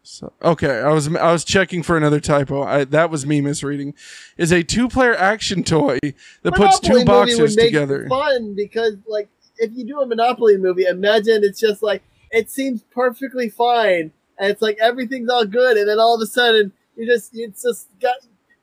[0.08, 2.64] so, okay, I was I was checking for another typo.
[2.64, 3.94] I, that was me misreading.
[4.38, 6.00] Is a two-player action toy
[6.44, 8.08] that puts two movie boxers would make together.
[8.08, 9.28] Fun because like
[9.58, 14.50] if you do a Monopoly movie, imagine it's just like it seems perfectly fine, and
[14.50, 17.90] it's like everything's all good, and then all of a sudden you just it's just
[18.00, 18.16] got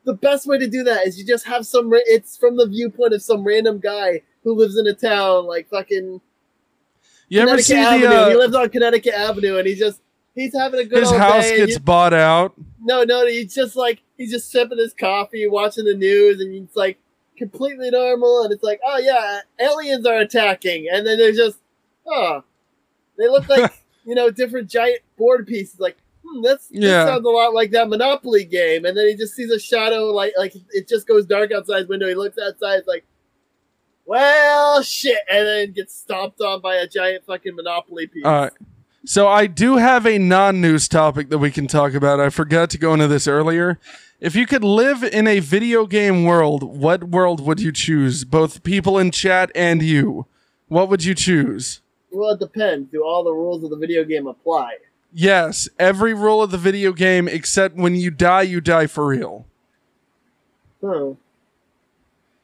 [0.05, 1.91] the best way to do that is you just have some.
[1.93, 6.23] It's from the viewpoint of some random guy who lives in a town like fucking
[7.29, 8.09] You ever see Avenue.
[8.09, 10.01] the he uh, lives on Connecticut Avenue, and he just
[10.35, 12.55] he's having a good his house gets you- bought out?
[12.83, 16.77] no, no, he's just like he's just sipping his coffee, watching the news, and it's
[16.77, 16.99] like
[17.39, 18.43] completely normal.
[18.43, 21.59] And it's like, oh yeah, aliens are attacking, and then they're just,
[22.07, 22.43] oh,
[23.19, 23.73] they look like
[24.05, 25.81] you know different giant board pieces.
[25.81, 27.05] Like, hmm, that's Yeah.
[27.05, 28.85] that sounds a lot like that Monopoly game.
[28.85, 31.89] And then he just sees a shadow, like like it just goes dark outside his
[31.89, 32.07] window.
[32.09, 33.05] He looks outside, it's like.
[34.07, 38.23] Well, shit, and then gets stomped on by a giant fucking Monopoly piece.
[38.27, 38.53] All right.
[39.07, 42.21] So I do have a non-news topic that we can talk about.
[42.21, 43.79] I forgot to go into this earlier.
[44.19, 48.25] If you could live in a video game world, what world would you choose?
[48.25, 50.27] Both people in chat and you.
[50.69, 51.83] What would you choose?
[52.11, 52.91] Well, it depends.
[52.91, 54.79] Do all the rules of the video game apply?
[55.13, 59.47] Yes, every rule of the video game except when you die, you die for real.
[60.83, 61.17] Oh,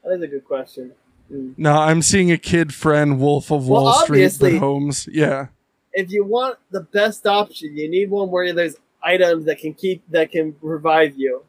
[0.03, 0.91] that is a good question.
[1.27, 1.53] Hmm.
[1.57, 5.09] No, I'm seeing a kid friend Wolf of Well, Wall Street but Holmes.
[5.11, 5.47] Yeah.
[5.93, 10.03] If you want the best option, you need one where there's items that can keep
[10.09, 11.43] that can revive you.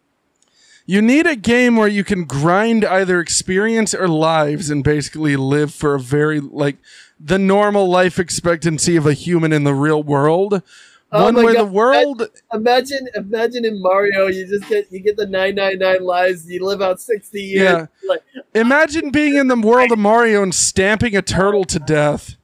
[0.85, 5.73] You need a game where you can grind either experience or lives and basically live
[5.73, 6.77] for a very like
[7.21, 10.63] the normal life expectancy of a human in the real world.
[11.15, 15.27] Oh One where the world Imagine, imagine in Mario, you just get you get the
[15.27, 17.63] nine nine nine lives, you live out sixty years.
[17.63, 17.87] Yeah.
[18.09, 18.23] Like,
[18.55, 22.37] Imagine being in the world of Mario and stamping a turtle to death.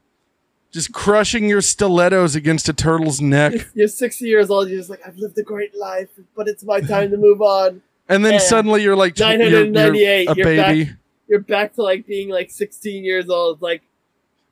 [0.71, 3.69] Just crushing your stilettos against a turtle's neck.
[3.75, 6.81] you're sixty years old, you're just like, I've lived a great life, but it's my
[6.81, 7.83] time to move on.
[8.09, 8.39] And then Yeah.
[8.41, 9.51] suddenly you're like 998.
[9.51, 10.25] You're, hundred ninety eight.
[10.25, 10.85] you're a You're baby.
[10.85, 10.95] back.
[11.29, 13.61] you're back to like being like 16 years old.
[13.63, 13.83] Like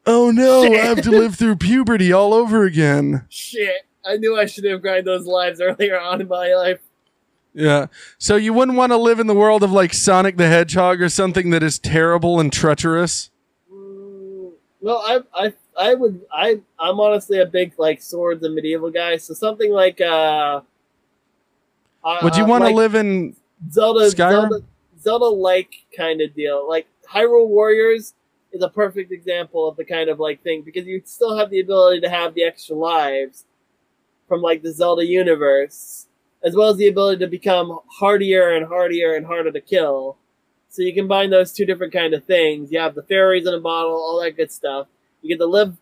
[0.06, 0.80] Oh no, Shit.
[0.80, 3.24] I have to live through puberty all over again.
[3.28, 3.82] shit.
[4.04, 6.78] I knew I should have grinded those lives earlier on in my life.
[7.52, 7.86] Yeah.
[8.18, 11.08] So you wouldn't want to live in the world of like Sonic the Hedgehog or
[11.08, 13.30] something that is terrible and treacherous?
[13.72, 18.90] Mm, Well, I I I would I I'm honestly a big like swords and medieval
[18.90, 19.16] guy.
[19.16, 20.60] So something like uh.
[22.22, 23.34] Would you uh, want to like live in
[23.70, 24.48] Zelda Skyrim?
[24.48, 24.64] Zelda
[25.00, 26.68] Zelda like kind of deal?
[26.68, 28.14] Like Hyrule Warriors
[28.52, 31.60] is a perfect example of the kind of like thing because you still have the
[31.60, 33.44] ability to have the extra lives
[34.28, 36.06] from like the Zelda universe,
[36.42, 40.16] as well as the ability to become hardier and hardier and harder to kill.
[40.68, 42.70] So you combine those two different kind of things.
[42.70, 44.88] You have the fairies in a bottle, all that good stuff.
[45.22, 45.76] You get to live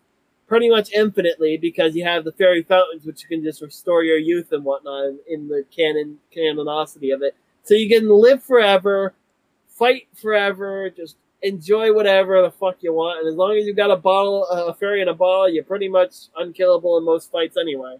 [0.47, 4.19] pretty much infinitely because you have the fairy fountains, which you can just restore your
[4.19, 7.35] youth and whatnot in, the canon canonicity of it.
[7.63, 9.15] So you can live forever,
[9.69, 13.91] fight forever, just enjoy whatever the fuck you want, and as long as you've got
[13.91, 17.99] a bottle, a fairy in a bottle, you're pretty much unkillable in most fights anyway.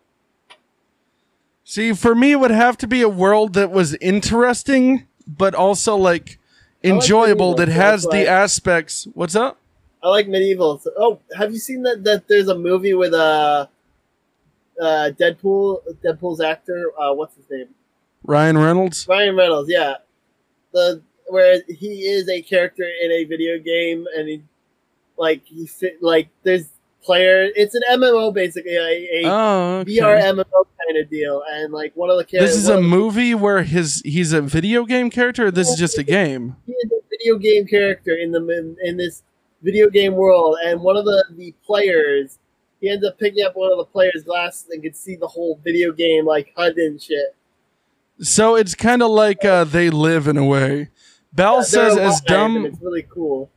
[1.65, 5.97] See, for me, it would have to be a world that was interesting, but also
[5.97, 6.39] like
[6.83, 7.51] enjoyable.
[7.51, 9.09] medieval, that has the aspects.
[9.15, 9.59] What's up?
[10.05, 10.79] I like medieval.
[10.79, 12.05] So, oh, have you seen that?
[12.05, 13.67] That there's a movie with uh,
[14.81, 15.81] uh, Deadpool.
[16.05, 16.93] Deadpool's actor.
[16.99, 17.69] Uh, what's his name?
[18.23, 19.07] Ryan Reynolds.
[19.09, 19.71] Ryan Reynolds.
[19.71, 19.95] Yeah,
[20.73, 24.43] the where he is a character in a video game, and he
[25.17, 26.69] like he fit like there's
[27.03, 27.49] player.
[27.57, 29.97] It's an MMO basically, a, a Oh, okay.
[29.97, 30.45] VR MMO
[30.87, 32.57] kind of deal, and like one of the characters.
[32.57, 35.47] This is a movie where his he's a video game character.
[35.47, 36.57] Or this is just a game.
[36.67, 39.23] he is a video game character in the in, in this
[39.65, 42.39] video game world, and one of the the players
[42.81, 45.59] he ends up picking up one of the players' glasses and can see the whole
[45.65, 47.35] video game like HUD and shit.
[48.21, 50.91] So it's kind of like uh, they live in a way.
[51.33, 52.67] Bell They're says as dumb.
[52.67, 53.51] It's really cool.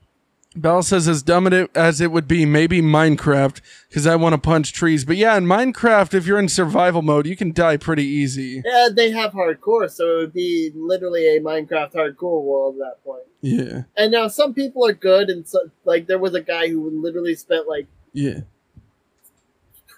[0.61, 4.37] Bell says as dumb it- as it would be, maybe Minecraft because I want to
[4.41, 5.05] punch trees.
[5.05, 8.61] But yeah, in Minecraft, if you're in survival mode, you can die pretty easy.
[8.65, 13.03] Yeah, they have hardcore, so it would be literally a Minecraft hardcore world at that
[13.03, 13.23] point.
[13.41, 16.89] Yeah, And now some people are good, and so, like there was a guy who
[17.01, 18.39] literally spent like yeah.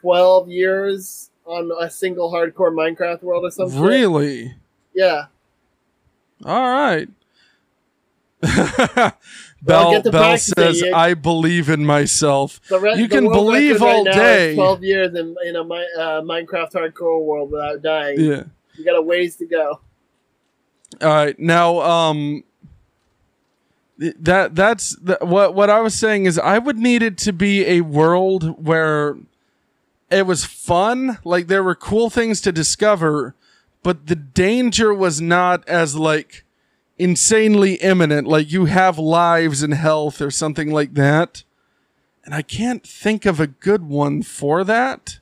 [0.02, 3.82] twelve years on a single hardcore Minecraft world or something.
[3.82, 4.56] Really?
[4.94, 5.26] Yeah.
[6.46, 7.10] All right.
[9.62, 14.04] Bell, Bell it, says, "I believe in myself." Re- You can believe record right all
[14.06, 14.56] day.
[14.56, 18.20] Twelve years in, in a uh, Minecraft hardcore world without dying.
[18.20, 18.44] Yeah.
[18.76, 19.82] You got a ways to go.
[21.02, 21.38] All right.
[21.38, 22.46] Now, um,
[23.98, 27.66] that that's the, what what I was saying is I would need it to be
[27.66, 29.18] a world where
[30.10, 33.36] it was fun, like there were cool things to discover,
[33.84, 36.46] but the danger was not as like
[37.00, 38.28] insanely imminent.
[38.28, 41.44] Like you have lives and health or something like that.
[42.26, 45.20] And I can't think of a good one for that.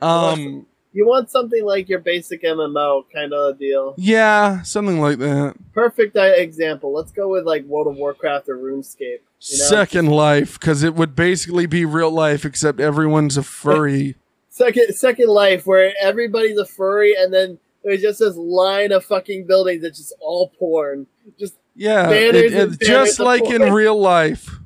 [0.00, 0.66] Um.
[0.92, 3.94] You want something like your basic MMO kind of deal.
[3.96, 5.54] Yeah, something like that.
[5.72, 6.92] Perfect example.
[6.92, 8.98] Let's go with like World of Warcraft or RuneScape.
[9.00, 9.64] You know?
[9.64, 14.16] Second Life, because it would basically be real life, except everyone's a furry.
[14.48, 19.46] Second Second Life, where everybody's a furry, and then there's just this line of fucking
[19.46, 21.06] buildings that's just all porn.
[21.38, 24.56] Just Yeah, it- banners just like in real life.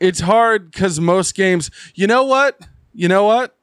[0.00, 1.70] It's hard because most games.
[1.94, 2.60] You know what?
[2.94, 3.54] You know what?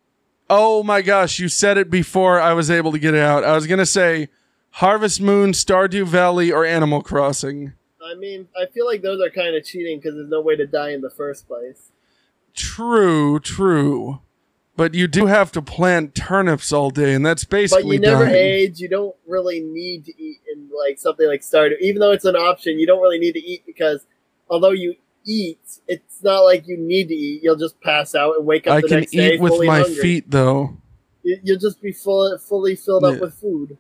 [0.49, 3.43] Oh my gosh, you said it before I was able to get it out.
[3.43, 4.29] I was gonna say
[4.71, 7.73] Harvest Moon, Stardew Valley, or Animal Crossing.
[8.05, 10.67] I mean, I feel like those are kind of cheating because there's no way to
[10.67, 11.91] die in the first place.
[12.53, 14.19] True, true.
[14.77, 17.83] But you do have to plant turnips all day, and that's basically.
[17.97, 18.35] But you never dying.
[18.35, 18.79] age.
[18.79, 21.79] You don't really need to eat in like something like Stardew.
[21.79, 24.05] Even though it's an option, you don't really need to eat because
[24.49, 24.95] although you
[25.25, 27.41] eat, it's not like you need to eat.
[27.41, 29.79] You'll just pass out and wake up I the can next day eat with my
[29.79, 29.95] hungry.
[29.95, 30.77] feet, though.
[31.23, 33.77] You- You'll just be full, fully filled up with food.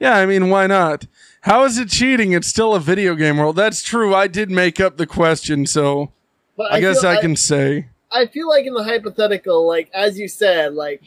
[0.00, 1.06] Yeah, I mean, why not?
[1.42, 2.32] How is it cheating?
[2.32, 3.54] It's still a video game world.
[3.54, 4.12] That's true.
[4.14, 6.12] I did make up the question, so
[6.56, 7.90] But I, guess feel, I can say.
[8.12, 11.02] I feel like in the hypothetical, like as you said, like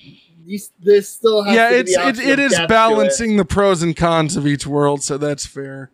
[0.46, 3.96] you, there's still has Yeah, to be it's it, it is balancing the pros and
[3.96, 5.92] cons of each world, so that's fair.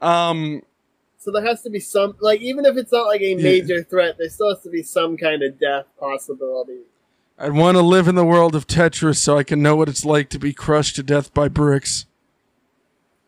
[0.00, 0.62] Um,
[1.18, 3.42] So there has to be some, like even if it's not like a Yeah.
[3.42, 6.80] major threat, there still has to be some kind of death possibility.
[7.38, 10.04] I'd want to live in the world of Tetris so I can know what it's
[10.04, 12.06] like to be crushed to death by bricks.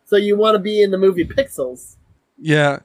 [0.05, 1.95] So you want to be in the movie Pixels.
[2.37, 2.79] Yeah.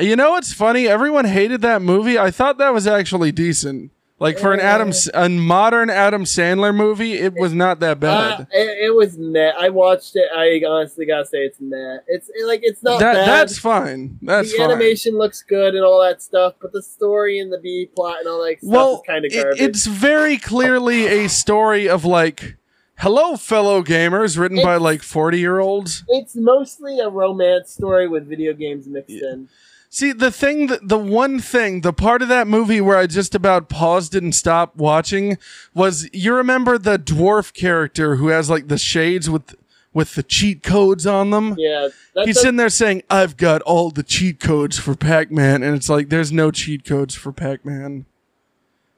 [0.00, 0.88] You know what's funny?
[0.88, 2.18] Everyone hated that movie.
[2.18, 3.92] I thought that was actually decent.
[4.20, 8.48] Like for an Adam, a modern Adam Sandler movie, it was not that Uh, bad.
[8.52, 9.52] it, it was meh.
[9.56, 10.28] I watched it.
[10.36, 11.98] I honestly gotta say it's meh.
[12.08, 13.28] It's it, like it's not that bad.
[13.28, 14.18] that's fine.
[14.20, 14.58] That's fine.
[14.58, 14.70] the fine.
[14.82, 18.26] animation looks good and all that stuff, but the story and the B plot and
[18.28, 19.60] all that stuff well, is kind of it- garbage.
[19.60, 22.56] it's very clearly a story of like,
[22.98, 26.02] hello, fellow gamers, written by like forty year olds.
[26.08, 29.48] it's mostly a romance story with video games mixed in.
[29.90, 33.34] See, the thing, that, the one thing, the part of that movie where I just
[33.34, 35.38] about paused and stopped watching
[35.74, 39.54] was you remember the dwarf character who has like the shades with
[39.94, 41.56] with the cheat codes on them.
[41.58, 41.88] Yeah,
[42.24, 46.10] He's sitting there saying, "I've got all the cheat codes for Pac-Man," and it's like
[46.10, 48.04] there's no cheat codes for Pac-Man.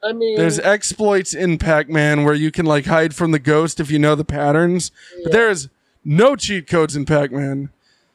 [0.03, 3.89] I mean, There's exploits in Pac-Man where you can like hide from the ghost if
[3.89, 4.91] you know the patterns,
[5.23, 5.69] but there is
[6.03, 7.69] no cheat codes in Pac-Man.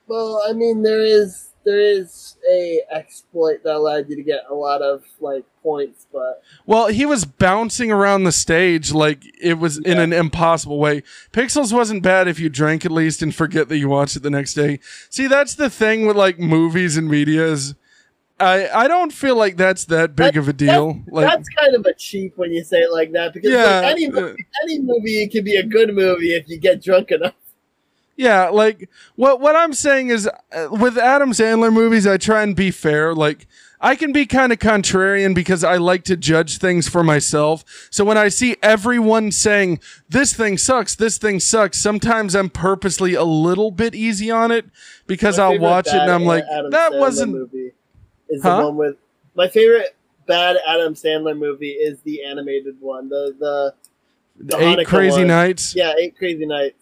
[0.06, 4.54] well, I mean, there is there is a exploit that allowed you to get a
[4.54, 9.76] lot of like points, but Well, he was bouncing around the stage like it was
[9.76, 11.02] in an impossible way.
[11.32, 14.30] Pixels wasn't bad if you drank at least and forget that you watched it the
[14.30, 14.78] next day.
[15.10, 17.74] See, that's the thing with like movies and media is
[18.38, 21.00] I I don't feel like that's that big That- of a deal.
[21.08, 23.92] Like that's kind of a cheap when you say it like that because Yeah, like,
[23.92, 27.34] any uh, any movie can be a good movie if you get drunk enough.
[28.16, 32.56] Yeah, like what what I'm saying is uh, with Adam Sandler movies, I try and
[32.56, 33.14] be fair.
[33.14, 33.46] Like
[33.78, 37.62] I can be kind of contrarian because I like to judge things for myself.
[37.90, 43.12] So when I see everyone saying this thing sucks, this thing sucks, sometimes I'm purposely
[43.12, 44.64] a little bit easy on it
[45.06, 47.72] because My I'll watch it and I'm like, Adam that Sandler wasn't movie.
[48.30, 48.56] Is Huh?
[48.60, 48.96] the one with
[49.34, 49.94] my favorite
[50.26, 53.10] bad Adam Sandler movie is the animated one.
[53.10, 53.74] The the
[54.38, 55.26] the eight Hanukkah crazy one.
[55.28, 55.74] nights.
[55.76, 56.76] yeah, Eight Crazy Nights.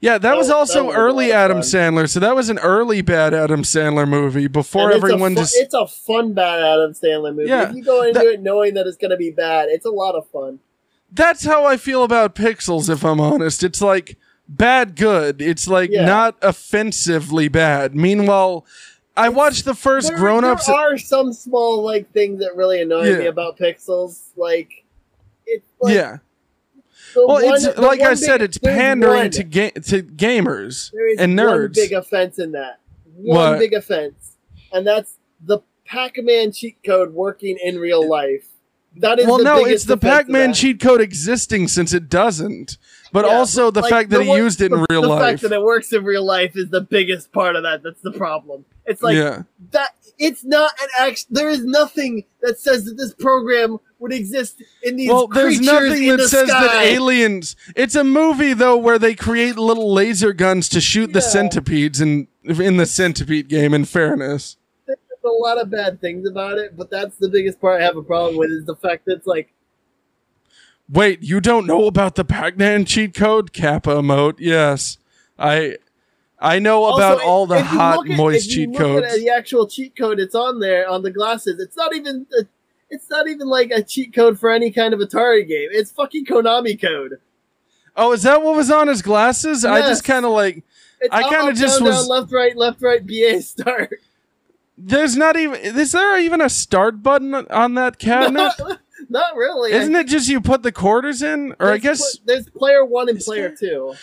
[0.00, 1.58] Yeah, that was also that was early Adam.
[1.58, 2.08] Sandler.
[2.08, 5.40] So that was an early bad Adam Sandler movie before And it's a everyone fu-
[5.40, 7.48] just it's a fun bad Adam Sandler movie.
[7.48, 9.84] Yeah, if you go into that- it knowing that it's going to be bad, it's
[9.86, 10.60] a lot of fun.
[11.10, 13.64] that's how I feel about Pixels, if I'm honest.
[13.64, 14.16] It's like
[14.48, 15.40] bad good.
[15.42, 16.04] It's like Yeah.
[16.04, 17.94] not offensively bad.
[17.96, 18.64] Meanwhile,
[19.16, 20.66] I watched the first There, grown ups.
[20.66, 23.18] there are some small like things that really annoy Yeah.
[23.18, 24.28] me about Pixels.
[24.36, 24.84] Like
[25.44, 26.18] it's like, yeah.
[27.14, 30.02] The Well, one- it's like I one said, big- it's pandering one- to ga- to
[30.02, 31.74] gamers and one nerds.
[31.74, 32.80] big offense in that.
[33.16, 33.58] One What?
[33.58, 34.36] big offense,
[34.72, 38.46] and that's the Pac-Man cheat code working in real life.
[38.96, 42.78] That is well, no, it's the Pac-Man cheat code existing since it doesn't.
[43.12, 45.08] But Yeah, also the Like, fact that the he used it in the- real the
[45.08, 45.20] life.
[45.20, 47.82] The fact that it works in real life is the biggest part of that.
[47.82, 48.64] That's the problem.
[48.86, 49.42] It's like yeah.
[49.72, 49.94] that.
[50.18, 51.26] It's not an act.
[51.30, 56.04] There is nothing that says that this program would exist in these Well, there's nothing
[56.04, 56.84] in that the says that sky.
[56.84, 57.56] aliens.
[57.74, 62.28] It's a movie though where they create little laser guns to shoot the centipedes in
[62.44, 63.74] in the centipede game.
[63.74, 64.56] In fairness,
[64.86, 67.96] There's a lot of bad things about it, but that's the biggest part I have
[67.96, 69.52] a problem with is the fact that it's like
[70.90, 73.52] wait, you don't know about the Pac-Man cheat code?
[73.52, 74.36] Kappa emote.
[74.38, 74.98] Yes,
[75.38, 75.76] I
[76.40, 79.16] I know about Also, all the hot at- moist cheat codes.
[79.18, 81.60] the actual cheat code it's on there on the glasses.
[81.60, 82.26] It's not even.
[82.40, 82.44] A,
[82.90, 85.68] it's not even like a cheat code for any kind of Atari game.
[85.72, 87.20] It's fucking Konami code.
[87.96, 89.64] Oh, is that what was on his glasses?
[89.64, 90.62] I just kind of like.
[91.00, 93.94] It's I kinda just down, was- down, left, right, left, right, BA start.
[94.76, 95.60] There's not even.
[95.60, 98.52] Is there even a start button on that cabinet?
[98.58, 98.78] not,
[99.08, 99.72] not really.
[99.72, 101.54] Isn't it just you put the quarters in?
[101.58, 102.16] Or I guess.
[102.16, 103.56] pl- there's player one and player there?
[103.56, 103.94] two.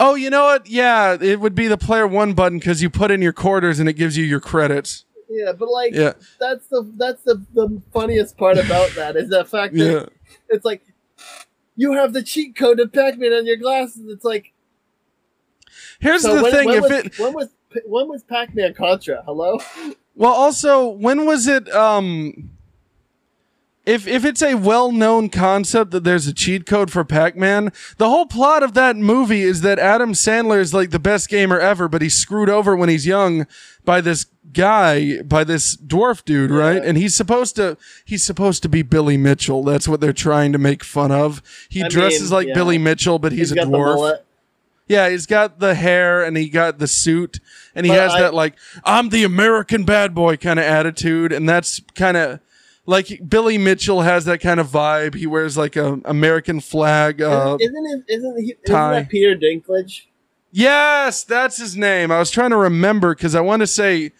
[0.00, 0.68] Oh, you know what?
[0.68, 3.88] Yeah, it would be the player one button because you put in your quarters and
[3.88, 5.04] it gives you your credits.
[5.28, 9.44] Yeah, but like Yeah, that's the that's the, the funniest part about that is the
[9.44, 10.06] fact that yeah.
[10.48, 10.82] it's like
[11.76, 14.08] you have the cheat code of Pac-Man on your glasses.
[14.08, 14.52] It's like
[16.00, 17.48] Here's so the when, thing: when if was, it when was
[17.86, 19.22] when was Pac-Man Contra?
[19.24, 19.60] Hello.
[20.14, 21.70] well, also when was it?
[21.74, 22.50] Um,
[23.88, 28.26] if if it's a well-known concept that there's a cheat code for Pac-Man, the whole
[28.26, 32.02] plot of that movie is that Adam Sandler is like the best gamer ever, but
[32.02, 33.46] he's screwed over when he's young
[33.84, 36.82] by this guy, by this dwarf dude, right?
[36.84, 39.64] And he's supposed to he's supposed to be Billy Mitchell.
[39.64, 41.42] That's what they're trying to make fun of.
[41.68, 42.54] He I dresses mean, like yeah.
[42.54, 44.20] Billy Mitchell, but he's, a dwarf.
[44.86, 47.40] Yeah, he's got the hair and he got the suit
[47.74, 48.54] and he But has I- that like
[48.84, 52.40] I'm the American bad boy kind of attitude and that's kind of
[52.88, 55.14] like Billy Mitchell has that kind of vibe.
[55.14, 57.20] He wears like a American flag.
[57.20, 58.14] Uh, isn't it?
[58.14, 58.56] Isn't he?
[58.64, 60.06] Isn't that Peter Dinklage?
[60.50, 62.10] yes, that's his name.
[62.10, 64.12] I was trying to remember because I want to say,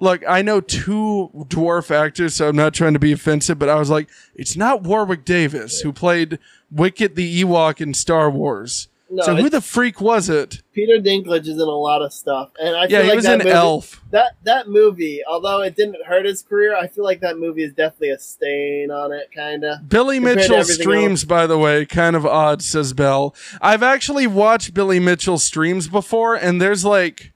[0.00, 3.76] look, I know two dwarf actors, so I'm not trying to be offensive, but I
[3.76, 6.40] was like, it's not Warwick Davis who played
[6.72, 8.88] Wicket the Ewok in Star Wars.
[9.10, 10.62] No, so who the freak was it?
[10.74, 13.24] Peter Dinklage is in a lot of stuff, and I Yeah, feel he like was
[13.24, 14.02] that movie, Elf.
[14.10, 17.72] That that movie, although it didn't hurt his career, I feel like that movie is
[17.72, 19.88] definitely a stain on it, kind of.
[19.88, 23.34] Billy Mitchell streams, by the way, kind of odd, says Bell.
[23.62, 27.32] I've actually watched Billy Mitchell streams before, and there's like,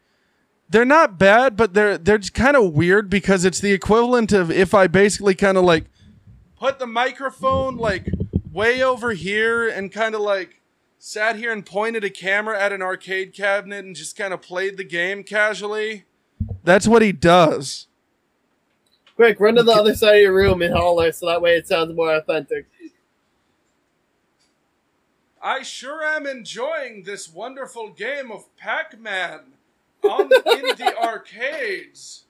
[0.69, 4.75] they're not bad, but they're they're kind of weird because it's the equivalent of if
[4.75, 5.87] I basically kind of like
[6.59, 8.09] put the microphone like
[8.53, 10.61] way over here and kind of like
[11.05, 14.77] sat here and pointed a camera at an arcade cabinet and just kind of played
[14.77, 16.05] the game casually.
[16.63, 17.89] That's what he does.
[19.17, 21.67] Quick, run to the other side of your room and holler, so that way it
[21.67, 22.67] sounds more authentic.
[25.43, 29.41] I sure am enjoying this wonderful game of Pac-Man
[30.05, 32.27] on in the arcades.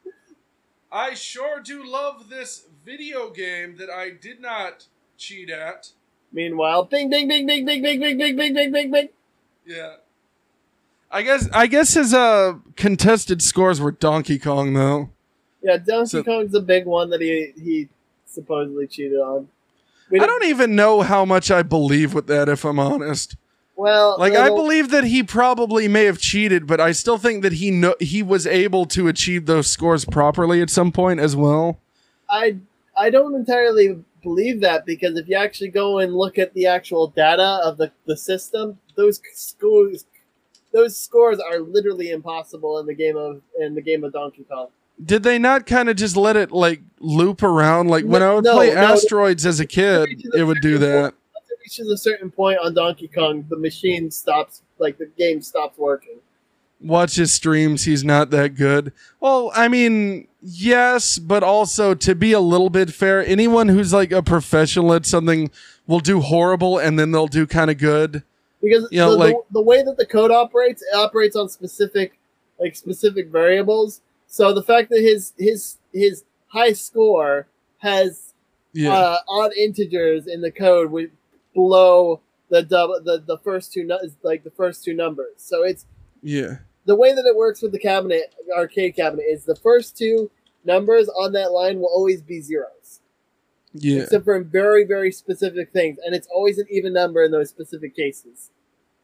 [0.90, 4.86] I sure do love this video game that I did not
[5.18, 5.90] cheat at.
[6.32, 9.08] Meanwhile, bing, bing, bing, bing, bing, bing, bing, bing, bing, bing, bing, bing.
[9.66, 9.94] Yeah.
[11.10, 15.10] I guess I guess his uh contested scores were Donkey Kong though.
[15.62, 17.88] Yeah, Donkey So- Kong's the big one that he he
[18.26, 19.48] supposedly cheated on.
[20.10, 23.36] We I don't even know how much I believe with that if I'm honest.
[23.76, 27.54] Well, Like I believe that he probably may have cheated, but I still think that
[27.54, 31.78] he know he was able to achieve those scores properly at some point as well.
[32.28, 32.56] I
[32.96, 37.08] I don't entirely believe that because if you actually go and look at the actual
[37.08, 40.04] data of the, the system, those scores
[40.72, 44.68] those scores are literally impossible in the game of in the game of Donkey Kong.
[45.04, 47.88] Did they not kind of just let it like loop around?
[47.88, 48.80] Like when No- I would play no.
[48.80, 51.02] Asteroids as a kid, it would do that.
[51.34, 55.42] Once it reaches a certain point on Donkey Kong, the machine stops like the game
[55.42, 56.18] stops working.
[56.80, 58.92] Watch his streams, he's not that good.
[59.20, 64.12] Well, I mean, yes, but also to be a little bit fair, anyone who's like
[64.12, 65.50] a professional at something
[65.86, 68.22] will do horrible and then they'll do kind of good.
[68.60, 71.48] because You know, the, like- the, the way that the code operates it operates on
[71.48, 72.18] specific
[72.60, 77.46] like specific variables so the fact that his his his high score
[77.78, 78.34] has
[78.72, 78.92] Yeah.
[78.94, 81.10] uh, odd integers in the code with
[81.54, 82.20] blow
[82.50, 85.86] the double the, the first two nu- like the first two numbers so it's
[86.22, 86.58] yeah.
[86.84, 90.30] The way that it works with the cabinet arcade cabinet is the first two
[90.64, 93.00] numbers on that line will always be zeros
[93.74, 94.02] Yeah.
[94.02, 97.94] except for very very specific things and it's always an even number in those specific
[97.96, 98.50] cases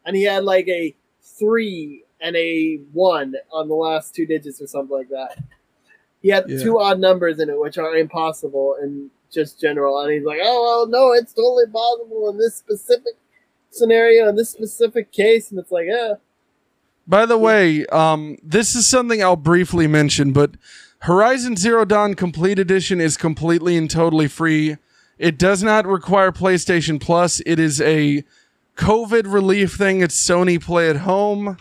[0.05, 4.67] and he had like a three and a one on the last two digits or
[4.67, 5.37] something like that
[6.21, 6.61] he had Yeah.
[6.63, 10.63] two odd numbers in it which are impossible in just general and he's like oh
[10.63, 13.13] well no it's totally possible in this specific
[13.69, 16.13] scenario in this specific case and it's like yeah
[17.09, 20.51] By the way, um, this is something I'll briefly mention, but
[20.99, 24.77] Horizon Zero Dawn Complete Edition is completely and totally free.
[25.17, 27.41] It does not require PlayStation Plus.
[27.47, 28.23] It is a
[28.77, 30.01] COVID relief thing.
[30.01, 31.57] It's Sony Play at Home.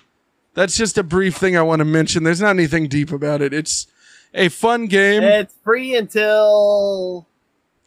[0.52, 2.24] That's just a brief thing I want to mention.
[2.24, 3.54] There's not anything deep about it.
[3.54, 3.86] It's
[4.34, 5.22] a fun game.
[5.22, 7.26] it's free until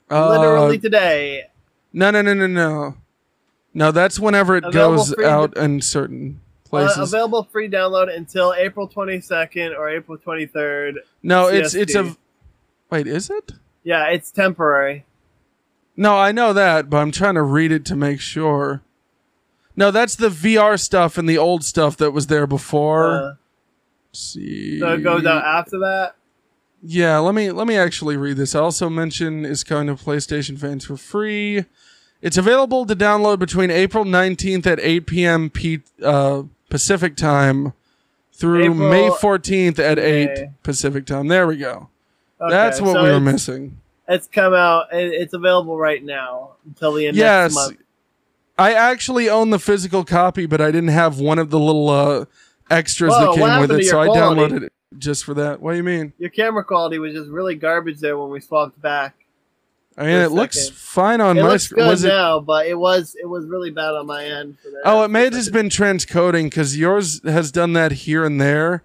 [0.09, 1.45] Uh, literally today
[1.93, 2.95] no, no, no, no, no.
[3.73, 5.79] No, that's whenever it Available goes out in
[6.71, 10.95] certain Uh, available free download until April 22nd or April 23rd.
[11.23, 12.15] no, it's it's a.
[12.89, 13.53] Wait, is it?
[13.83, 15.05] Yeah, it's temporary.
[15.97, 18.81] No, I know that, but I'm trying to read it to make sure.
[19.75, 23.11] No, that's the VR stuff and the old stuff that was there before.
[23.11, 23.33] Uh,
[24.09, 24.79] Let's see.
[24.79, 26.15] so it goes out after that.
[26.83, 28.55] Yeah, let me let me actually read this.
[28.55, 31.65] I also mention is going to PlayStation fans for free.
[32.21, 35.49] It's available to download between April 19th at 8 p.m.
[35.49, 37.73] P, uh, Pacific time
[38.33, 41.27] through April- May 14th at 8 Pacific time.
[41.27, 41.89] There we go.
[42.41, 43.77] Okay, That's what so we were missing.
[44.07, 44.87] It's come out.
[44.91, 47.53] It's available right now until the end Yes.
[47.53, 47.77] next month.
[48.57, 52.25] I actually own the physical copy, but I didn't have one of the little uh,
[52.69, 55.61] extras Whoa, that came with it, so I downloaded it just for that.
[55.61, 56.13] What do you mean?
[56.17, 59.20] Your camera quality was just really garbage there when we swapped back.
[60.01, 62.07] I mean, it looks fine on it my looks sc- good Was it?
[62.07, 64.57] now, but it was it was really bad on my end.
[64.59, 64.81] For that.
[64.85, 68.83] Oh, it may have just been transcoding because yours has done that here and there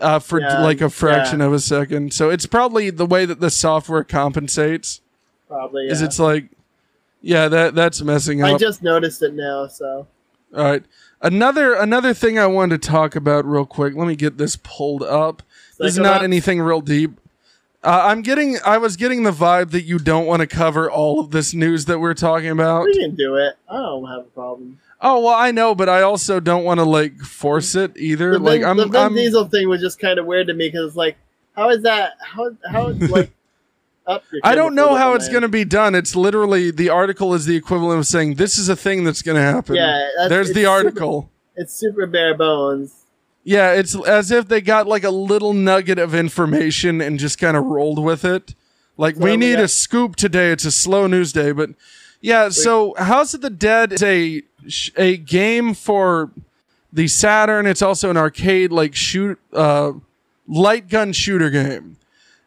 [0.00, 2.12] uh, for Yeah, like a fraction of a second.
[2.12, 5.00] So it's probably the way that the software compensates.
[5.46, 5.86] probably.
[5.86, 6.48] Is it's like,
[7.22, 8.54] yeah, that that's messing up.
[8.54, 10.06] I just noticed it now, so
[10.56, 10.82] All right.
[11.22, 13.94] Another another thing I wanted to talk about real quick.
[13.94, 15.42] Let me get this pulled up.
[15.78, 17.12] This is not anything real deep.
[17.82, 18.58] Uh, I'm getting.
[18.64, 21.86] I was getting the vibe that you don't want to cover all of this news
[21.86, 22.84] that we're talking about.
[22.84, 23.54] we can do it.
[23.68, 24.78] I don't have a problem.
[25.00, 28.32] Oh well, I know, but I also don't want to like force it either.
[28.32, 30.68] The like Vin, the Vin I'm Diesel thing was just kind of weird to me
[30.68, 31.16] because like,
[31.56, 32.12] how is that?
[32.20, 33.30] How how like?
[34.42, 35.94] I don't know how it's going to be done.
[35.94, 39.36] It's literally the article is the equivalent of saying this is a thing that's going
[39.36, 39.76] to happen.
[39.76, 41.30] Yeah, that's- There's the super- article.
[41.54, 42.99] It's super bare bones.
[43.42, 47.56] Yeah, it's as if they got like a little nugget of information and just kind
[47.56, 48.54] of rolled with it.
[48.96, 50.52] Like we need a scoop today.
[50.52, 51.70] It's a slow news day, but
[52.20, 52.50] yeah.
[52.50, 54.42] So House of the Dead is a
[54.96, 56.30] a game for
[56.92, 57.66] the Saturn.
[57.66, 59.92] It's also an arcade like shoot uh,
[60.46, 61.96] light gun shooter game.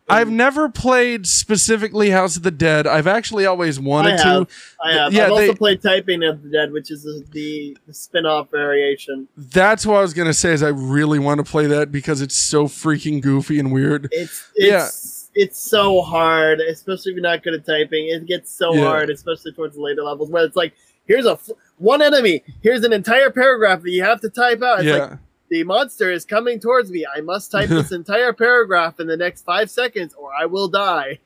[0.10, 2.86] I've never played specifically House of the Dead.
[2.86, 4.48] I've actually always wanted I have.
[4.48, 4.54] to.
[4.84, 5.14] I have.
[5.14, 9.28] Yeah, I've also they- played Typing of the Dead, which is the, the, spin-off variation.
[9.38, 10.52] That's what I was gonna say.
[10.54, 14.10] Is I really want to play that because it's so freaking goofy and weird.
[14.12, 14.86] It's Yeah.
[14.86, 18.08] it's it's so hard, especially if you're not good at typing.
[18.10, 18.82] It gets so Yeah.
[18.86, 20.74] hard, especially towards the later levels, where it's like,
[21.06, 24.80] here's a f- one enemy, here's an entire paragraph that you have to type out.
[24.82, 24.98] It's yeah.
[24.98, 25.20] like
[25.54, 27.06] the monster is coming towards me.
[27.16, 31.20] I must type this entire paragraph in the next five seconds, or I will die.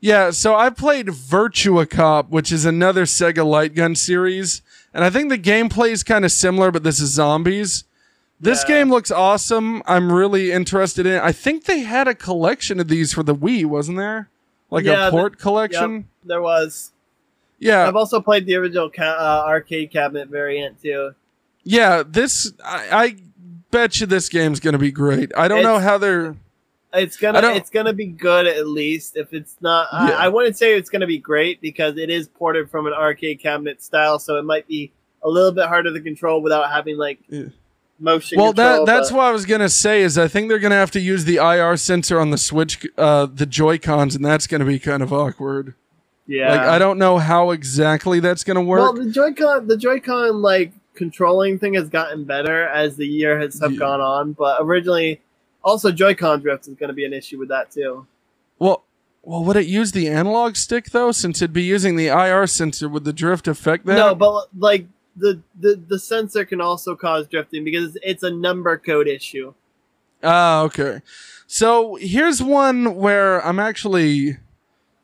[0.00, 4.62] Yeah, so I played Virtua Cop, which is another Sega light gun series,
[4.94, 7.84] and I think the gameplay is kind of similar, but this is zombies.
[8.38, 8.76] This Yeah.
[8.76, 9.82] game looks awesome.
[9.86, 11.22] I'm really interested in it.
[11.22, 14.28] I think they had a collection of these for the Wii, wasn't there?
[14.70, 16.06] Like Yeah, a the- port collection?
[16.24, 16.92] There was.
[17.58, 17.88] Yeah.
[17.88, 21.14] I've also played the original ca- uh, arcade cabinet variant too.
[21.64, 23.16] Yeah, this I
[23.70, 25.32] bet you this game's going to be great.
[25.36, 26.34] I don't know how they're
[26.94, 29.16] It's gonna it's gonna be good at least.
[29.16, 29.98] If it's not, Yeah.
[30.16, 33.38] I, I wouldn't say it's gonna be great because it is ported from an arcade
[33.40, 37.18] cabinet style, so it might be a little bit harder to control without having like
[37.28, 37.46] Yeah.
[37.98, 38.38] motion.
[38.38, 40.02] Well, control, that that's but- what I was gonna say.
[40.02, 43.26] Is I think they're gonna have to use the IR sensor on the Switch, uh,
[43.26, 45.74] the Joy Cons, and that's gonna be kind of awkward.
[46.26, 46.50] yeah.
[46.50, 48.80] Like I don't know how exactly that's gonna work.
[48.80, 53.60] well, the Joy-Con, the Joy-Con like controlling thing has gotten better as the year has
[53.60, 53.78] have Yeah.
[53.78, 55.20] gone on, but originally,
[55.62, 58.06] also Joy-Con drift is going to be an issue with that too.
[58.58, 58.82] well,
[59.22, 61.10] well, would it use the analog stick though?
[61.12, 63.96] Since it'd be using the IR sensor, would the drift affect that?
[63.96, 64.86] No, but like
[65.16, 69.52] the, the the sensor can also cause drifting because it's a number code issue.
[70.22, 71.00] Ah, okay.
[71.48, 74.38] So here's one where I'm actually.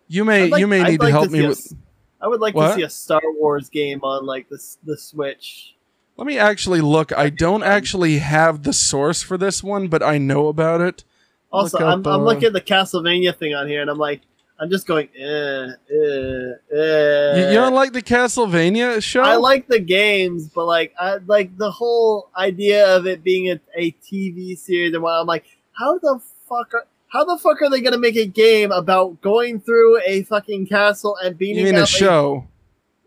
[0.09, 1.75] You may like- you may I'd need like to help see me a with.
[2.21, 2.69] I would like What?
[2.69, 5.75] to see a Star Wars game on like the the Switch.
[6.17, 7.17] Let me actually look.
[7.17, 11.05] I don't actually have the source for this one, but I know about it.
[11.51, 14.23] Also, I'm, up, I'm uh, looking at the Castlevania thing on here, and I'm like,
[14.59, 17.37] I'm just going, eh, eh, eh.
[17.37, 19.23] You, you don't like the Castlevania show?
[19.23, 23.61] I like the games, but like, I like the whole idea of it being a,
[23.77, 27.69] a TV series and what I'm like, how the fuck are how the fuck are
[27.69, 31.83] they gonna make a game about going through a fucking castle and beating You mean
[31.83, 32.47] a show?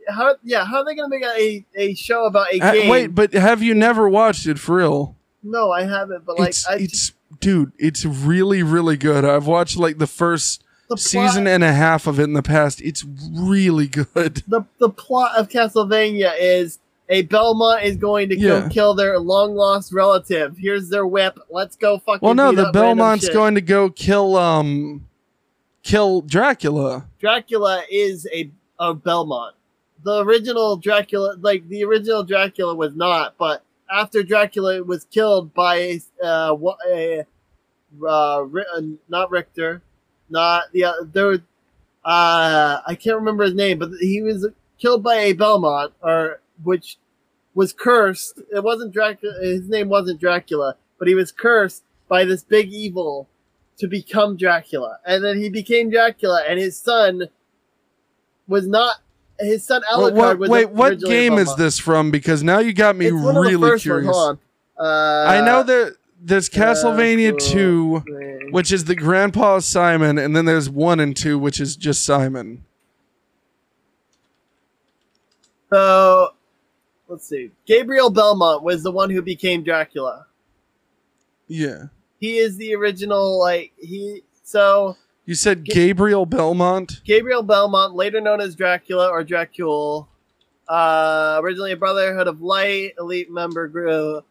[0.09, 2.89] How yeah, how are they gonna make a, a show about a Uh, game?
[2.89, 5.15] wait, but have you never watched it for real?
[5.43, 6.25] no, I haven't.
[6.25, 9.23] But like, it's I, it's dude, it's really really good.
[9.25, 12.43] I've watched like the first the plot, season and a half of it in the
[12.43, 12.81] past.
[12.81, 13.03] It's
[13.33, 14.43] really good.
[14.47, 16.79] the the plot of Castlevania is
[17.09, 18.61] a Belmont is going to Yeah.
[18.61, 20.57] go kill their long lost relative.
[20.57, 21.39] Here's their whip.
[21.51, 22.19] Let's go fucking.
[22.25, 25.05] Well, no, the Belmont's going to go kill um
[25.83, 27.05] kill Dracula.
[27.19, 29.54] Dracula is a a Belmont.
[30.05, 33.39] The original Dracula, like the original Dracula, was not.
[33.39, 36.55] But after Dracula was killed by uh,
[36.87, 37.25] a,
[38.03, 39.81] uh, uh, not Richter,
[40.29, 41.39] not the uh, there.
[42.03, 46.97] Uh, I can't remember his name, but he was killed by a Belmont, or which
[47.55, 48.43] was cursed.
[48.53, 49.33] It wasn't Dracula.
[49.41, 53.27] His name wasn't Dracula, but he was cursed by this big evil
[53.77, 57.23] to become Dracula, and then he became Dracula, and his son
[58.47, 58.97] was not.
[59.39, 62.11] His son What, Alucard what- was wait, what game is this from?
[62.11, 64.15] Because now you got me It's one of the really curious.
[64.15, 64.39] Hold
[64.79, 64.85] on.
[64.85, 68.43] Uh, I know uh, that there's uh, Castlevania Castlevania.
[68.43, 72.05] 2, which is the Grandpa Simon, and then there's 1 and 2, which is just
[72.05, 72.65] Simon.
[75.71, 76.29] So,
[77.07, 77.51] let's see.
[77.65, 80.27] Gabriel Belmont was the one who became Dracula.
[81.47, 81.85] Yeah.
[82.19, 84.23] He is the original, like he.
[84.43, 84.95] So
[85.25, 87.01] You said Ga- Gabriel Belmont?
[87.03, 90.07] Gabriel Belmont, later known as Dracula or Dracul,
[90.67, 94.21] uh, originally a Brotherhood of Light elite member, grew,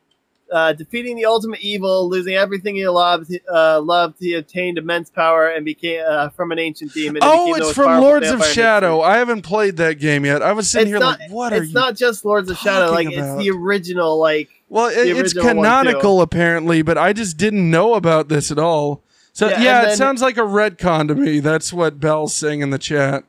[0.52, 3.36] uh, defeating the ultimate evil, losing everything he loved.
[3.52, 7.22] Uh, loved, he obtained immense power and became uh, from an ancient demon.
[7.24, 9.00] Oh, it's from Lords of Shadow.
[9.00, 10.42] I haven't played that game yet.
[10.42, 12.92] I was sitting It's here not- like, what are It's not just Lords of Shadow;
[12.92, 14.18] like talking it's the original.
[14.20, 18.52] Like well, it, the it's original canonical apparently, but I just didn't know about this
[18.52, 19.02] at all.
[19.34, 21.40] So Yeah, yeah, it then- sounds like a retcon to me.
[21.40, 23.24] That's what Bell's saying in the chat.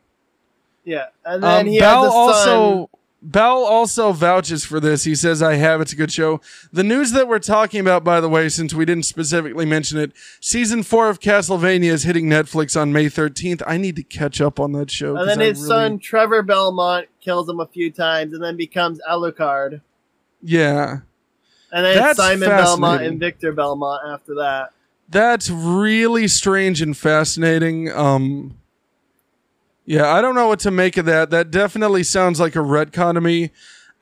[0.86, 2.90] yeah, and then Um, he Bell has a also.
[3.24, 5.04] Bell also vouches for this.
[5.06, 5.82] He says, I have.
[5.82, 6.42] It's a good show.
[6.72, 10.12] The news that we're talking about, by the way, since we didn't specifically mention it,
[10.40, 13.64] season four of Castlevania is hitting Netflix on May 13th.
[13.66, 15.16] I need to catch up on that show.
[15.16, 19.00] And then his really- son Trevor Belmont kills him a few times, and then becomes
[19.10, 19.82] Alucard.
[20.44, 20.98] Yeah.
[21.72, 24.70] And then That's Simon Belmont and Victor Belmont after that.
[25.08, 27.92] That's really strange and fascinating.
[27.92, 28.58] Um,
[29.86, 31.30] yeah, I don't know what to make of that.
[31.30, 33.52] That definitely sounds like a retcon to me.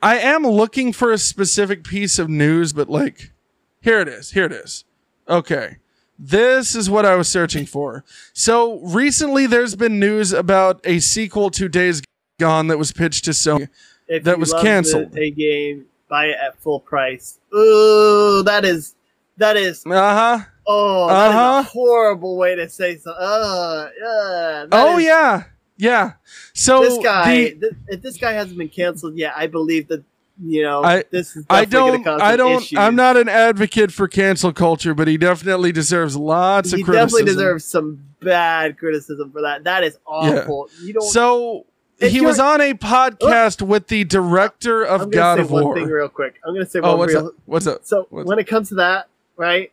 [0.02, 3.32] I am looking for a specific piece of news, but like,
[3.80, 4.30] here it is.
[4.30, 4.84] Here it is.
[5.28, 5.76] Okay.
[6.18, 8.04] This is what I was searching for.
[8.32, 12.02] So recently there's been news about a sequel to Days
[12.38, 13.68] Gone that was pitched to Sony.
[14.08, 15.16] If That was canceled.
[15.16, 17.40] A game, buy it at full price.
[17.54, 18.94] Ooh, that is
[19.36, 19.90] that is Uh
[20.38, 20.44] huh.
[20.66, 21.60] Oh, Uh-huh.
[21.60, 23.22] a horrible way to say something.
[23.22, 24.66] Uh, yeah.
[24.66, 25.44] that Oh is- yeah.
[25.76, 26.12] Yeah.
[26.52, 30.04] So This guy, the- th- if this guy hasn't been canceled yet, I believe that
[30.42, 31.44] you know I- this is.
[31.50, 32.06] I don't.
[32.06, 32.78] I don't issues.
[32.78, 36.94] I'm not an advocate for cancel culture, but he definitely deserves lots He of criticism.
[36.94, 39.64] He definitely deserves some bad criticism for that.
[39.64, 40.68] That is awful.
[40.82, 41.02] You don't.
[41.10, 41.66] So
[42.00, 45.74] he was on a podcast with the director of I'm God of say one War.
[45.76, 46.34] thing real quick.
[46.44, 47.26] I'm gonna say oh, one what's real.
[47.28, 47.32] up?
[47.46, 47.80] What's up?
[47.84, 49.70] So What's- when it comes to that, right?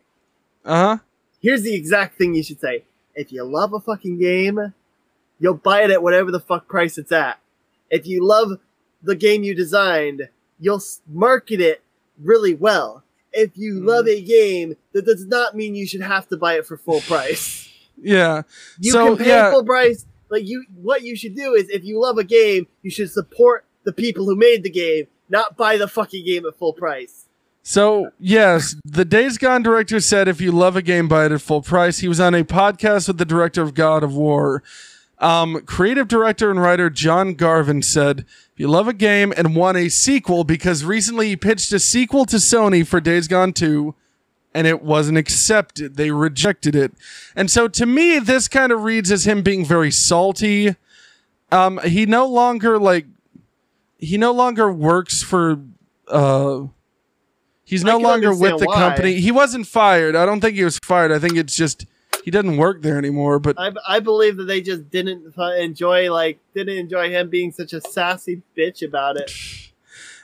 [0.64, 0.98] Uh huh.
[1.40, 2.84] Here's the exact thing you should say.
[3.14, 4.72] If you love a fucking game,
[5.40, 7.38] you'll buy it at whatever the fuck price it's at.
[7.90, 8.58] If you love
[9.02, 10.28] the game you designed,
[10.60, 11.82] you'll market it
[12.22, 13.02] really well.
[13.32, 13.86] If you Mhm.
[13.86, 17.00] love a game, that does not mean you should have to buy it for full
[17.12, 17.68] price.
[18.00, 18.42] Yeah.
[18.78, 19.50] You So, can pay yeah.
[19.50, 20.06] full price.
[20.30, 23.64] Like you, what you should do is, if you love a game, you should support
[23.84, 27.21] the people who made the game, not buy the fucking game at full price.
[27.62, 31.40] So yes, the Days Gone director said, "If you love a game, buy it at
[31.40, 34.62] full price." He was on a podcast with the director of God of War.
[35.18, 38.20] Um, creative director and writer John Garvin said,
[38.52, 42.24] "If you love a game and want a sequel, because recently he pitched a sequel
[42.26, 43.94] to Sony for Days Gone 2,
[44.52, 45.96] and it wasn't accepted.
[45.96, 46.92] They rejected it.
[47.36, 50.74] And so to me, this kind of reads as him being very salty.
[51.52, 53.06] Um, he no longer like
[53.98, 55.60] he no longer works for
[56.08, 56.62] uh
[57.72, 58.74] he's no longer with the why.
[58.74, 59.14] company.
[59.20, 60.14] He wasn't fired.
[60.14, 61.10] I don't think he was fired.
[61.10, 61.86] I think it's just
[62.24, 63.38] he doesn't work there anymore.
[63.38, 67.72] But I, I believe that they just didn't enjoy like didn't enjoy him being such
[67.72, 69.32] a sassy bitch about it.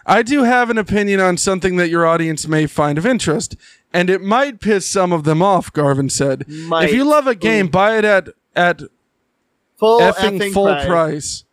[0.07, 3.57] I do have an opinion on something that your audience may find of interest,
[3.93, 6.49] and it might piss some of them off, Garvin said.
[6.49, 6.89] Might.
[6.89, 7.71] If you love a game, Ooh.
[7.71, 8.83] buy it at at
[9.79, 10.87] Full effing, effing full price.
[10.87, 11.45] price.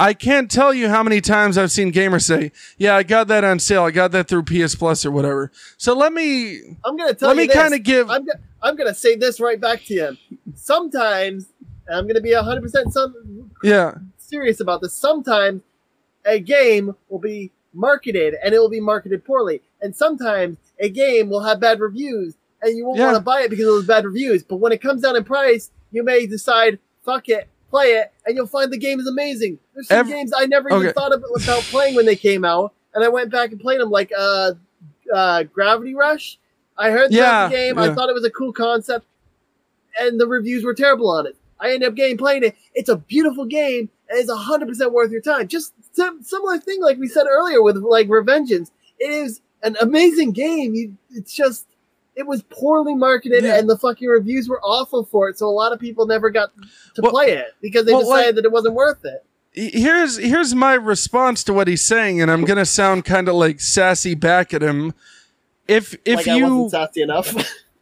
[0.00, 3.44] I can't tell you how many times I've seen gamers say, "Yeah, I got that
[3.44, 3.82] on sale.
[3.84, 7.36] I got that through PS Plus or whatever." So let me I'm gonna tell let
[7.36, 8.32] me kind of give I'm, go-
[8.62, 10.16] I'm gonna say this right back to you.
[10.54, 11.48] Sometimes,
[11.86, 14.94] and I'm gonna be 100 percent some yeah serious about this.
[14.94, 15.62] Sometimes
[16.24, 21.28] a game will be marketed and it will be marketed poorly, and sometimes a game
[21.28, 23.06] will have bad reviews and you won't Yeah.
[23.06, 24.42] want to buy it because of those bad reviews.
[24.42, 28.36] But when it comes down in price, you may decide, "Fuck it." Play it, and
[28.36, 29.58] you'll find the game is amazing.
[29.74, 30.92] There's some Every- games I never even Okay.
[30.92, 33.90] thought about, about playing when they came out, and I went back and played them,
[33.90, 34.52] like uh,
[35.14, 36.38] uh, Gravity Rush.
[36.76, 37.76] I heard Yeah, that game.
[37.78, 37.84] yeah.
[37.84, 39.06] I thought it was a cool concept,
[40.00, 41.36] and the reviews were terrible on it.
[41.60, 42.56] I ended up getting playing it.
[42.74, 45.46] It's a beautiful game, and it's hundred percent worth your time.
[45.46, 48.70] Just sim- similar thing like we said earlier with like Revengeance.
[48.98, 50.74] It is an amazing game.
[50.74, 51.66] You, it's just
[52.20, 53.58] it was poorly marketed, Yeah.
[53.58, 55.38] and the fucking reviews were awful for it.
[55.38, 56.50] So a lot of people never got
[56.94, 59.24] to Well- play it because they well, decided like- that it wasn't worth it.
[59.52, 63.60] here's here's my response to what he's saying, and I'm gonna sound kind of like
[63.60, 64.94] sassy back at him.
[65.66, 67.34] If if like I you wasn't sassy enough.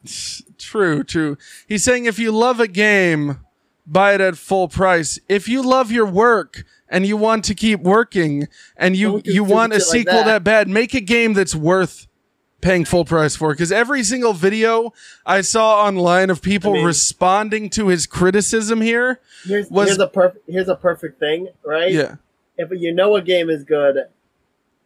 [0.58, 1.36] True, true.
[1.68, 3.40] He's saying if you love a game,
[3.86, 5.18] buy it at full price.
[5.28, 9.72] If you love your work and you want to keep working and you you want
[9.72, 10.24] a shit like sequel that.
[10.26, 10.44] that.
[10.44, 12.06] bad, make a game that's worth
[12.60, 13.52] paying full price for.
[13.52, 14.92] Because every single video
[15.24, 19.98] I saw online of people I mean- responding to his criticism here, here's, Was- here's
[19.98, 21.92] a perfect here's a perfect thing, right?
[21.92, 22.16] yeah,
[22.56, 23.96] if you know a game is good,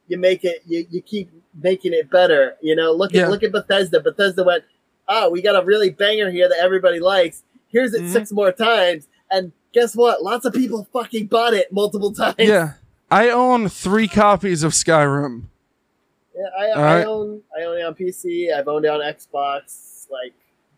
[0.09, 1.31] you make it you, you keep
[1.63, 2.57] making it better.
[2.61, 3.29] You know, look at Yeah.
[3.29, 4.01] look at Bethesda.
[4.01, 4.65] Bethesda went,
[5.09, 7.43] oh, we got a really banger here that everybody likes.
[7.69, 8.13] Here's it Mhm.
[8.13, 10.23] six more times, and guess what?
[10.23, 12.35] Lots of people fucking bought it multiple times.
[12.39, 12.73] yeah.
[13.11, 15.45] I own three copies of Skyrim.
[16.37, 17.07] Yeah, I, I Alright.
[17.07, 18.53] own I own it on PC.
[18.53, 20.07] I've owned it on Xbox.
[20.11, 20.35] Like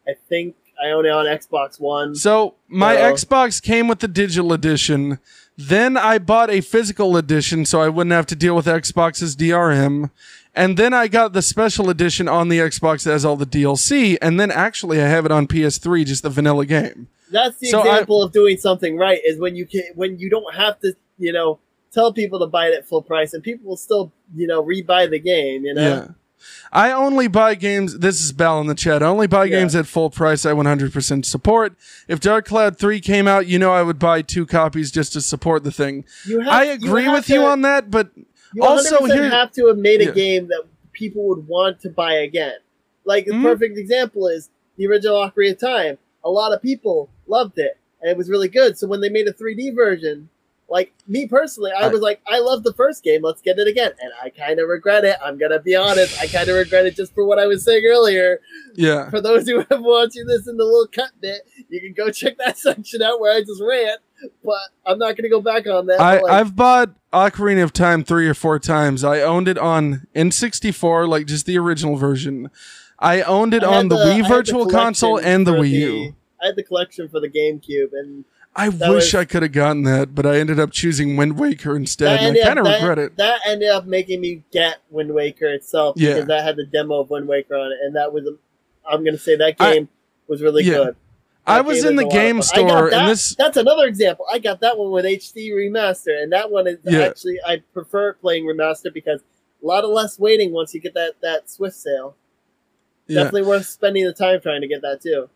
[0.08, 2.14] I think I own it on Xbox One.
[2.14, 5.18] So my So- Xbox came with the digital edition.
[5.56, 10.10] Then I bought a physical edition so I wouldn't have to deal with Xbox's DRM.
[10.56, 14.16] And then I got the special edition on the Xbox that has all the DLC.
[14.20, 17.06] And then actually I have it on PS3, just the vanilla game.
[17.30, 19.20] That's the So I- example of doing something right.
[19.24, 21.60] Is when you can when you don't have to you know
[21.94, 25.08] tell people to buy it at full price, and people will still, you know, rebuy
[25.08, 25.64] the game.
[25.64, 26.08] You know, Yeah.
[26.72, 28.00] I only buy games.
[28.00, 29.02] This is Bell in the chat.
[29.02, 29.60] I only buy Yeah.
[29.60, 30.44] games at full price.
[30.44, 31.74] I 100% support.
[32.08, 35.20] If Dark Cloud 3 came out, you know I would buy two copies just to
[35.22, 36.04] support the thing.
[36.26, 38.10] you have, I you agree have with you on that, but
[38.56, 40.10] You Also, 100% here- have to have made a Yeah.
[40.12, 40.62] game that
[40.92, 42.54] people would want to buy again.
[43.04, 43.42] Like the Mhm.
[43.42, 45.98] perfect example is the original Ocarina of Time.
[46.24, 48.78] A lot of people loved it, and it was really good.
[48.78, 50.28] So when they made a 3D version,
[50.68, 53.22] like me personally, I was like, I love the first game.
[53.22, 55.16] Let's get it again, and I kind of regret it.
[55.22, 56.20] I'm gonna be honest.
[56.20, 58.40] I kind of regret it just for what I was saying earlier.
[58.74, 59.10] yeah.
[59.10, 62.38] For those who have watching this in the little cut bit, you can go check
[62.38, 64.00] that section out where I just rant.
[64.42, 66.00] But I'm not gonna go back on that.
[66.00, 69.04] I, like, I've bought Ocarina of Time three or four times.
[69.04, 72.50] I owned it on N64, like just the original version.
[72.98, 76.16] I owned it I on the, had Wii the Virtual Console and the Wii U.
[76.40, 78.24] I had the collection for the GameCube, and
[78.56, 81.38] I that wish was- I could have gotten that, but I ended up choosing Wind
[81.38, 83.16] Waker instead, that and I ended, kind up, of regret it.
[83.16, 86.14] that ended up making me get Wind Waker itself Yeah.
[86.14, 88.28] because that had the demo of Wind Waker on it, and that was,
[88.88, 89.88] I'm gonna say that I- game
[90.28, 90.74] was really Yeah.
[90.84, 90.96] good.
[91.46, 92.38] I was in the game.
[92.38, 94.24] I store, that- and this That's another example.
[94.32, 97.00] I got that one with HD remaster, and that one is Yeah.
[97.00, 99.20] actually I prefer playing remaster because
[99.62, 102.16] a lot of less waiting once you get that that Swift Sail.
[103.08, 105.28] Definitely worth spending the time trying to get that too.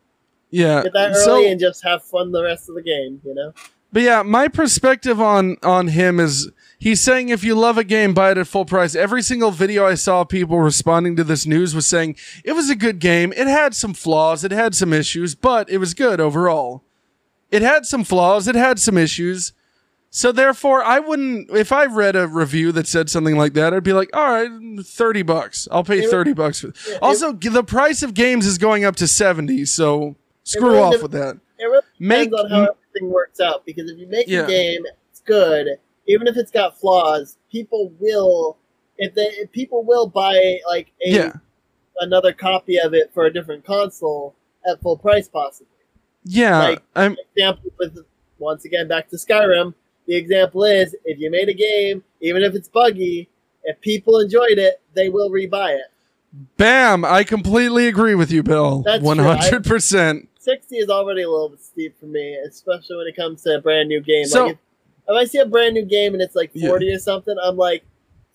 [0.51, 0.83] Yeah.
[0.83, 3.21] Get that early So, and just have fun the rest of the game.
[3.25, 3.53] You know.
[3.93, 8.15] but yeah, my perspective on on him is he's saying if you love a game,
[8.15, 8.95] buy it at full price.
[8.95, 12.77] Every single video I saw people responding to this news was saying it was a
[12.77, 13.33] good game.
[13.37, 16.85] It had some flaws, it had some issues, but it was good overall.
[17.51, 19.53] It had some flaws, it had some issues.
[20.11, 21.51] So therefore, I wouldn't.
[21.51, 24.85] If I read a review that said something like that, I'd be like, "All right,
[24.85, 25.69] thirty bucks.
[25.71, 29.07] I'll pay thirty bucks." For Yeah, also, the price of games is going up to
[29.07, 30.17] seventy, so
[30.49, 31.39] screw really off with that.
[31.59, 34.45] It really Make depends on how everything works out because if you make Yeah.
[34.45, 35.67] a game, it's good.
[36.07, 38.57] Even if it's got flaws, people will
[38.97, 41.33] if they if people will buy like a yeah,
[42.01, 44.35] another copy of it for a different console
[44.69, 45.69] at full price, possibly.
[46.25, 46.59] yeah.
[46.59, 47.99] like- I'm Example with
[48.39, 49.75] once again back to Skyrim.
[50.07, 53.29] The example is if you made a game, even if it's buggy,
[53.65, 55.91] if people enjoyed it, they will rebuy it.
[56.57, 57.05] bam.
[57.05, 58.85] I completely agree with you, Bill.
[59.01, 60.28] One hundred percent.
[60.39, 63.61] 60 is already a little bit steep for me, especially when it comes to a
[63.61, 64.27] brand new game.
[64.27, 64.59] So- like if,
[65.09, 66.69] if I see a brand new game and it's like Yeah.
[66.69, 67.85] 40 or something, I'm like,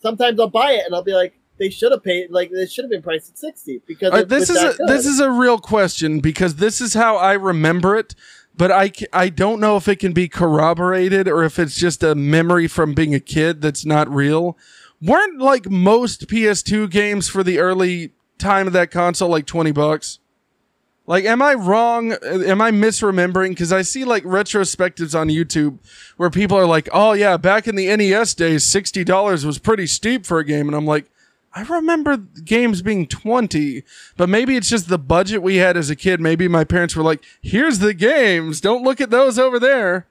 [0.02, 2.84] sometimes I'll buy it and I'll be like, they should have paid, like, they should
[2.84, 4.88] have been priced at 60 because it this is a, good.
[4.88, 8.16] this is a real question because this is how I remember it,
[8.58, 12.16] but I I don't know if it can be corroborated or if it's just a
[12.16, 14.58] memory from being a kid that's not real.
[15.00, 20.20] Weren't like most PS2 games for the early time of that console like 20 bucks?
[21.06, 22.14] Like, am I wrong?
[22.14, 23.50] Am I misremembering?
[23.50, 25.80] Because I see like retrospectives on YouTube
[26.16, 29.86] where people are like, "Oh yeah, back in the NES days, sixty dollars was pretty
[29.86, 31.10] steep for a game," and I'm like,
[31.56, 33.84] I remember games being 20,
[34.18, 36.20] but maybe it's just the budget we had as a kid.
[36.20, 38.60] Maybe my parents were like, here's the games.
[38.60, 40.08] Don't look at those over there.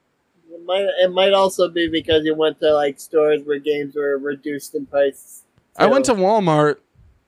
[0.53, 4.17] It might, it might also be because you went to like stores where games were
[4.19, 5.43] reduced in price.
[5.77, 6.15] I went to.
[6.15, 6.77] Walmart.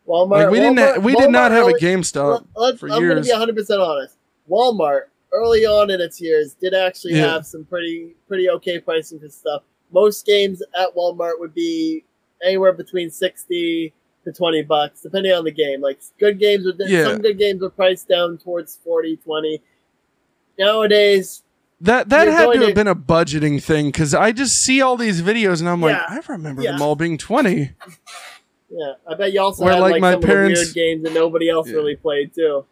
[0.09, 0.31] Walmart.
[0.45, 3.03] Like we didn't ha- we did not Walmart have a early- GameStop Let- for I'm
[3.03, 4.17] going to be 100 percent honest.
[4.51, 5.03] Walmart
[5.33, 7.33] early on in its years did actually Yeah.
[7.33, 9.63] have some pretty pretty okay pricing for stuff.
[9.93, 12.05] Most games at Walmart would be
[12.43, 13.93] anywhere between 60
[14.25, 15.81] to 20 bucks, depending on the game.
[15.81, 17.05] Like good games would Yeah.
[17.05, 19.63] some good games were priced down towards 40, 20.
[20.59, 21.43] Nowadays,
[21.81, 24.81] That that had going to have to- been a budgeting thing because I just see
[24.81, 26.73] all these videos and I'm like, I remember Yeah.
[26.73, 27.73] them all being 20.
[28.77, 30.89] yeah, I bet you also Where, had like, like, my some parents- of the weird
[30.89, 31.75] games that nobody else Yeah.
[31.77, 32.65] really played too.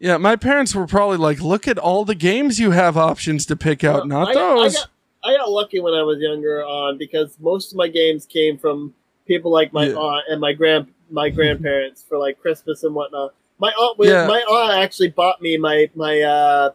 [0.00, 3.56] Yeah, my parents were probably like, look at all the games you have options to
[3.56, 4.74] pick out, Well, not I, I those.
[4.76, 4.88] got,
[5.22, 8.92] I got lucky when I was younger on because most of my games came from
[9.26, 9.94] people like my Yeah.
[9.94, 13.34] aunt and my grand my grandparents for like Christmas and whatnot.
[13.58, 14.26] My aunt was, Yeah.
[14.26, 16.70] my aunt actually bought me my my uh,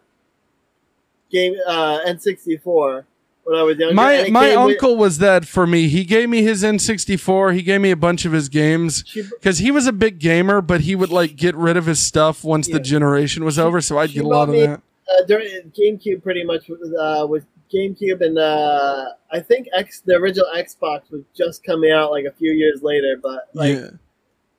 [1.29, 3.03] game uh, N64
[3.49, 3.95] when I was younger.
[3.95, 5.87] my my came with- uncle was that for me.
[5.89, 7.53] He gave me his N64.
[7.53, 9.03] He gave me a bunch of his games.
[9.39, 12.43] because he was a big gamer, but he would like get rid of his stuff
[12.43, 12.75] once Yeah.
[12.75, 13.81] the generation was over.
[13.81, 14.81] So I'd she get a lot of me- that.
[15.09, 15.47] uh, during
[15.77, 17.43] GameCube pretty much was, uh, was
[17.73, 22.31] GameCube and uh, I think X the original Xbox was just coming out like a
[22.31, 23.89] few years later, but like yeah,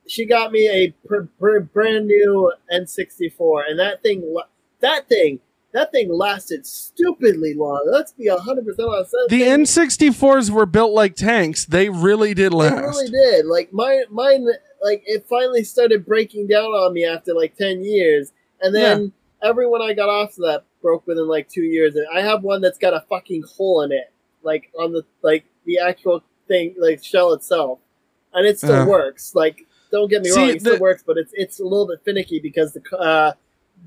[0.07, 4.35] she got me a pr- pr- brand new N64, and that thing,
[4.79, 5.39] that thing,
[5.73, 7.87] that thing lasted stupidly long.
[7.91, 9.11] Let's be hundred percent honest.
[9.11, 11.65] That the thing- N64s were built like tanks.
[11.65, 12.73] They really did last.
[12.97, 13.45] really did.
[13.45, 14.47] Like mine, mine,
[14.81, 18.31] like it finally started breaking down on me after like ten years,
[18.61, 21.95] and then everyone I got off of that broke within like two years.
[21.95, 24.11] And I have one that's got a fucking hole in it,
[24.43, 27.79] like on the like the actual thing, like shell itself,
[28.33, 28.85] and it still Uh.
[28.87, 29.33] works.
[29.35, 32.01] Like, don't get me See, wrong, it still works, but it's it's a little bit
[32.03, 33.33] finicky because the uh,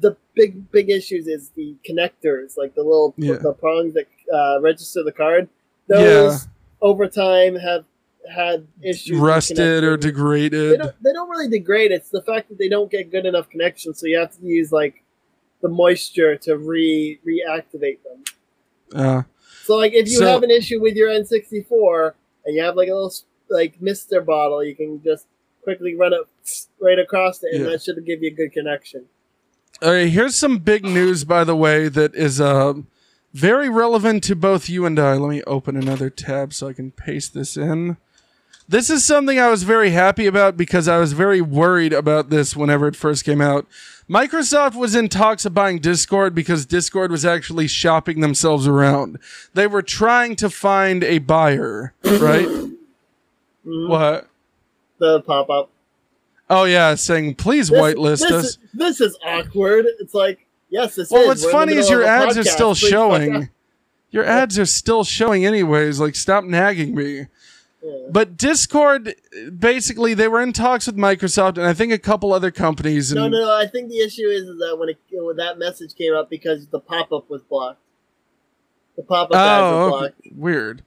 [0.00, 3.34] the big big issues is the connectors, like the little Yeah.
[3.34, 5.48] the prongs that uh, register the card.
[5.88, 6.38] Those Yeah.
[6.80, 7.84] over time have
[8.34, 9.18] had issues.
[9.18, 10.00] Rusted or connecting.
[10.00, 10.78] They degraded.
[10.80, 11.92] don't, they don't really degrade.
[11.92, 14.72] It's the fact that they don't get good enough connection, so you have to use
[14.72, 15.02] like
[15.60, 18.24] the moisture to re reactivate them.
[18.94, 19.22] Uh,
[19.64, 22.14] So like if you So- have an issue with your N64
[22.44, 23.12] and you have like a little
[23.50, 25.26] like Mister bottle, you can just
[25.62, 26.20] quickly run it
[26.80, 27.70] right across it, and Yeah.
[27.70, 29.06] that should give you a good connection.
[29.82, 32.74] All right, here's some big news, by the way, that is uh,
[33.32, 35.14] very relevant to both you and I.
[35.14, 37.96] Let me open another tab so I can paste this in.
[38.66, 42.56] This is something I was very happy about because I was very worried about this
[42.56, 43.66] whenever it first came out.
[44.08, 49.18] Microsoft was in talks of buying Discord because Discord was actually shopping themselves around.
[49.52, 52.48] They were trying to find a buyer, right?
[53.66, 53.88] Mhm.
[53.88, 54.28] what?
[54.98, 55.70] The pop up.
[56.50, 58.44] Oh yeah, saying please whitelist this, us.
[58.44, 59.86] Is, this is awkward.
[60.00, 61.28] It's like yes, this Well, is.
[61.28, 63.50] what's We're funny is your ads are still Please showing.
[64.10, 65.98] Your ads are still showing anyways.
[65.98, 67.26] Like, stop nagging me.
[67.82, 67.92] Yeah.
[68.10, 69.14] But Discord,
[69.58, 73.10] basically, they were in talks with Microsoft and I think a couple other companies.
[73.10, 73.52] And No, no, no.
[73.56, 76.68] I think the issue is, is that when it when that message came up because
[76.68, 77.80] the pop up was blocked.
[78.96, 80.20] The pop up ads were Oh, blocked.
[80.20, 80.30] okay.
[80.36, 80.82] weird.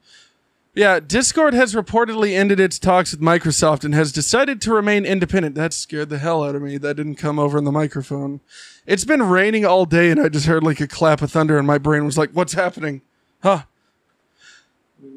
[0.74, 5.54] Yeah, Discord has reportedly ended its talks with Microsoft and has decided to remain independent.
[5.56, 6.78] That scared the hell out of me.
[6.78, 8.40] That didn't come over in the microphone.
[8.86, 11.66] It's been raining all day and I just heard like a clap of thunder and
[11.66, 13.02] my brain was like, "What's happening?"
[13.42, 13.62] Huh.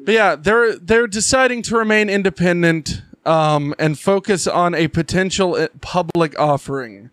[0.04, 5.68] But yeah, they're they're deciding to remain independent um, and focus on a potential uh,
[5.80, 7.10] public offering.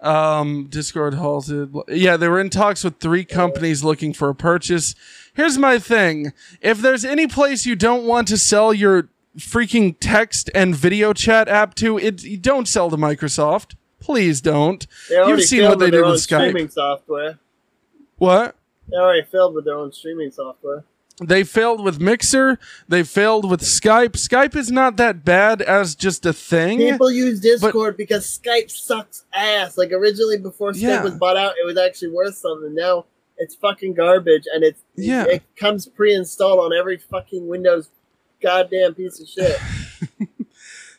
[0.00, 1.74] Um, Discord halted.
[1.88, 4.94] Yeah, they were in talks with three companies looking for a purchase.
[5.38, 9.08] Here's my thing: if there's any place you don't want to sell your
[9.38, 13.76] freaking text and video chat app to, it don't sell to Microsoft.
[14.00, 14.84] Please don't.
[15.08, 16.40] You've seen what they did with Skype.
[16.40, 17.38] streaming software.
[18.16, 18.56] What?
[18.88, 20.82] They already failed with their own streaming software.
[21.22, 22.58] They failed with Mixer.
[22.88, 24.14] They failed with Skype.
[24.14, 26.78] Skype is not that bad as just a thing.
[26.78, 29.78] People use Discord because Skype sucks ass.
[29.78, 31.02] Like originally, before Skype Yeah.
[31.04, 32.74] was bought out, it was actually worth something.
[32.74, 33.04] Now
[33.38, 35.24] it's fucking garbage, and it's Yeah.
[35.26, 37.88] it comes pre-installed on every fucking Windows
[38.40, 39.56] goddamn piece of shit.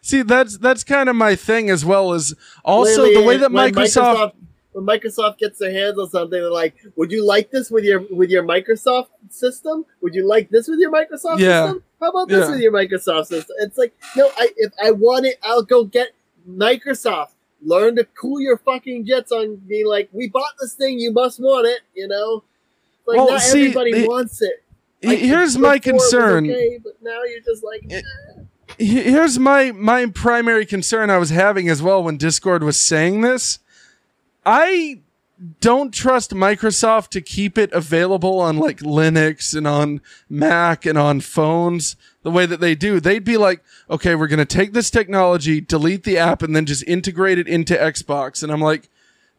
[0.02, 2.34] See, that's that's kind of my thing as well as
[2.66, 4.34] also Literally, the way that when Microsoft
[4.72, 8.02] when Microsoft gets their hands on something, they're like, "Would you like this with your
[8.10, 9.86] with your Microsoft system?
[10.02, 11.66] Would you like this with your Microsoft Yeah.
[11.66, 11.84] system?
[12.00, 12.52] How about this Yeah.
[12.52, 16.10] with your Microsoft system?" It's like, no, I if I want it, I'll go get
[16.50, 17.32] Microsoft.
[17.62, 21.40] Learn to cool your fucking jets on being like, "We bought this thing, you must
[21.40, 22.44] want it." You know,
[23.06, 24.64] like Well, not see, everybody the- wants it.
[25.02, 26.50] Like, here's my concern.
[26.50, 28.42] okay, but now you're just like, It- eh.
[28.78, 33.60] Here's my my primary concern I was having as well when Discord was saying this.
[34.46, 35.00] I
[35.60, 41.22] don't trust Microsoft to keep it available on like Linux and on Mac and on
[41.22, 43.00] phones the way that they do.
[43.00, 46.66] They'd be like, "Okay, we're going to take this technology, delete the app and then
[46.66, 48.90] just integrate it into Xbox." And I'm like,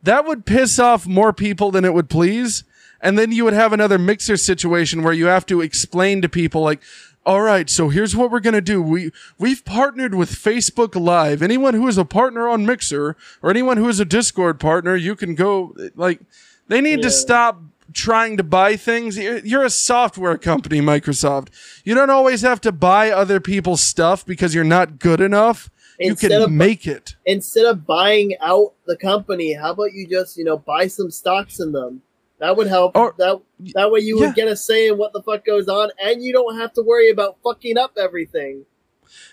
[0.03, 2.65] that would piss off more people than it would please.
[3.03, 6.63] And then you would have another mixer situation where you have to explain to people
[6.63, 6.83] like,
[7.27, 8.81] all right, so here's what we're gonna do.
[8.81, 11.43] We we've partnered with Facebook Live.
[11.43, 15.15] Anyone who is a partner on Mixer or anyone who is a Discord partner, you
[15.15, 16.21] can go like
[16.69, 17.61] they need to stop
[17.93, 19.19] trying to buy things.
[19.19, 21.49] You're a software company, Microsoft.
[21.85, 25.71] You don't always have to buy other people's stuff because you're not good enough.
[25.99, 27.17] You can of- make it.
[27.27, 31.61] instead of buying out the company, how about you just you know buy some stocks
[31.61, 32.01] in them?
[32.41, 32.97] That would help.
[32.97, 33.41] Or- that
[33.75, 34.27] that way you yeah.
[34.27, 36.83] would get a say in what the fuck goes on, and you don't have to
[36.83, 38.65] worry about fucking up everything.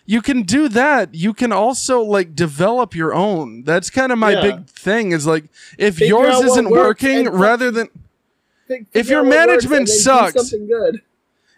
[0.05, 1.13] you can do that.
[1.13, 3.63] You can also like develop your own.
[3.63, 4.41] That's kind of my Yeah.
[4.41, 5.45] big thing is like
[5.77, 7.89] if Figure yours isn't working, rather than
[8.93, 10.53] If your management and then do sucks-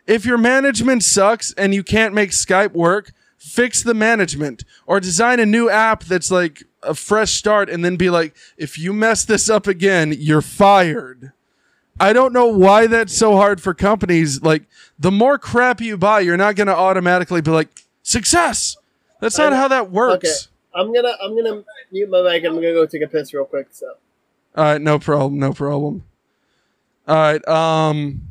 [0.05, 5.39] if your management sucks and you can't make Skype work, fix the management or design
[5.39, 9.23] a new app that's like a fresh start and then be like, if you mess
[9.25, 11.31] this up again, you're fired.
[11.99, 14.41] I don't know why that's so hard for companies.
[14.41, 14.63] Like,
[14.97, 17.67] the more crap you buy, you're not going to automatically be like,
[18.03, 18.77] success.
[19.19, 20.25] That's not how that works.
[20.25, 20.33] Okay.
[20.73, 22.43] I'm gonna I'm gonna mute my mic.
[22.45, 23.67] I'm gonna go take a piss real quick.
[23.71, 23.95] So
[24.55, 26.03] All right, no problem, no problem.
[27.07, 28.21] All right, um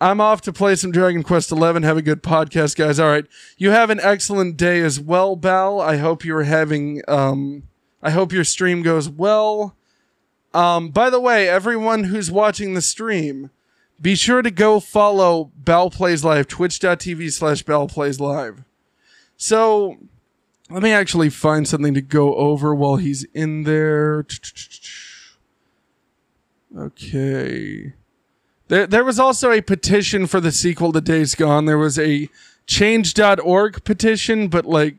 [0.00, 1.56] I'm off to play some Dragon Quest XI.
[1.56, 2.98] Have a good podcast, guys.
[2.98, 3.24] All right.
[3.56, 5.80] You have an excellent day as well, Bal.
[5.80, 7.62] I hope you're having um
[8.02, 9.75] I hope your stream goes well.
[10.56, 13.50] Um by the way, everyone who's watching the stream,
[14.00, 18.64] be sure to go follow Bell Plays Live, twitch.tv slash Bell Plays Live.
[19.36, 19.98] So
[20.70, 24.26] let me actually find something to go over while he's in there.
[26.76, 27.92] Okay.
[28.68, 31.66] There, there was also a petition for the sequel to Days Gone.
[31.66, 32.28] There was a
[32.66, 34.96] change.org petition, but like,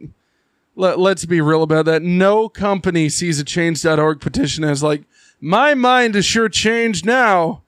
[0.76, 2.02] let, let's be real about that.
[2.02, 5.04] No company sees a change.org petition as like,
[5.40, 7.64] my mind is sure changed now.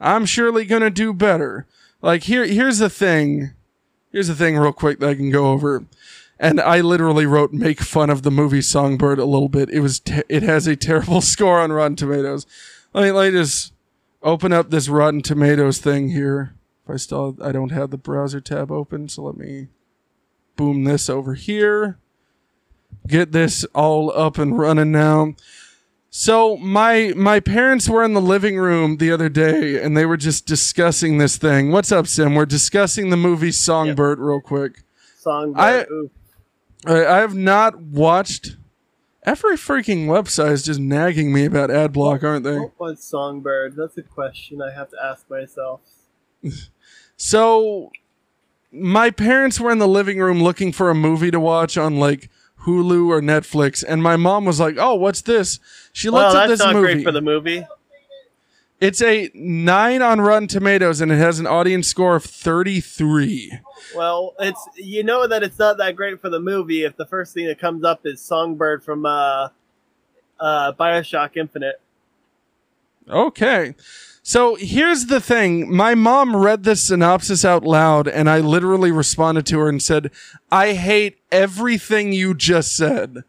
[0.00, 1.66] I'm surely gonna do better.
[2.00, 3.52] Like here, here's the thing.
[4.10, 5.84] Here's the thing, real quick that I can go over.
[6.38, 9.70] And I literally wrote make fun of the movie Songbird a little bit.
[9.70, 12.46] It was te- it has a terrible score on Rotten Tomatoes.
[12.92, 13.72] Let me let me just
[14.22, 16.54] open up this Rotten Tomatoes thing here.
[16.84, 19.68] If I still I don't have the browser tab open, so let me
[20.56, 21.98] boom this over here.
[23.06, 25.34] Get this all up and running now.
[26.14, 30.18] So my my parents were in the living room the other day and they were
[30.18, 31.72] just discussing this thing.
[31.72, 32.34] What's up, Cym?
[32.34, 34.82] We're discussing the movie Songbird real quick.
[35.18, 35.58] Songbird.
[35.58, 35.86] I-
[36.84, 38.56] I, I have not watched.
[39.22, 42.58] Every freaking website is just nagging me about ad block, aren't they?
[42.58, 43.76] What was Songbird?
[43.76, 45.80] That's a question I have to ask myself.
[47.16, 47.92] So,
[48.72, 52.28] my parents were in the living room looking for a movie to watch on like
[52.64, 55.58] Hulu or Netflix, and my mom was like, "Oh, what's this?"
[55.92, 56.94] She Well, looked at this not movie.
[56.94, 57.66] great for the movie.
[58.80, 63.52] it's a nine on Rotten Tomatoes, and it has an audience score of thirty-three.
[63.96, 67.34] Well, it's you know that it's not that great for the movie if the first
[67.34, 69.48] thing that comes up is Songbird from uh,
[70.40, 71.80] uh, Bioshock Infinite.
[73.08, 73.74] Okay.
[74.22, 75.74] So here's the thing.
[75.74, 80.12] My mom read this synopsis out loud and I literally responded to her and said,
[80.50, 83.24] I hate everything you just said.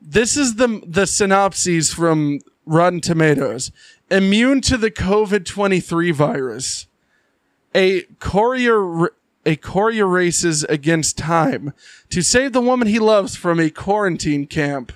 [0.00, 3.70] This is the, the synopses from Rotten Tomatoes.
[4.10, 6.86] Immune to the COVID-23 virus.
[7.72, 9.12] A courier,
[9.44, 11.72] a courier races against time
[12.10, 14.92] to save the woman he loves from a quarantine camp.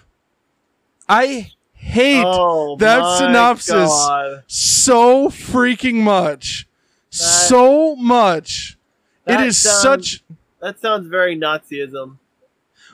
[1.08, 4.42] I hate Oh, that synopsis God.
[4.46, 6.66] so freaking much.
[7.10, 8.76] so much.
[9.26, 10.22] It is sounds- such
[10.60, 12.18] That sounds very Nazism.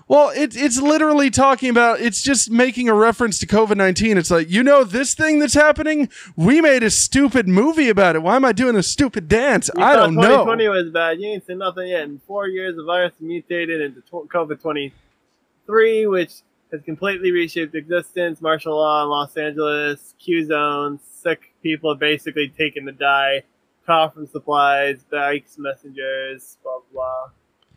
[0.08, 4.16] well, it, it's literally talking about it's just making a reference to COVID 19.
[4.16, 8.22] It's like, you know, this thing that's happening, we made a stupid movie about it.
[8.22, 9.68] Why am I doing a stupid dance?
[9.76, 10.22] You I don't know.
[10.44, 11.20] 2020 was bad.
[11.20, 12.02] You ain't seen nothing yet.
[12.04, 16.32] In four years, the virus mutated into COVID 23, which
[16.72, 18.40] has completely reshaped existence.
[18.40, 23.42] Martial law in Los Angeles, Q zones, sick people have basically taken to die.
[23.84, 27.26] From supplies, bikes, messengers, blah, blah.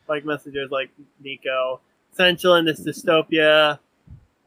[0.08, 0.90] Like messengers like
[1.24, 1.82] Nico.
[2.12, 3.78] Essential in this dystopia.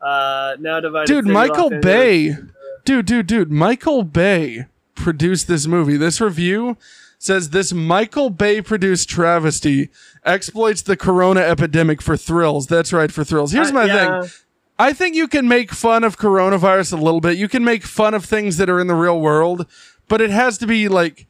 [0.01, 1.07] Uh, now divided.
[1.07, 1.71] Dude, Michael.
[1.71, 2.37] Bay.
[2.85, 3.53] Dude, dude, dude.
[3.53, 4.67] Michael Bay
[4.97, 5.97] produced this movie.
[5.97, 6.77] This review
[7.23, 9.91] says this Michael Bay produced travesty
[10.25, 12.67] exploits the corona epidemic for thrills.
[12.67, 13.53] That's right, for thrills.
[13.53, 14.23] Here's Uh, my yeah.
[14.23, 14.31] thing.
[14.79, 17.37] I think you can make fun of coronavirus a little bit.
[17.37, 19.67] You can make fun of things that are in the real world,
[20.09, 21.27] but it has to be like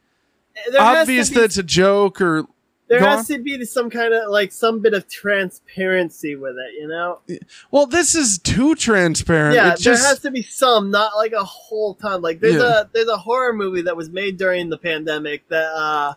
[0.70, 2.46] There obvious be that it's a joke or
[2.92, 6.74] There Go has to be some kind of like some bit of transparency with it,
[6.78, 7.20] you know?
[7.70, 9.54] well, this is too transparent.
[9.54, 12.20] Yeah, it just there has to be some, not like a whole ton.
[12.20, 12.82] Like there's Yeah.
[12.82, 16.12] a there's a horror movie that was made during the pandemic that uh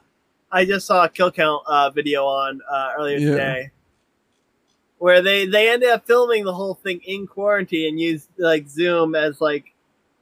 [0.52, 3.30] I just saw a kill count uh video on uh earlier Yeah.
[3.32, 3.72] today.
[4.98, 9.16] Where they they ended up filming the whole thing in quarantine and used like Zoom
[9.16, 9.74] as like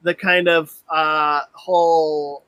[0.03, 2.43] the kind of uh whole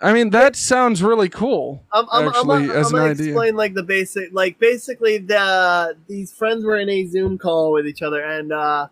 [0.00, 1.84] I mean, that sounds really cool.
[1.92, 3.26] I'm, I'm, actually, I'm, as I'm an gonna idea.
[3.26, 7.86] explain like the basic, like basically the these friends were in a Zoom call with
[7.86, 8.88] each other, and uh,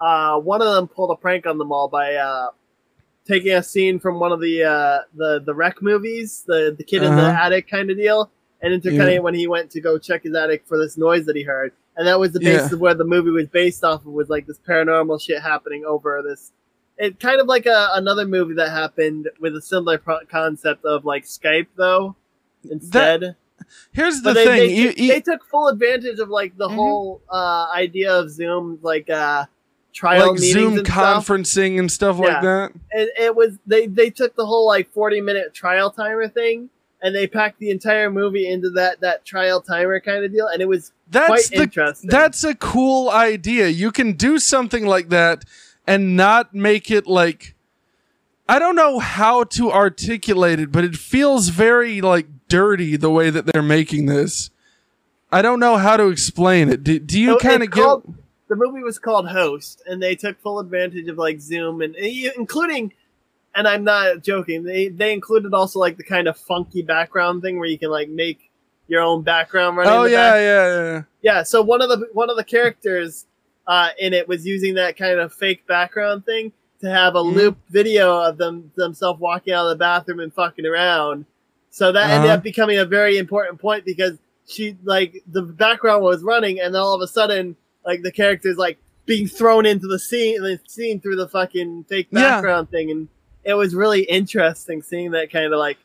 [0.00, 2.48] uh, one of them pulled a prank on them all by uh,
[3.26, 7.02] taking a scene from one of the uh, the the wreck movies, the the kid
[7.02, 7.44] in the Uh-huh.
[7.44, 8.30] attic kind of deal,
[8.60, 9.16] and intercutting Yeah.
[9.20, 11.72] it when he went to go check his attic for this noise that he heard,
[11.96, 12.56] and that was the Yeah.
[12.58, 15.84] basis of where the movie was based off of, was like this paranormal shit happening
[15.84, 16.52] over this
[16.98, 21.04] it kind of like a, another movie that happened with a similar pro- concept of
[21.04, 22.16] like Skype though
[22.70, 23.36] instead.
[23.92, 24.56] Here's the they, thing.
[24.58, 26.74] they, you- you- they took full advantage of like the Mhm.
[26.74, 29.46] whole uh, idea of Zoom like uh,
[29.92, 31.26] trial like meetings Zoom and stuff.
[31.26, 32.72] conferencing and stuff like that.
[32.92, 36.70] And it was they they took the whole like forty minute trial timer thing.
[37.04, 40.62] And they packed the entire movie into that, that trial timer kind of deal, and
[40.62, 42.08] it was That's quite the interesting.
[42.08, 43.66] that's a cool idea.
[43.66, 45.44] You can do something like that
[45.86, 47.54] and not make it like
[48.48, 53.30] I don't know how to articulate it, but it feels very like dirty the way
[53.30, 54.50] that they're making this.
[55.30, 56.84] I don't know how to explain it.
[56.84, 58.14] Do, do you So kind of get called-
[58.48, 62.92] the movie was called Host, and they took full advantage of like Zoom and including
[63.54, 64.62] and I'm not joking.
[64.64, 68.08] They they included also like the kind of funky background thing where you can like
[68.08, 68.50] make
[68.88, 69.92] your own background running.
[69.92, 70.40] Oh yeah, back.
[70.40, 71.02] yeah, yeah.
[71.22, 71.42] yeah.
[71.44, 73.24] So one of the one of the characters
[73.66, 77.34] uh, in it was using that kind of fake background thing to have a Mhm.
[77.34, 81.24] loop video of them themselves walking out of the bathroom and fucking around.
[81.70, 82.34] So that ended Uh-huh.
[82.38, 86.82] up becoming a very important point because she like the background was running and then
[86.82, 87.54] all of a sudden
[87.86, 92.08] like the character's like being thrown into the scene the scene through the fucking fake
[92.10, 92.20] Yeah.
[92.20, 93.08] background thing and
[93.44, 95.78] it was really interesting seeing that kind of like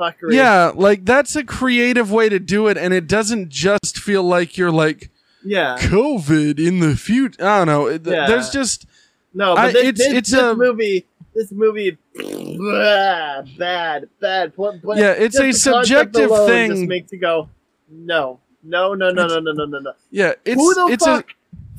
[0.00, 0.32] fuckery.
[0.34, 4.56] Yeah, like that's a creative way to do it, and it doesn't just feel like
[4.56, 5.10] you're like
[5.44, 5.76] Yeah.
[5.78, 7.44] COVID in the future.
[7.44, 7.88] I don't know.
[7.88, 8.26] Yeah.
[8.26, 8.86] There's just
[9.34, 11.06] No, but I- this, it's- this, it's this a- movie.
[11.34, 14.52] This movie, blah, bad, bad.
[14.56, 16.70] But Yeah, it's just a subjective thing.
[16.70, 17.48] Just makes you go,
[17.88, 19.92] no, no, no, no, no, no, no, no, no.
[20.10, 20.32] yeah.
[20.44, 21.28] It's who the it's fuck?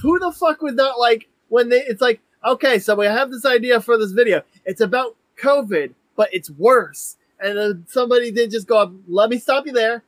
[0.01, 1.81] who the fuck would not like when they?
[1.81, 4.43] It's like, okay, so we have this idea for this video.
[4.63, 7.17] It's about COVID, but it's worse.
[7.41, 10.03] And then somebody did just go, let me stop you there.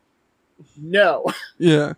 [0.81, 1.25] No,
[1.57, 1.93] yeah.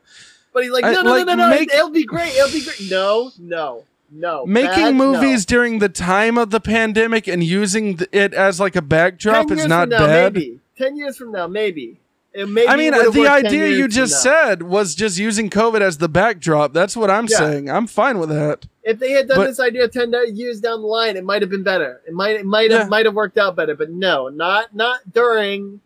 [0.53, 1.55] But he's like, I- no, no, like, no, no, no.
[1.55, 2.33] make- it'll be great.
[2.35, 2.89] It'll be great.
[2.89, 4.45] No, no, no.
[4.45, 5.11] Making Bad, no.
[5.13, 9.59] movies during the time of the pandemic and using it as like a backdrop 10
[9.59, 10.33] is not now, bad.
[10.33, 11.99] Maybe ten years from now, maybe.
[12.35, 16.73] I mean, the idea you just said was just using COVID as the backdrop.
[16.73, 17.37] That's what I'm Yeah.
[17.37, 17.69] saying.
[17.69, 18.65] I'm fine with that.
[18.83, 21.51] If they had done but- this idea ten years down the line, it might have
[21.51, 22.01] been better.
[22.07, 22.79] It might it might Yeah.
[22.79, 23.75] have might have worked out better.
[23.75, 25.81] But no, not not during.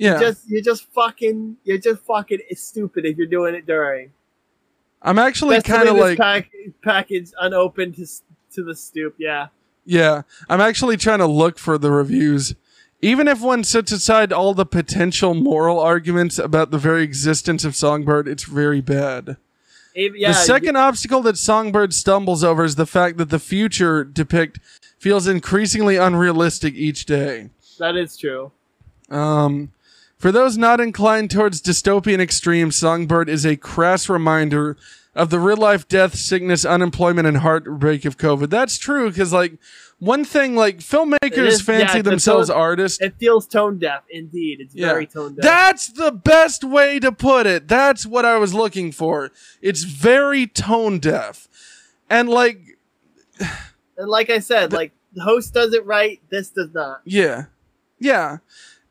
[0.00, 0.18] Yeah.
[0.18, 4.12] Just you're just fucking you're just fucking stupid if you're doing it during.
[5.02, 6.50] I'm actually kind of like pack,
[6.82, 8.06] package unopened to
[8.54, 9.14] to the stoop.
[9.18, 9.48] Yeah.
[9.84, 12.54] Yeah, I'm actually trying to look for the reviews.
[13.02, 17.74] Even if one sets aside all the potential moral arguments about the very existence of
[17.74, 19.36] Songbird, it's very bad.
[19.96, 20.28] Even- yeah.
[20.28, 24.60] the second obstacle that Songbird stumbles over is the fact that the future depict
[24.98, 27.50] feels increasingly unrealistic each day.
[27.78, 28.52] that is true.
[29.08, 29.72] Um,
[30.20, 34.76] for those not inclined towards dystopian extremes, Songbird is a crass reminder
[35.14, 38.50] of the real life death, sickness, unemployment, and heartbreak of COVID.
[38.50, 39.54] That's true because, like,
[39.98, 43.00] one thing, like, filmmakers is- fancy the themselves tone- artists.
[43.00, 44.02] It feels tone deaf.
[44.10, 44.88] Indeed, it's Yeah.
[44.88, 45.42] very tone deaf.
[45.42, 47.66] That's the best way to put it.
[47.66, 49.32] That's what I was looking for.
[49.62, 51.48] It's very tone deaf.
[52.10, 52.60] And, like,
[53.40, 56.20] and like I said, like the host does it right.
[56.30, 57.00] This does not.
[57.04, 57.44] yeah.
[57.98, 58.38] Yeah.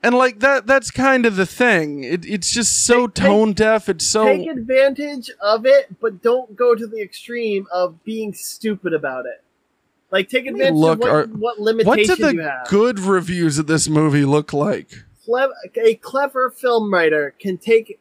[0.01, 2.03] And, like, that that's kind of the thing.
[2.05, 3.89] It, it's just so Take- tone deaf.
[3.89, 4.26] It's so.
[4.26, 9.43] take advantage of it, but don't go to the extreme of being stupid about it.
[10.11, 13.59] Like take advantage look, of what, are- what What limitations did you the good reviews
[13.59, 14.89] of this movie look like?
[15.27, 17.99] Clev- a clever film writer can take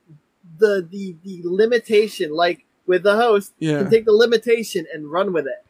[0.58, 3.82] the the the limitation, like with the host, Yeah.
[3.82, 5.66] can take the limitation and run with it.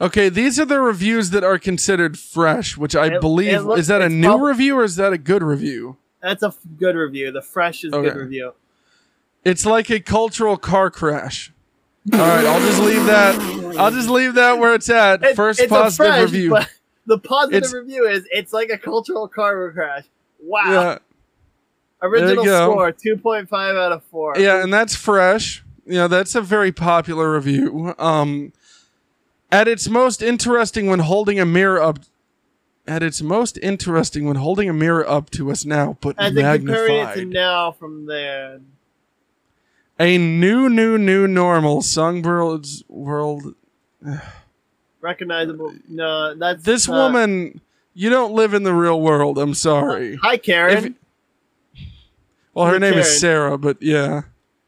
[0.00, 3.78] Okay, these are the reviews that are considered fresh, which I It- believe it look-
[3.78, 5.96] is that a new prob- review or is that a good review?
[6.22, 7.32] That's a f- good review.
[7.32, 8.08] The fresh is Okay.
[8.10, 8.52] good review.
[9.44, 11.52] It's like a cultural car crash.
[12.12, 13.34] All right, I'll just leave that.
[13.78, 15.22] I'll just leave that where it's at.
[15.22, 16.56] It- First it's positive fresh, review.
[17.06, 20.04] the positive It's- review is it's like a cultural car crash.
[20.40, 20.70] Wow.
[20.70, 20.98] Yeah,
[22.02, 24.34] Original score two point five out of four.
[24.38, 25.64] yeah, and that's fresh.
[25.84, 27.94] You know, that's a very popular review.
[27.98, 28.52] Um,
[29.50, 32.00] at its most interesting when holding a mirror up.
[32.86, 37.14] At its most interesting when holding a mirror up to us now, but comparing it
[37.16, 38.60] to now from there.
[40.00, 41.82] A new, new, new normal.
[41.82, 43.54] Songbird's world.
[45.02, 45.74] recognizable.
[45.88, 47.60] No, that's This not- woman,
[47.92, 49.36] you don't live in the real world.
[49.38, 50.16] I'm sorry.
[50.22, 50.96] Hi, Karen.
[52.54, 54.22] Well, her name is Sarah, but yeah.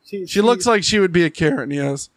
[0.05, 2.11] she, She looks like she would be a Karen, yes.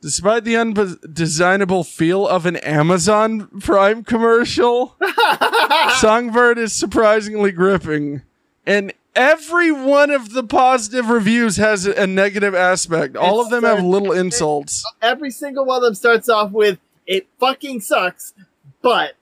[0.00, 4.96] Despite the undesignable feel of an Amazon Prime commercial,
[5.96, 8.22] Songbird is surprisingly gripping.
[8.64, 13.16] And every one of the positive reviews has a negative aspect.
[13.16, 14.84] All of them have uh, little insults.
[15.02, 18.34] every single one of them starts off with "It fucking sucks,"
[18.80, 19.16] but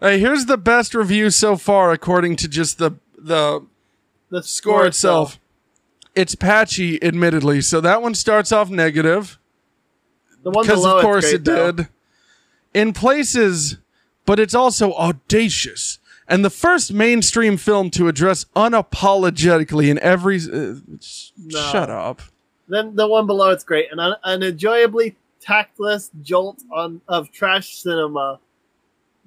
[0.00, 3.64] Hey, here's the best review so far according to just the the
[4.30, 5.38] the score itself.
[6.14, 7.60] It's patchy, admittedly.
[7.60, 9.38] So that one starts off negative.
[10.44, 11.72] The one because below of course great, it though.
[11.72, 11.88] did
[12.72, 13.78] in places
[14.26, 15.98] but it's also audacious
[16.28, 21.60] and the first mainstream film to address unapologetically in every uh, sh- No.
[21.72, 22.22] shut up
[22.68, 27.76] Then the one below it's great, an, un- an enjoyably tactless jolt on of trash
[27.76, 28.40] cinema.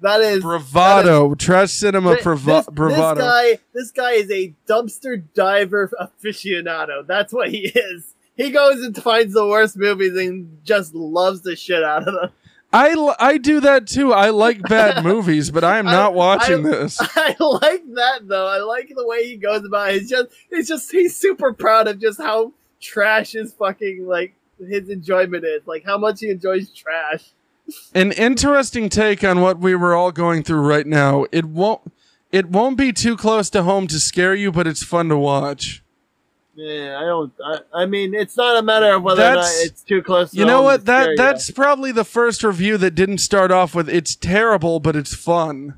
[0.00, 4.54] That is bravado trash cinema Thi- brava- this, bravado This guy, this guy is a
[4.68, 7.06] dumpster diver aficionado.
[7.06, 8.14] That's what he is.
[8.38, 12.30] He goes and finds the worst movies and just loves the shit out of them.
[12.72, 14.12] I, l- I do that too.
[14.14, 16.98] I like bad movies, but I am not I- watching I- this.
[17.16, 18.46] I like that though.
[18.46, 20.00] I like the way he goes about it.
[20.00, 24.88] He's just he's just he's super proud of just how trash his fucking like his
[24.88, 25.66] enjoyment is.
[25.66, 27.30] Like how much he enjoys trash.
[27.94, 31.26] An interesting take on what we were all going through right now.
[31.32, 31.90] It won't
[32.30, 35.82] it won't be too close to home to scare you, but it's fun to watch.
[36.60, 37.32] Yeah, I don't.
[37.44, 40.32] I, I mean, it's not a matter of whether That's- it's too close.
[40.32, 40.86] To You know what?
[40.86, 45.14] That that's probably the first review that didn't start off with it's terrible, but it's
[45.14, 45.74] fun.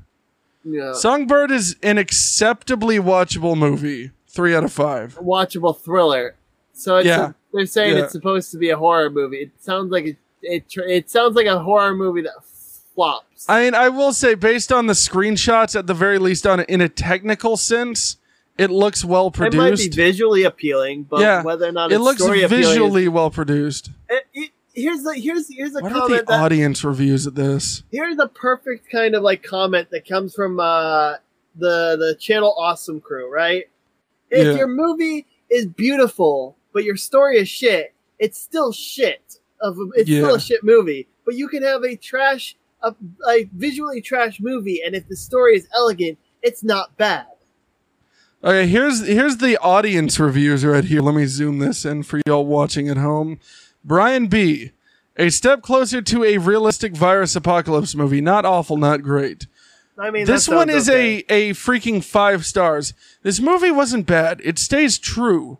[0.63, 0.93] yeah.
[0.93, 4.09] Songbird is an acceptably watchable movie.
[4.27, 5.15] Three out of five.
[5.21, 6.35] watchable thriller.
[6.73, 7.33] So it's Yeah.
[7.53, 8.03] they're saying Yeah.
[8.05, 9.37] it's supposed to be a horror movie.
[9.37, 10.17] It sounds like it.
[10.41, 12.33] It, it sounds like a horror movie that
[12.95, 13.45] flops.
[13.47, 16.81] I mean, I will say, based on the screenshots, at the very least, on in
[16.81, 18.17] a technical sense,
[18.57, 19.55] it looks well produced.
[19.55, 21.43] it might be visually appealing, but Yeah.
[21.43, 23.89] whether or not It looks visually well produced.
[24.09, 27.83] It- it- here's the here's here's a What comment the that audience reviews of this?
[27.91, 31.15] here's a perfect kind of like comment that comes from uh,
[31.55, 33.65] the the channel Awesome Crew, right?
[34.29, 34.55] If Yeah.
[34.55, 39.39] your movie is beautiful but your story is shit, it's still shit.
[39.59, 42.95] Of a, it's still a shit movie, but you can have a trash, a,
[43.29, 47.25] a visually trash movie, and if the story is elegant, it's not bad.
[48.43, 51.01] Okay, here's here's the audience reviews right here.
[51.01, 53.39] Let me zoom this in for y'all watching at home.
[53.83, 54.71] Brian B.
[55.17, 58.21] A step closer to a realistic virus apocalypse movie.
[58.21, 59.45] Not awful, not great.
[59.97, 61.23] I mean, this one is okay.
[61.29, 62.93] a a freaking five stars.
[63.21, 64.41] This movie wasn't bad.
[64.43, 65.59] It stays true.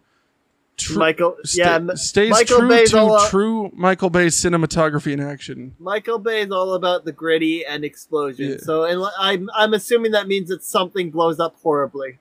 [0.78, 1.36] Tru- Michael.
[1.54, 5.76] yeah, stays Michael true Bay's to all true Michael Bay cinematography and action.
[5.78, 8.62] Michael Bay is all about the gritty and explosions.
[8.62, 8.66] Yeah.
[8.66, 12.18] So, and I'm I'm assuming that means that something blows up horribly.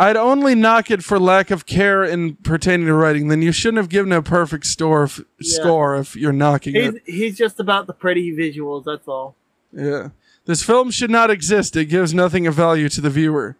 [0.00, 3.28] I'd only knock it for lack of care in pertaining to writing.
[3.28, 5.60] Then you shouldn't have given a perfect score if, Yeah.
[5.60, 7.02] score if you're knocking He's it.
[7.04, 8.84] he's just about the pretty visuals.
[8.84, 9.34] That's all.
[9.72, 10.10] Yeah.
[10.44, 11.74] This film should not exist.
[11.76, 13.56] It gives nothing of value to the viewer.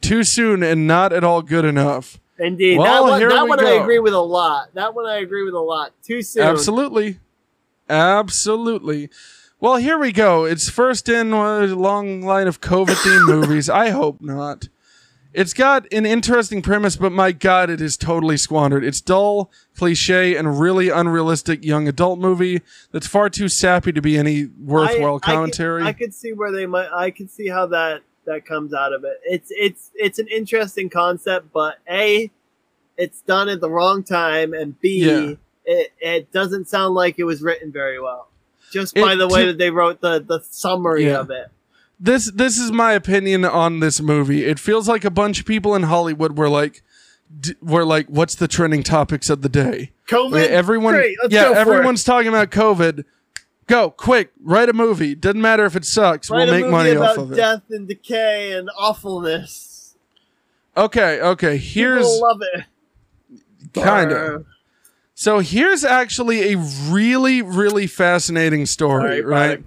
[0.00, 2.18] Too soon and not at all good enough.
[2.38, 4.70] Indeed, Well, that one, here that we one I agree with a lot.
[4.74, 5.92] That one I agree with a lot.
[6.02, 6.42] Too soon.
[6.44, 7.18] Absolutely.
[7.88, 9.10] Absolutely.
[9.60, 10.44] Well, here we go.
[10.44, 13.68] It's first in a long line of COVID themed movies.
[13.68, 14.68] I hope not.
[15.34, 18.84] It's got an interesting premise, but my god, it is totally squandered.
[18.84, 22.60] It's dull, cliche, and really unrealistic young adult movie
[22.90, 25.84] that's far too sappy to be any worthwhile I- commentary.
[25.84, 26.88] I could, see where they might.
[26.94, 29.18] I could see how that that comes out of it.
[29.24, 32.30] It's it's it's an interesting concept, but a,
[32.98, 35.34] it's done at the wrong time, and b, Yeah.
[35.64, 38.28] it it doesn't sound like it was written very well.
[38.70, 41.20] Just It by the way t- that they wrote the the summary Yeah.
[41.20, 41.46] of it.
[42.02, 44.44] This this is my opinion on this movie.
[44.44, 46.82] It feels like a bunch of people in Hollywood were like,
[47.40, 49.92] d- were like, what's the trending topics of the day?
[50.08, 50.48] COVID.
[50.48, 51.00] Everyone,
[51.30, 51.56] yeah, for it.
[51.56, 53.04] everyone's talking about COVID.
[53.68, 55.14] Go quick, write a movie.
[55.14, 56.28] Doesn't matter if it sucks.
[56.28, 57.36] Write we'll make money off of it.
[57.36, 59.94] death and decay and awfulness.
[60.76, 61.56] Okay, okay.
[61.56, 62.64] Here's People love it.
[63.80, 64.46] kind of.
[65.14, 66.58] So here's actually a
[66.88, 69.64] really, really fascinating story, Sorry, right?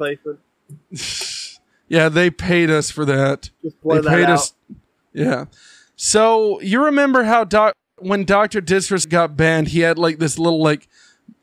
[1.87, 3.49] Yeah, they paid us for that.
[3.63, 4.29] Just they that paid out.
[4.31, 4.53] us.
[5.13, 5.45] Yeah.
[5.95, 10.61] So you remember how doc when Doctor Disrespect got banned, he had like this little
[10.61, 10.87] like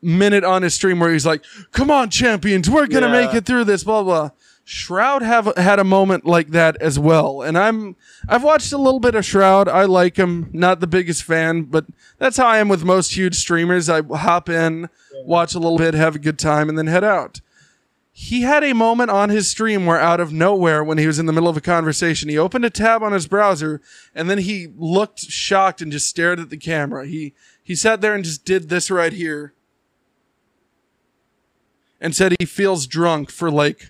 [0.01, 3.25] minute on his stream where he's like, "Come on, champions, we're gonna Yeah.
[3.25, 4.29] make it through this." Blah blah.
[4.65, 7.95] Shroud have had a moment like that as well, and I'm
[8.29, 9.67] I've watched a little bit of Shroud.
[9.67, 10.49] I like him.
[10.53, 11.85] Not the biggest fan, but
[12.17, 13.89] that's how I am with most huge streamers.
[13.89, 14.87] I hop in,
[15.25, 17.41] watch a little bit, have a good time, and then head out
[18.15, 21.25] he had a moment on his stream where out of nowhere when he was in
[21.25, 23.81] the middle of a conversation he opened a tab on his browser
[24.13, 27.07] and then he looked shocked and just stared at the camera.
[27.07, 27.33] He
[27.63, 29.53] he sat there and just did this right here
[31.99, 33.89] and said he feels drunk for like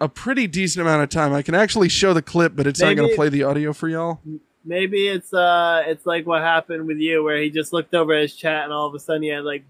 [0.00, 1.32] a pretty decent amount of time.
[1.32, 3.88] I can actually show the clip but it's not going to play the audio for
[3.88, 4.20] y'all.
[4.64, 8.34] Maybe it's uh, it's like what happened with you, where he just looked over his
[8.34, 9.62] chat and all of a sudden he had like,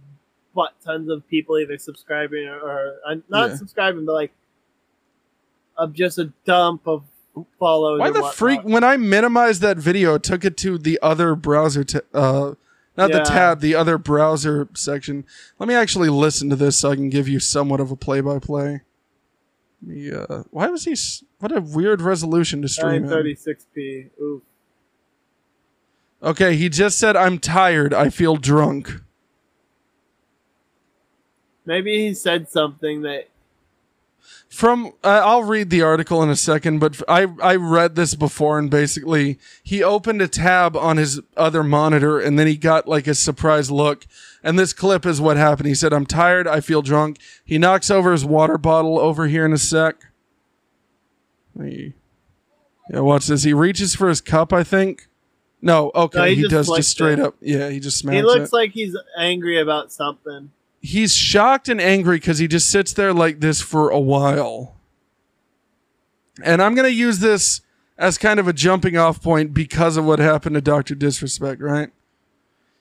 [0.55, 3.57] what tons of people either subscribing or, or uh, not Yeah.
[3.57, 4.33] subscribing, but like,
[5.77, 7.03] of just a dump of
[7.59, 7.99] follows.
[8.01, 8.35] why the whatnot.
[8.37, 12.55] freak when i minimized that video it took it to the other browser t- uh
[12.97, 15.25] not the tab the other browser section
[15.59, 18.83] let me actually listen to this so i can give you somewhat of a play-by-play
[19.83, 23.11] Me, uh, why was he s- what a weird resolution to stream in.
[23.11, 24.11] 936p.
[24.23, 24.43] Oof.
[26.23, 29.01] okay he just said i'm tired i feel drunk
[31.67, 33.29] Maybe he said something that
[34.49, 38.59] From uh, I'll read the article in a second, but I I read this before
[38.59, 43.07] and basically he opened a tab on his other monitor and then he got like
[43.07, 44.07] a surprise look.
[44.43, 45.69] And this clip is what happened.
[45.69, 46.47] He said, "I'm tired.
[46.47, 49.97] I feel drunk." He knocks over his water bottle over here in a sec.
[51.59, 51.95] He,
[52.91, 53.45] yeah, watch this.
[53.45, 54.53] He reaches for his cup.
[54.53, 55.09] I think.
[55.63, 57.25] No, okay, No, he he, just does just straight it.
[57.25, 57.37] up.
[57.41, 58.53] Yeah, he just smacks He looks it.
[58.55, 60.51] like he's angry about something.
[60.85, 64.77] He's shocked and angry because he just sits there like this for a while.
[66.43, 67.63] And I'm going to use this
[67.97, 70.95] as kind of a jumping off point because of what happened to Dr.
[70.95, 71.91] Disrespect, right?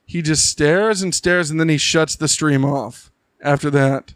[0.05, 3.09] He just stares and stares and then he shuts the stream off
[3.41, 4.15] after that.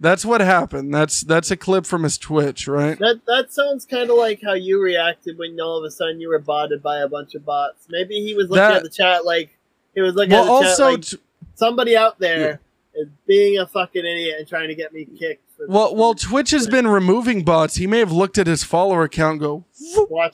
[0.00, 0.94] That's what happened.
[0.94, 2.96] That's that's a clip from his Twitch, right?
[3.00, 6.28] That that sounds kind of like how you reacted when all of a sudden you
[6.28, 7.86] were botted by a bunch of bots.
[7.90, 9.58] Maybe he was looking That- at the chat like
[9.94, 11.20] he was looking Well, at the also chat like
[11.56, 12.60] somebody out there
[12.98, 15.42] is being a fucking idiot and trying to get me kicked.
[15.56, 17.76] For well, well Twitch has been removing bots.
[17.76, 19.64] He may have looked at his follower account, go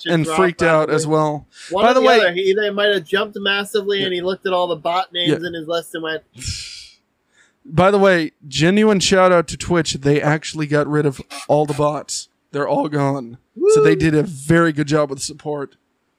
[0.07, 1.47] and freaked out as well.
[1.71, 2.33] One By the the, way- other.
[2.33, 4.07] He either might have jumped massively Yeah.
[4.07, 5.47] and he looked at all the bot names Yeah.
[5.49, 6.23] in his list and went,
[7.67, 9.95] By the way, genuine shout out to Twitch.
[9.95, 12.29] They actually got rid of all the bots.
[12.53, 13.39] They're all gone.
[13.69, 15.77] So they did a very good job with support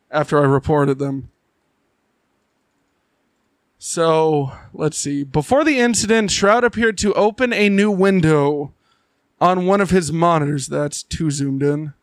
[0.09, 1.30] after I reported them.
[3.88, 5.24] So let's see.
[5.24, 8.74] Before the incident, Shroud appeared to open a new window
[9.40, 10.66] on one of his monitors.
[10.66, 11.94] That's too zoomed in.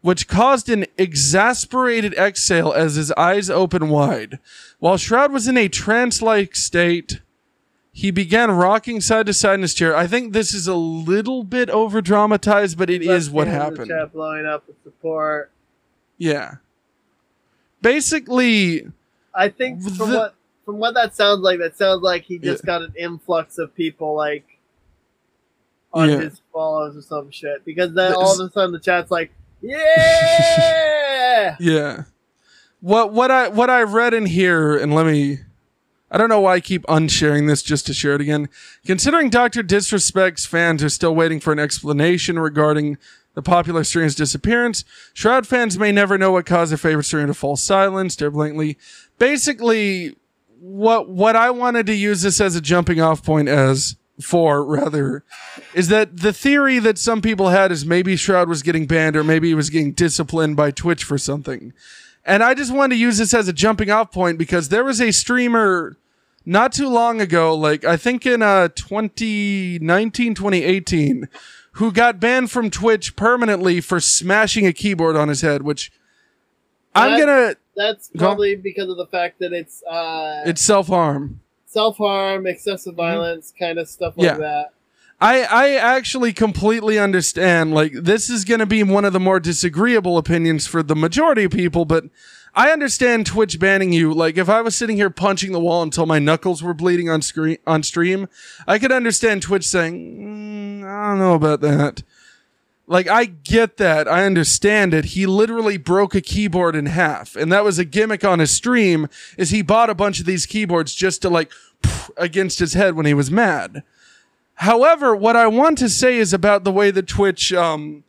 [0.00, 4.40] Which caused an exasperated exhale as his eyes opened wide.
[4.80, 7.20] While Shroud was in a trance like state,
[7.92, 9.94] he began rocking side to side in his chair.
[9.94, 13.62] I think this is a little bit over dramatized, but it is what Left hand
[13.62, 13.90] in happened.
[13.90, 15.52] Chat blowing up with support.
[16.18, 16.56] Yeah.
[17.80, 18.90] Basically,
[19.32, 22.62] I think from The- what from what that sounds like, that sounds like he just
[22.64, 22.66] Yeah.
[22.66, 24.44] got an influx of people like
[25.92, 26.20] on Yeah.
[26.20, 27.64] his follows or some shit.
[27.64, 31.56] Because then all of a sudden the chat's like, yeah.
[31.60, 32.02] yeah.
[32.80, 35.38] What what I what I read in here, and let me
[36.10, 38.48] I don't know why I keep unsharing this just to share it again.
[38.84, 39.62] Considering Dr.
[39.62, 42.98] Disrespect's fans are still waiting for an explanation regarding
[43.34, 44.84] the popular streamer's disappearance,
[45.14, 48.76] Shroud fans may never know what caused their favorite streamer to fall silent, stare blankly.
[49.18, 50.16] Basically,
[50.62, 55.24] what what I wanted to use this as a jumping off point as for rather
[55.74, 59.24] is that the theory that some people had is maybe Shroud was getting banned or
[59.24, 61.72] maybe he was getting disciplined by Twitch for something.
[62.24, 65.00] And I just wanted to use this as a jumping off point because there was
[65.00, 65.96] a streamer
[66.44, 71.28] not too long ago, like I think in uh 2019, 2018,
[71.72, 75.90] who got banned from Twitch permanently for smashing a keyboard on his head, which
[76.94, 81.40] I'm gonna That's probably because of the fact that it's uh it's self harm.
[81.66, 84.36] self harm, excessive violence, kind of stuff like Yeah.
[84.38, 84.66] that.
[85.20, 87.72] I, I actually completely understand.
[87.72, 91.44] Like, this is going to be one of the more disagreeable opinions for the majority
[91.44, 92.06] of people, but
[92.56, 94.12] I understand Twitch banning you.
[94.12, 97.22] Like, if I was sitting here punching the wall until my knuckles were bleeding on
[97.22, 98.28] screen on stream,
[98.66, 99.94] I could understand Twitch saying,
[100.82, 102.02] mm, "I don't know about that."
[102.86, 104.08] Like, I get that.
[104.08, 105.06] I understand it.
[105.06, 109.08] He literally broke a keyboard in half, and that was a gimmick on his stream.
[109.38, 111.52] Is he bought a bunch of these keyboards just to like
[112.16, 113.82] against his head when he was mad?
[114.56, 118.04] However, what I want to say is about the way that Twitch, um,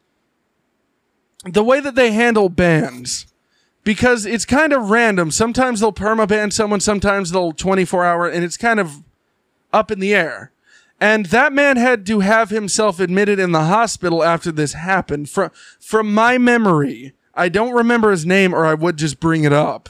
[1.46, 3.28] the way that they handle bans,
[3.84, 5.32] because it's kind of random.
[5.32, 9.04] Sometimes they'll permaban someone, sometimes they'll 24 hour, and it's kind of
[9.72, 10.53] up in the air.
[11.04, 15.30] And that man had to have himself admitted in the hospital after this happened.
[15.30, 19.52] From from my memory, I don't remember his name, or I would just bring it
[19.52, 19.90] up.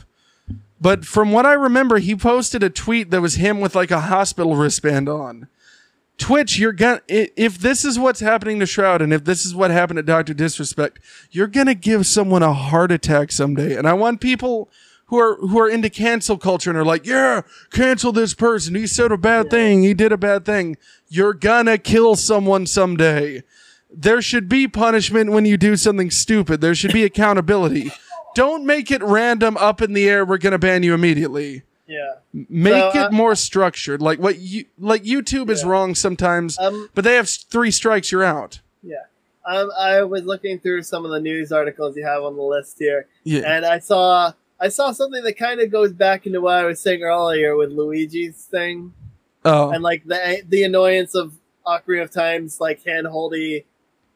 [0.82, 4.00] But from what I remember, he posted a tweet that was him with like a
[4.00, 5.50] hospital wristband on.
[6.18, 9.70] Twitch, you're gonna if this is what's happening to Shroud and if this is what
[9.70, 10.98] happened to Doctor Disrespect,
[11.30, 13.76] you're gonna give someone a heart attack someday.
[13.76, 14.68] And I want people
[15.14, 18.74] who are who are into cancel culture and are like, yeah, cancel this person.
[18.74, 19.84] He said a bad thing.
[19.84, 20.76] He did a bad thing.
[21.08, 23.44] You're gonna kill someone someday.
[23.96, 26.62] There should be punishment when you do something stupid.
[26.62, 27.92] There should be accountability.
[28.34, 30.26] Don't make it random up in the air.
[30.26, 32.14] We're gonna ban you immediately Yeah.
[32.34, 36.90] make So, it uh, more structured like what you like youtube is wrong sometimes Um.
[36.96, 39.04] but they have three strikes you're out Yeah.
[39.46, 42.78] Um, I was looking through some of the news articles you have on the list
[42.80, 44.32] here, yeah and I saw
[44.64, 47.72] I saw something that kind of goes back into what I was saying earlier with
[47.72, 48.94] Luigi's thing,
[49.44, 51.34] oh and like the the annoyance of
[51.68, 53.66] Ocarina of Time's like handholdy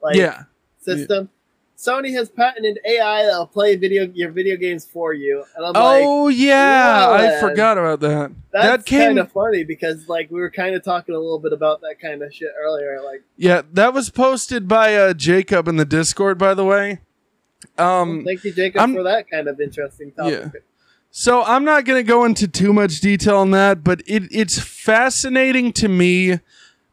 [0.02, 0.44] like yeah
[0.80, 1.30] system.
[1.78, 6.04] Sony has patented AI that'll play video your video games for you, and I'm like,
[6.06, 8.32] Oh yeah, wow, I forgot about that.
[8.52, 11.40] that's that came kind of funny because like we were kind of talking a little
[11.40, 13.02] bit about that kind of shit earlier.
[13.04, 17.02] Like, Yeah, that was posted by uh, Jacob in the Discord, by the way.
[17.78, 20.64] Um, thank you, Jacob, I'm- for that kind of interesting topic.
[21.12, 24.60] so I'm not going to go into too much detail on that, but it, it's
[24.60, 26.40] fascinating to me.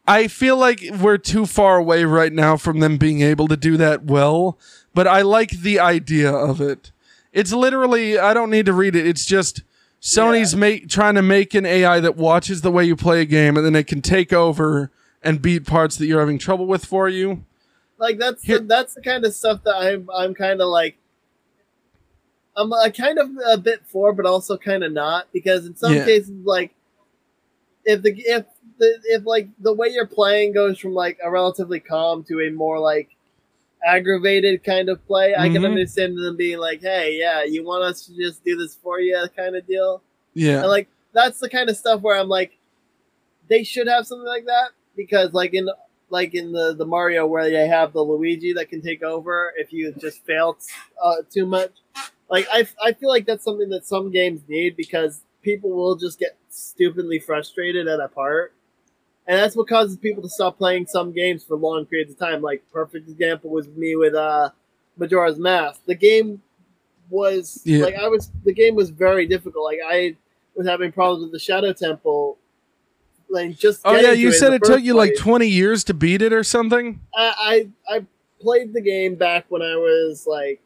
[0.07, 3.75] I feel like we're too far away right now from them being able to do
[3.77, 4.57] that well,
[4.93, 6.91] but I like the idea of it.
[7.33, 9.07] It's literally, I don't need to read it.
[9.07, 9.63] It's just
[10.01, 13.57] Sony's make, trying to make an AI that watches the way you play a game
[13.57, 14.91] and then it can take over
[15.23, 17.43] and beat parts that you're having trouble with for you.
[17.97, 20.97] Like that's Here- the, that's the kind of stuff that I'm I'm kind of like.
[22.57, 25.93] I'm uh, kind of a bit for, but also kind of not because in some
[25.93, 26.05] Yeah.
[26.05, 26.73] cases, like
[27.83, 28.45] if the if
[28.79, 32.51] the if like the way you're playing goes from like a relatively calm to a
[32.51, 33.09] more like
[33.85, 35.65] aggravated kind of play, I can Mhm.
[35.65, 39.21] understand them being like, "Hey, yeah, you want us to just do this for you,"
[39.35, 40.01] kind of deal.
[40.33, 40.59] Yeah.
[40.61, 42.57] And like that's the kind of stuff where I'm like,
[43.49, 45.69] they should have something like that because like in
[46.09, 49.73] like in the the Mario where they have the Luigi that can take over if
[49.73, 50.57] you just fail
[51.03, 51.71] uh, too much.
[52.29, 56.19] Like I I feel like that's something that some games need because people will just
[56.19, 58.53] get stupidly frustrated at a part.
[59.27, 62.41] And that's what causes people to stop playing some games for long periods of time.
[62.41, 64.51] Like perfect example was me with uh
[64.97, 65.81] Majora's Mask.
[65.85, 66.41] The game
[67.09, 67.83] was Yeah.
[67.83, 69.65] like I was the game was very difficult.
[69.65, 70.15] Like I
[70.55, 72.37] was having problems with the Shadow Temple.
[73.29, 76.31] Like just Oh yeah, you said it took you like 20 years to beat it
[76.31, 77.01] or something?
[77.15, 78.05] I, I I
[78.39, 80.61] played the game back when I was like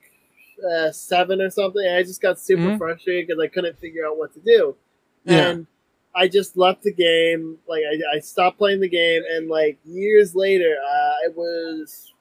[0.69, 1.83] uh, seven or something.
[1.85, 2.77] And I just got super Mhm.
[2.77, 4.75] frustrated because I couldn't figure out what to do,
[5.23, 5.49] Yeah.
[5.49, 5.67] and
[6.13, 7.57] I just left the game.
[7.67, 12.13] Like I, I stopped playing the game, and like years later, uh, it was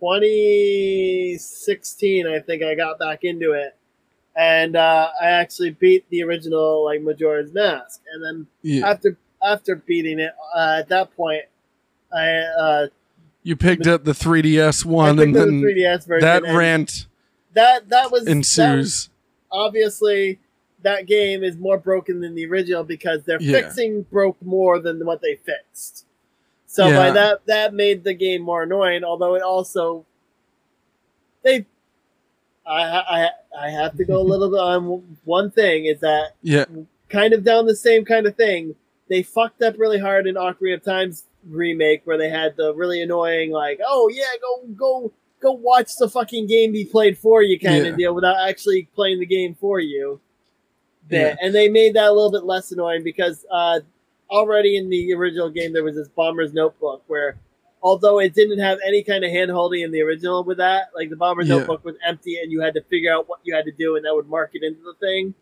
[0.00, 2.26] 2016.
[2.26, 3.76] I think I got back into it.
[4.36, 8.88] And uh, I actually beat the original like Majora's Mask, and then Yeah.
[8.90, 11.42] after after beating it, uh, at that point,
[12.12, 12.86] I uh,
[13.42, 16.20] You picked up the 3DS one and up the then 3DS version.
[16.26, 17.06] that rant
[17.52, 19.10] that that was that was- ensues.
[19.52, 20.40] obviously
[20.82, 23.60] that game is more broken than the original because they're Yeah.
[23.60, 26.04] fixing broke more than what they fixed.
[26.66, 26.96] So Yeah.
[26.96, 29.04] by that that made the game more annoying.
[29.04, 30.04] Although it also
[31.42, 31.66] they.
[32.66, 33.28] I, I
[33.66, 36.64] I have to go a little bit on one thing is that Yeah.
[37.08, 38.74] kind of down the same kind of thing.
[39.08, 43.02] They fucked up really hard in Ocarina of Time's remake where they had the really
[43.02, 47.58] annoying like, oh yeah, go go go watch the fucking game be played for you
[47.60, 47.90] kind Yeah.
[47.92, 50.20] of deal without actually playing the game for you.
[51.10, 51.36] Yeah.
[51.42, 53.80] And they made that a little bit less annoying because uh,
[54.30, 57.36] already in the original game there was this bomber's notebook where
[57.84, 61.10] although it didn't have any kind of hand holding in the original with that, like
[61.10, 61.58] the bomber Yeah.
[61.58, 64.04] notebook was empty and you had to figure out what you had to do and
[64.04, 65.34] that would mark it into the thing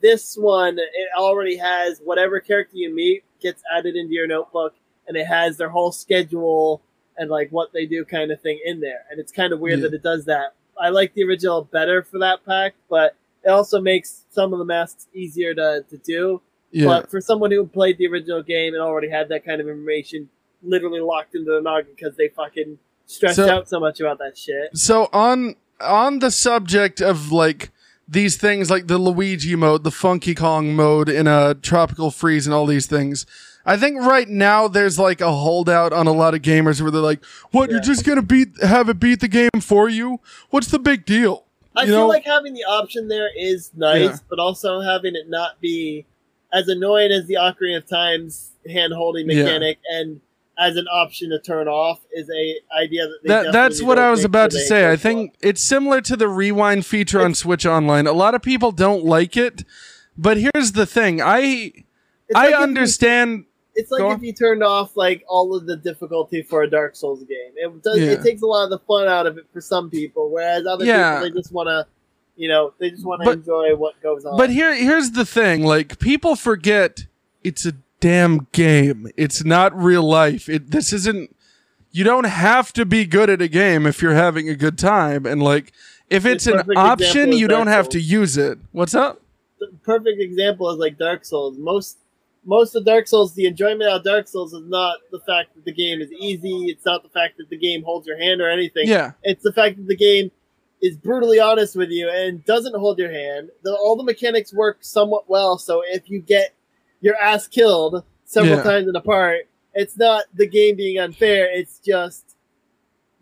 [0.00, 4.74] this one it already has whatever character you meet gets added into your notebook
[5.06, 6.82] and it has their whole schedule
[7.16, 9.78] and like what they do kind of thing in there and it's kind of weird
[9.78, 9.84] Yeah.
[9.88, 13.80] that it does that i like the original better for that pack but it also
[13.80, 16.40] makes some of the masks easier to, to do
[16.72, 16.86] Yeah.
[16.86, 20.28] but for someone who played the original game and already had that kind of information
[20.66, 24.36] literally locked into the noggin because they fucking stressed So- out so much about that
[24.36, 27.70] shit So on on the subject of like
[28.08, 32.54] these things like the Luigi mode, the Funky Kong mode in a tropical freeze and
[32.54, 33.26] all these things.
[33.68, 37.00] I think right now there's like a holdout on a lot of gamers where they're
[37.00, 37.68] like, "What?
[37.70, 40.20] You're just gonna beat have it beat the game for you?
[40.50, 41.44] What's the big deal?"
[41.74, 42.06] I You feel know?
[42.08, 44.16] like having the option there is nice, Yeah.
[44.30, 46.06] but also having it not be
[46.52, 49.42] as annoying as the Ocarina of Time's hand holding Yeah.
[49.42, 50.20] mechanic and
[50.58, 54.10] as an option to turn off is a idea that they That, that's what I
[54.10, 54.90] was about to say.
[54.90, 58.06] I think it's similar to the rewind feature on Switch Online.
[58.06, 59.64] A lot of people don't like it,
[60.16, 61.20] but here's the thing.
[61.20, 61.26] I
[62.34, 63.44] I like if you- understand
[63.78, 64.24] it's like if on.
[64.24, 67.52] you turned off like all of the difficulty for a Dark Souls game.
[67.56, 67.98] It does.
[67.98, 68.12] Yeah.
[68.12, 70.86] It takes a lot of the fun out of it for some people, whereas other
[70.86, 71.18] Yeah.
[71.20, 71.86] people they just want to,
[72.36, 74.38] you know, they just want to enjoy what goes on.
[74.38, 77.04] But here, here's the thing: like people forget,
[77.44, 79.08] it's a damn game.
[79.16, 80.48] It's not real life.
[80.48, 81.34] It this isn't.
[81.90, 85.24] You don't have to be good at a game if you're having a good time,
[85.24, 85.72] and like
[86.10, 88.58] if it's an option, you don't have to use it.
[88.72, 89.22] What's up?
[89.58, 91.56] the perfect example is like Dark Souls.
[91.58, 91.98] Most
[92.44, 95.64] most of Dark Souls, the enjoyment out of Dark Souls is not the fact that
[95.64, 96.66] the game is easy.
[96.66, 98.86] It's not the fact that the game holds your hand or anything.
[98.86, 100.30] Yeah, It's the fact that the game
[100.80, 103.50] is brutally honest with you and doesn't hold your hand.
[103.64, 105.58] The, all the mechanics work somewhat well.
[105.58, 106.54] So if you get
[107.00, 108.62] your ass killed several Yeah.
[108.62, 111.48] times in a part, it's not the game being unfair.
[111.52, 112.36] It's just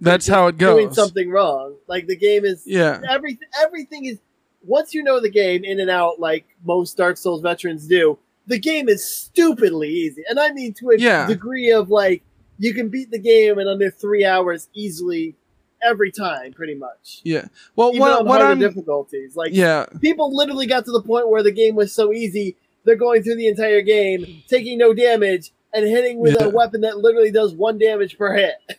[0.01, 0.77] That's how it goes.
[0.77, 1.77] doing something wrong.
[1.87, 3.01] Like the game is Yeah.
[3.09, 3.49] everything.
[3.63, 4.19] Everything is
[4.67, 8.19] once you know the game in and out, like most Dark Souls veterans do.
[8.47, 11.27] The game is stupidly easy, and I mean to a Yeah.
[11.27, 12.23] degree of like
[12.59, 15.35] you can beat the game in under three hours easily
[15.83, 17.21] every time, pretty much.
[17.25, 17.47] Yeah.
[17.77, 19.87] Well, Even what on what I'm difficulties, like yeah.
[20.01, 23.37] people literally got to the point where the game was so easy they're going through
[23.37, 26.47] the entire game taking no damage and hitting with Yeah.
[26.47, 28.55] a weapon that literally does one damage per hit.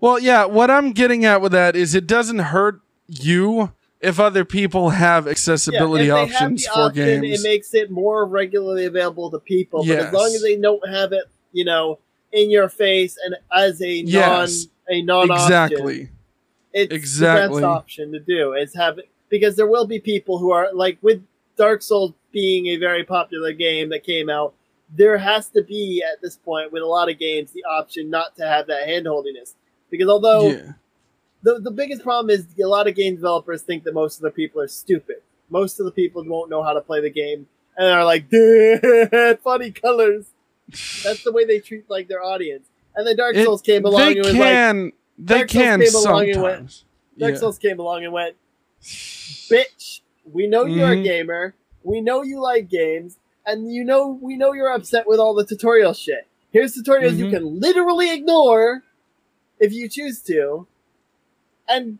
[0.00, 4.44] Well, yeah, what I'm getting at with that is it doesn't hurt you if other
[4.44, 7.40] people have accessibility Yeah, have options the for option, games.
[7.40, 9.82] It makes it more regularly available to people.
[9.86, 12.00] But as long as they don't have it, you know,
[12.32, 14.66] in your face and as a non Yes.
[14.88, 16.10] a non exactly.
[16.74, 17.62] it's Exactly.
[17.62, 20.68] the best option to do is have it because there will be people who are
[20.74, 21.22] like with
[21.56, 24.52] Dark Souls being a very popular game that came out.
[24.94, 28.36] There has to be at this point with a lot of games the option not
[28.36, 29.54] to have that handholdiness
[29.90, 30.72] because although yeah.
[31.42, 34.30] the the biggest problem is a lot of game developers think that most of the
[34.30, 35.16] people are stupid.
[35.48, 37.46] Most of the people won't know how to play the game
[37.76, 38.28] and are like,
[39.42, 40.26] funny colors.
[40.68, 42.66] That's the way they treat like their audience.
[42.96, 45.80] And then Dark It- Souls came along They and was like, they Dark Souls can
[45.80, 46.84] came along and went-
[47.18, 47.38] Dark Yeah.
[47.38, 48.36] Souls came along and went,
[49.50, 50.00] bitch,
[50.32, 51.04] we know you're a Mhm.
[51.04, 51.54] gamer.
[51.84, 53.18] We know you like games.
[53.46, 56.26] And you know, we know you're upset with all the tutorial shit.
[56.50, 57.30] Here's tutorials you Mhm.
[57.30, 58.82] can literally ignore
[59.60, 60.66] if you choose to.
[61.68, 61.98] And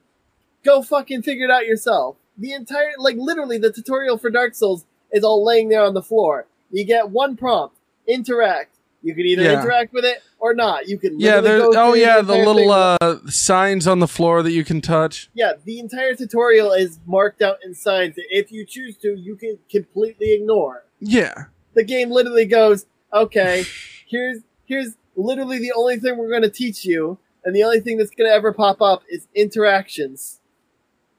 [0.64, 2.16] go fucking figure it out yourself.
[2.36, 6.02] The entire, like, literally, the tutorial for Dark Souls is all laying there on the
[6.02, 6.46] floor.
[6.70, 8.73] You get one prompt, interact.
[9.04, 9.60] You can either Yeah.
[9.60, 10.88] interact with it or not.
[10.88, 12.96] You can Yeah, there oh yeah, the little uh
[13.28, 15.28] signs on the floor that you can touch.
[15.34, 19.36] yeah, the entire tutorial is marked out in signs that if you choose to, you
[19.36, 20.84] can completely ignore.
[21.00, 21.34] Yeah.
[21.74, 23.64] The game literally goes, okay,
[24.06, 27.98] here's here's literally the only thing we're going to teach you, and the only thing
[27.98, 30.40] that's going to ever pop up is interactions,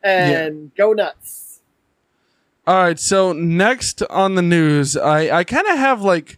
[0.03, 1.61] and go nuts.
[2.67, 6.37] All right, so next on the news, I I kind of have like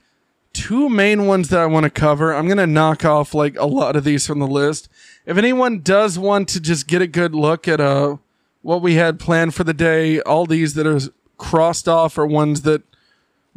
[0.68, 2.34] two main ones that I want to cover.
[2.34, 4.90] I'm going to knock off like a lot of these from the list.
[5.26, 8.18] If anyone does want to just get a good look at uh
[8.64, 11.00] what we had planned for the day, all these that are
[11.38, 12.82] crossed off are ones that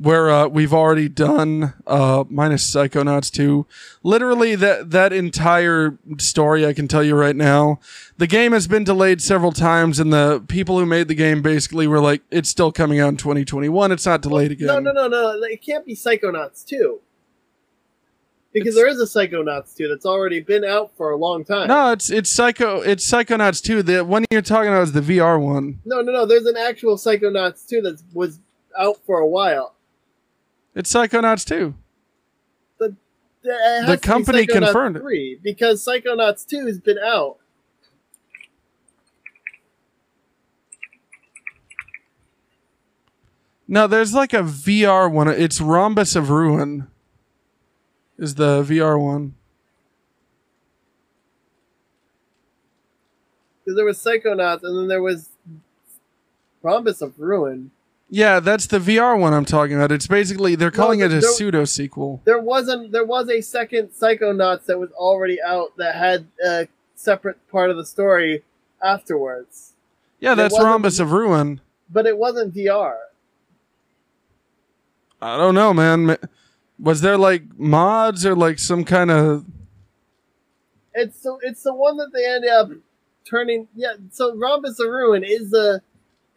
[0.00, 3.66] where uh, we've already done uh, minus Psychonauts 2.
[4.02, 7.80] Literally that that entire story I can tell you right now.
[8.16, 11.86] The game has been delayed several times and the people who made the game basically
[11.86, 13.92] were like it's still coming out in 2021.
[13.92, 14.68] It's not delayed again.
[14.68, 17.00] No, no, no, no, it can't be Psychonauts 2.
[18.52, 21.68] Because It's- there is a Psychonauts 2 that's already been out for a long time.
[21.68, 23.82] No, it's it's Psycho it's Psychonauts 2.
[23.82, 25.80] The one you're talking about is the VR one.
[25.84, 28.40] no, no, no, there's an actual Psychonauts 2 that was
[28.78, 29.74] out for a while.
[30.74, 31.74] It's Psychonauts 2.
[33.42, 37.38] It has The to be company Psychonauts confirmed 3 because Psychonauts 2 has been out.
[43.66, 45.28] No, there's like a VR one.
[45.28, 46.88] It's Rhombus of Ruin.
[48.18, 49.36] Is the VR one.
[53.64, 55.30] Because there was Psychonauts and then there was
[56.62, 57.70] Rhombus of Ruin.
[58.12, 59.92] Yeah, that's the VR one I'm talking about.
[59.92, 62.20] It's basically they're No, calling it a there- pseudo sequel.
[62.24, 66.66] There wasn't there was a second Psychonauts that was already out that had a
[66.96, 68.42] separate part of the story
[68.82, 69.74] afterwards.
[70.18, 71.60] Yeah, that's Rhombus of Ruin.
[71.88, 72.96] But it wasn't VR.
[75.22, 76.16] I don't know, man.
[76.78, 79.44] Was there like mods or like some kind of
[80.94, 82.70] It's the it's the one that they end up
[83.28, 85.82] turning yeah, so Rhombus of Ruin is the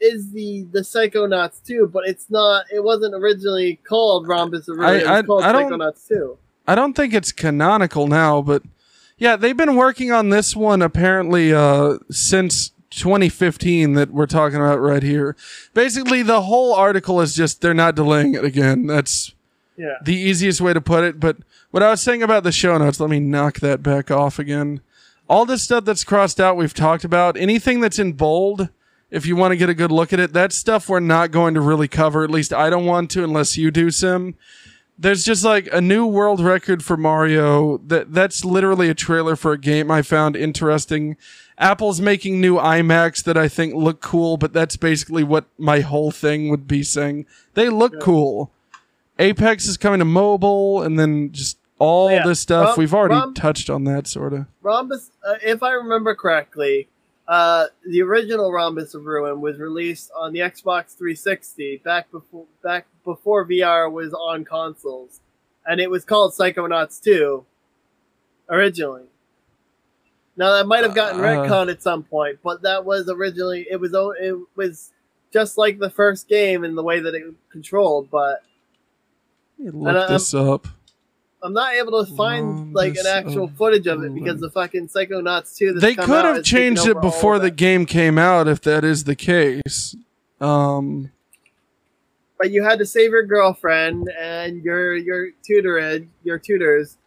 [0.03, 4.89] is the the Psychonauts 2, but it's not it wasn't originally called Rhombus of Ruin.
[4.89, 6.37] I- it was I- called I Psychonauts 2.
[6.67, 8.63] I don't think it's canonical now, but
[9.17, 14.79] yeah, they've been working on this one apparently uh, since 2015 that we're talking about
[14.79, 15.35] right here.
[15.73, 18.87] Basically, the whole article is just they're not delaying it again.
[18.87, 19.33] That's
[19.77, 19.95] Yeah.
[20.03, 21.19] the easiest way to put it.
[21.19, 21.37] But
[21.71, 24.81] what I was saying about the show notes, let me knock that back off again.
[25.29, 27.37] All this stuff that's crossed out, we've talked about.
[27.37, 28.69] Anything that's in bold,
[29.13, 31.53] if you want to get a good look at it, that's stuff we're not going
[31.53, 32.23] to really cover.
[32.23, 34.33] At least I don't want to unless you do, Cym.
[34.97, 37.77] There's just like a new world record for Mario.
[37.77, 41.15] That that's literally a trailer for a game I found interesting.
[41.57, 46.11] Apple's making new iMacs that I think look cool, but that's basically what my whole
[46.11, 47.25] thing would be saying.
[47.53, 47.99] They look Yeah.
[48.01, 48.51] cool.
[49.19, 52.25] Apex is coming to mobile, and then just all Yeah.
[52.25, 52.69] this stuff.
[52.69, 54.45] Rom- We've already Rom- touched on that, sort of.
[54.63, 56.87] Rhombus, uh, if I remember correctly,
[57.27, 62.85] uh, the original Rhombus of Ruin was released on the Xbox 360 back before back
[63.05, 65.21] before VR was on consoles,
[65.65, 67.45] and it was called Psychonauts 2
[68.49, 69.03] originally.
[70.35, 73.79] Now that might have gotten Uh, retconned at some point, but that was originally it
[73.79, 74.91] was it was
[75.31, 78.09] just like the first game in the way that it controlled.
[78.11, 78.43] But
[79.59, 80.67] Let me And, look this up.
[81.43, 84.87] I'm not able to find like an actual of footage of it because the fucking
[84.87, 87.57] Psychonauts 2 that's They could have changed it before the it.
[87.57, 89.95] game came out if that is the case.
[90.39, 91.11] Um,
[92.37, 96.97] But you had to save your girlfriend and your your tutor your tutors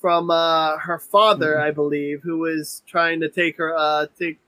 [0.00, 1.62] from uh, her father, Mm-hmm.
[1.68, 4.38] I believe, who was trying to take her uh, take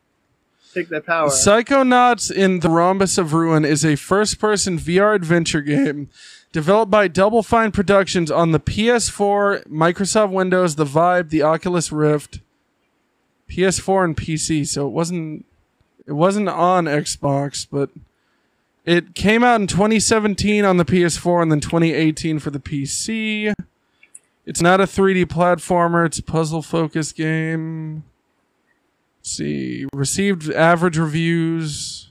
[0.75, 1.29] take their power.
[1.29, 6.09] Psychonauts in the Rhombus of Ruin is a first person VR adventure game
[6.55, 12.39] developed by Double Fine Productions on the PS4, Microsoft Windows, the Vive, the Oculus Rift,
[13.51, 14.65] PS4 and PC.
[14.65, 15.45] So it wasn't
[16.07, 17.91] it wasn't on Xbox, but
[18.85, 23.53] it came out in 2017 on the PS4 and then 2018 for the PC.
[24.47, 28.05] It's not a 3D platformer, it's a puzzle focused game.
[29.19, 32.11] Let's see, received average reviews.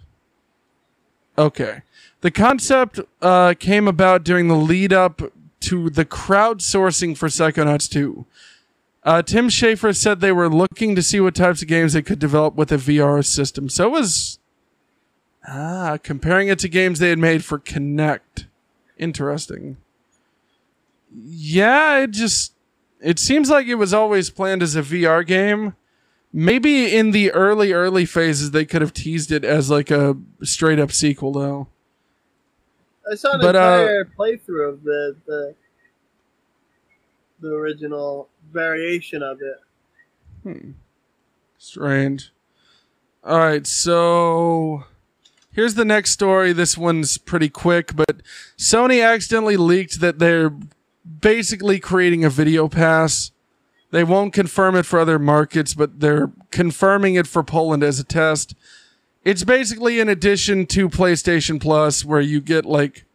[1.38, 1.84] Okay.
[2.24, 5.22] The concept uh, came about during the lead up
[5.60, 8.26] to the crowdsourcing for Psychonauts 2.
[9.04, 12.20] Uh, Tim Schafer said they were looking to see what types of games they could
[12.20, 13.68] develop with a VR system.
[13.68, 14.40] So it was
[15.46, 18.46] ah, comparing it to games they had made for Kinect.
[18.98, 19.76] Interesting.
[21.14, 22.54] Yeah, it just
[23.02, 25.76] it seems like it was always planned as a VR game.
[26.32, 30.80] Maybe in the early early phases they could have teased it as like a straight
[30.80, 31.68] up sequel though.
[33.12, 35.56] I saw an But, uh, entire playthrough of the, the
[37.42, 39.60] the original variation of it.
[40.44, 40.72] Hmm.
[41.58, 42.32] Strange.
[43.24, 44.86] All right, so
[45.52, 46.54] here's the next story.
[46.54, 48.22] This one's pretty quick, but
[48.58, 50.54] Sony accidentally leaked that they're
[51.22, 53.32] basically creating a video pass.
[53.92, 58.04] They won't confirm it for other markets, but they're confirming it for Poland as a
[58.04, 58.56] test.
[59.24, 63.06] It's basically an addition to PlayStation Plus where you get like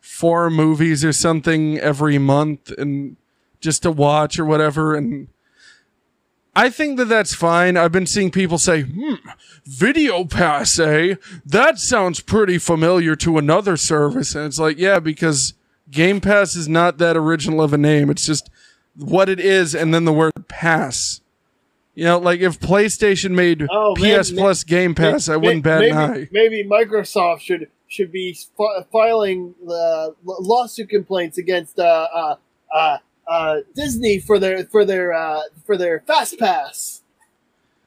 [0.00, 3.16] four movies or something every month and
[3.60, 5.28] just to watch or whatever and
[6.54, 7.78] I think that that's fine.
[7.78, 9.14] I've been seeing people say, hmm,
[9.64, 11.14] video pass, eh?
[11.46, 14.34] That sounds pretty familiar to another service.
[14.34, 15.54] And it's like, yeah, because
[15.90, 18.10] Game Pass is not that original of a name.
[18.10, 18.50] It's just
[18.96, 21.21] what it is and then the word pass.
[21.94, 25.90] You know, like if PlayStation made Oh, PS Plus Game Pass, I wouldn't bat maybe,
[25.90, 26.28] an eye.
[26.32, 32.36] Maybe Microsoft should should be fi- filing the lawsuit complaints against uh, uh,
[32.74, 32.98] uh,
[33.28, 37.02] uh, Disney for their for their uh, for their Fast Pass,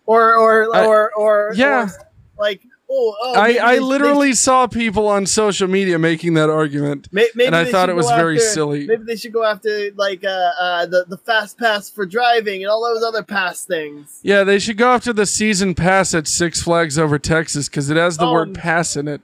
[0.06, 1.86] or or I- or or yeah.
[1.86, 7.08] or, like oh, oh I, I literally saw people on social media making that argument.
[7.12, 8.88] May- and I thought it was very after- silly.
[8.88, 12.70] Maybe they should go after like uh, uh, the the fast pass for driving and
[12.72, 14.20] all those other pass things.
[14.24, 17.98] Yeah, they should go after the season pass at Six Flags over Texas because it
[17.98, 19.22] has the Um, word pass in it.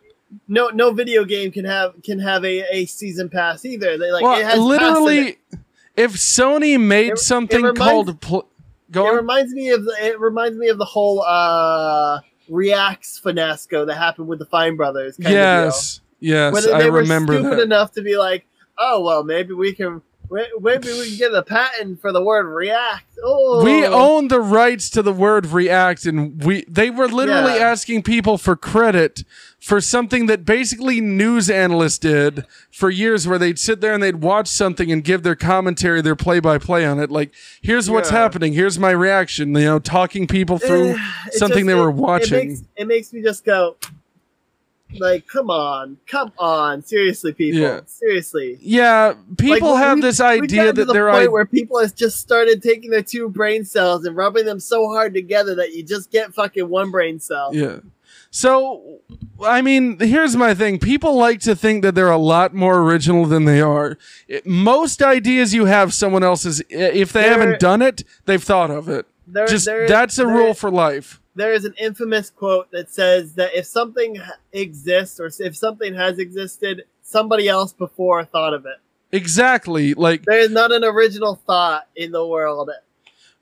[0.47, 3.97] No, no video game can have can have a, a season pass either.
[3.97, 4.65] They like it well, has pass in it.
[4.65, 5.37] literally,
[5.97, 8.47] if Sony made It- it something reminds- called pl-
[8.91, 9.15] go It on.
[9.17, 14.39] reminds me of it reminds me of the whole uh Reacts finasco that happened with
[14.39, 15.15] the Fine Brothers.
[15.15, 17.63] Kind yes, yes, Where they, I were remember stupid that.
[17.63, 18.45] enough to be like,
[18.77, 20.01] oh well, maybe we can.
[20.31, 23.03] Maybe we can get a patent for the word react.
[23.23, 27.69] Oh, We own the rights to the word react, and we they were literally Yeah.
[27.69, 29.23] asking people for credit
[29.59, 34.21] for something that basically news analysts did for years, where they'd sit there and they'd
[34.23, 37.11] watch something and give their commentary, their play by play on it.
[37.11, 38.19] Like, here's what's Yeah.
[38.19, 39.53] happening, here's my reaction.
[39.53, 40.91] You know, talking people through
[41.27, 42.39] it something just- they were watching.
[42.39, 43.75] It makes, it makes me just go,
[44.99, 47.81] like, come on, come on, seriously, people, Yeah.
[47.85, 48.57] seriously.
[48.61, 51.95] yeah, people Like, have we- this idea that the they're point I- where people have
[51.95, 55.83] just started taking their two brain cells and rubbing them so hard together that you
[55.83, 57.51] just get fucking one brain cell.
[57.53, 57.77] Yeah.
[58.33, 58.99] So,
[59.43, 60.79] I mean, here's my thing.
[60.79, 63.97] People like to think that they're a lot more original than they are.
[64.27, 66.61] It- most ideas you have, someone else's.
[66.69, 69.05] If they There- haven't done it, they've thought of it.
[69.27, 71.20] There, Just there is- that's a rule for life.
[71.35, 74.17] There is an infamous quote that says that if something
[74.51, 78.77] exists or if something has existed, somebody else before thought of it.
[79.13, 79.93] Exactly.
[79.93, 82.69] Like There is not an original thought in the world.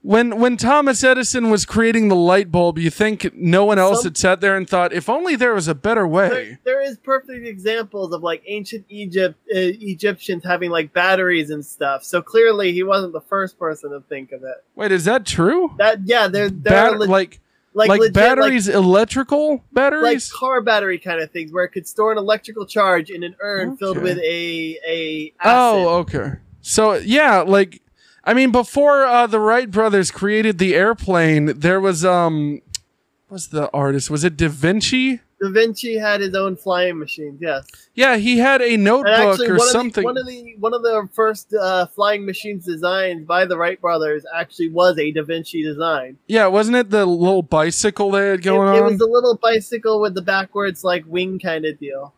[0.01, 4.05] when when Thomas Edison was creating the light bulb, you think no one else Some-
[4.05, 6.29] had sat there and thought, if only there was a better way.
[6.29, 9.57] There, there is perfect examples of like ancient Egypt uh,
[9.93, 12.03] Egyptians having like batteries and stuff.
[12.03, 14.63] So clearly he wasn't the first person to think of it.
[14.75, 15.73] Wait, is that true?
[15.77, 17.39] That yeah, they're they're le- like
[17.73, 21.87] like like legit, batteries, electrical like, like car battery kind of things where it could
[21.87, 25.51] store an electrical charge in an urn filled with a a acid.
[25.51, 26.33] Oh, okay.
[26.61, 27.81] So yeah, like
[28.23, 32.61] I mean, before uh, the Wright brothers created the airplane, there was um,
[33.29, 34.09] was the artist?
[34.09, 35.21] Was it Da Vinci?
[35.41, 37.39] Da Vinci had his own flying machines.
[37.41, 40.01] Yes, Yeah, he had a notebook actually, or one of, something.
[40.01, 43.79] the, one of the one of the first uh, flying machines designed by the Wright
[43.79, 46.17] brothers actually was a Da Vinci design.
[46.27, 48.87] yeah, wasn't it the little bicycle they had going it on?
[48.87, 52.13] It was a little bicycle with the backwards like wing kind of deal.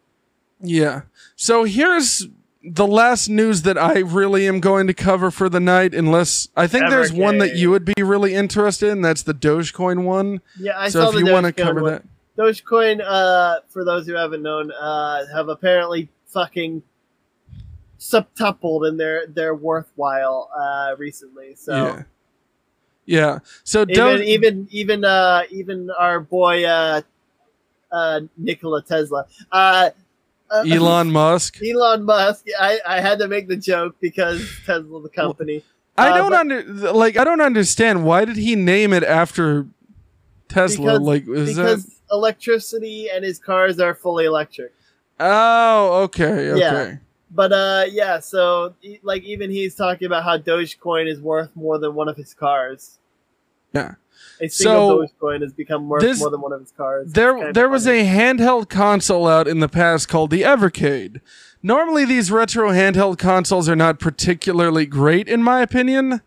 [0.59, 1.01] Yeah.
[1.35, 2.27] So here's
[2.63, 6.67] the last news that I really am going to cover for the night, unless I
[6.67, 9.01] think there's one that you would be really interested in.
[9.01, 10.41] That's the Dogecoin one.
[10.59, 11.91] Yeah, I saw that so if you want to cover one.
[11.91, 12.03] that,
[12.41, 16.81] Dogecoin, uh, for those who haven't known, uh, have apparently fucking
[17.97, 21.55] septupled in their their worthwhile uh, recently.
[21.55, 22.03] So yeah,
[23.05, 23.39] yeah.
[23.63, 27.01] So even Doge, even even uh, even our boy uh,
[27.91, 29.91] uh, Nikola Tesla, uh,
[30.49, 31.59] uh, Elon Musk.
[31.63, 32.45] Elon Musk.
[32.59, 35.63] I, I had to make the joke because Tesla, the company.
[35.97, 37.17] I Uh, don't under like.
[37.17, 39.67] I don't understand why did he name it after
[40.47, 40.85] Tesla?
[40.85, 41.91] Because- like, is because that?
[42.11, 44.73] Electricity and his cars are fully electric.
[45.19, 46.59] Oh, okay, okay.
[46.59, 46.95] Yeah.
[47.29, 48.19] But uh, yeah.
[48.19, 52.33] So like even he's talking about how Dogecoin is worth more than one of his
[52.33, 52.99] cars.
[53.73, 53.95] Yeah.
[54.41, 57.13] A single So, Dogecoin has become worth this- more than one of his cars.
[57.13, 61.21] There, there was a handheld console out in the past called the Evercade.
[61.63, 66.21] Normally, these retro handheld consoles are not particularly great, in my opinion.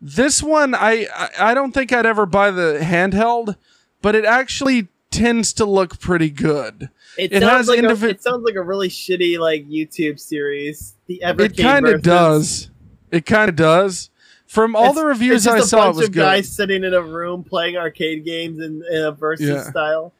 [0.00, 3.56] This one, I, I, I don't think I'd ever buy the handheld,
[4.02, 6.90] but it actually tends to look pretty good.
[7.18, 10.20] It, it sounds has like indivi- a, it sounds like a really shitty like YouTube
[10.20, 10.94] series.
[11.06, 12.70] The Evercade it kind of does.
[13.10, 14.10] It kind of does.
[14.46, 16.20] From all It's- the reviews I just I a saw, it was of good.
[16.20, 19.62] guys sitting in a room playing arcade games in, in a versus Yeah.
[19.70, 20.12] style.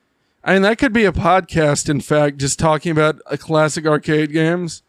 [0.43, 4.33] I mean, that could be a podcast, in fact, just talking about a classic arcade
[4.33, 4.83] games.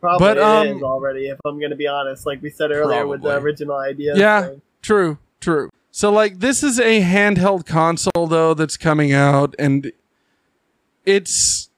[0.00, 2.26] Probably But, um, is already, if I'm going to be honest.
[2.26, 4.16] Like we said earlier with the original idea.
[4.16, 4.42] Yeah.
[4.48, 4.62] thing.
[4.82, 5.70] True, true.
[5.90, 9.90] So like this is a handheld console though that's coming out and
[11.04, 11.70] it's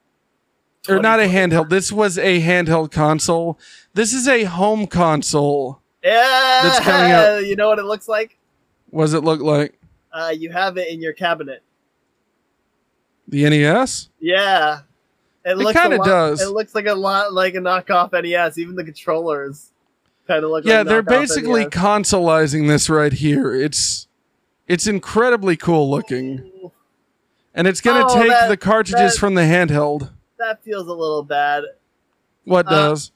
[0.89, 1.68] or not a handheld.
[1.68, 3.58] This was a handheld console.
[3.94, 5.80] This is a home console.
[6.02, 6.60] Yeah.
[6.62, 7.47] That's coming out.
[7.47, 8.39] You know what it looks like?
[8.90, 9.78] What does it look like?
[10.12, 11.62] Uh, you have it in your cabinet.
[13.28, 14.08] The NES?
[14.18, 14.80] Yeah.
[15.44, 16.42] It, looks a kinda lot- does.
[16.42, 18.58] It looks like a lot like a knockoff NES.
[18.58, 19.70] Even the controllers
[20.31, 20.65] kind of look.
[20.65, 21.70] Yeah, like they're basically NES.
[21.73, 23.55] consoleizing this right here.
[23.55, 24.07] It's
[24.68, 26.50] it's incredibly cool looking.
[27.52, 30.10] And it's going to Oh, take that- the cartridges that- from the handheld.
[30.39, 31.65] That feels a little bad.
[32.44, 33.10] What Uh, does?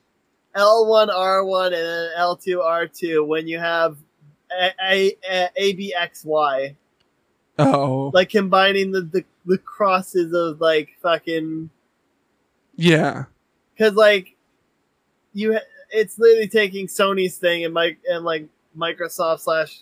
[0.57, 3.97] L1, R1, and then L2, R2 when you have
[4.53, 6.75] A, A, A, A B, X, Y.
[7.59, 8.11] Oh.
[8.13, 11.71] Like combining the, the, the crosses of like fucking.
[12.77, 13.25] Yeah.
[13.77, 14.35] Because like.
[15.33, 15.59] you,
[15.95, 19.81] It's literally taking Sony's thing and, Mike, and like Microsoft slash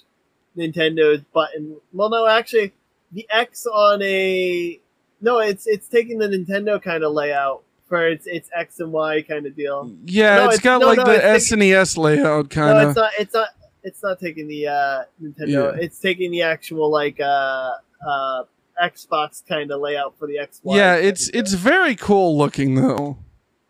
[0.57, 1.77] Nintendo's button.
[1.93, 2.73] Well, no, actually,
[3.13, 4.81] the X on a.
[5.21, 9.23] No, it's it's taking the Nintendo kind of layout for its its X and Y
[9.23, 9.91] kind of deal.
[10.05, 12.83] Yeah, No, it's it's- got no, like no, the SNES layout kind of.
[12.83, 13.11] No, it's not.
[13.19, 13.49] It's not.
[13.85, 15.49] It's not taking the uh, Nintendo.
[15.49, 15.73] Yeah.
[15.81, 17.73] It's taking the actual like uh,
[18.09, 18.45] uh,
[18.83, 20.77] Xbox kind of layout for the Xbox.
[20.77, 23.19] yeah, it's it's very cool looking though.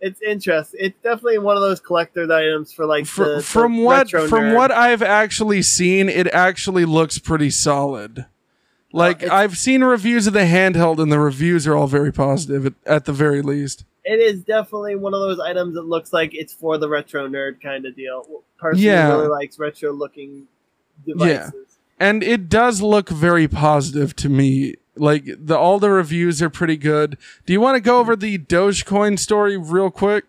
[0.03, 0.81] It's interesting.
[0.83, 4.29] It's definitely one of those collector's items for like Fr- the, the from what retro
[4.29, 4.57] from nerd.
[4.57, 8.27] what I've actually seen, it actually looks pretty solid.
[8.95, 12.13] Oh, like it's- I've seen reviews of the handheld, and the reviews are all very
[12.13, 13.85] positive at, at the very least.
[14.05, 17.63] it is definitely one of those items that looks like it's for the retro nerd
[17.63, 18.43] kind of deal.
[18.59, 19.09] Personally, Yeah.
[19.15, 20.49] really likes retro looking
[21.07, 21.53] devices.
[21.55, 21.61] Yeah.
[22.01, 24.75] And it does look very positive to me.
[24.97, 27.17] Like the all the reviews are pretty good.
[27.47, 30.25] Do you want to go over the Dogecoin story real quick?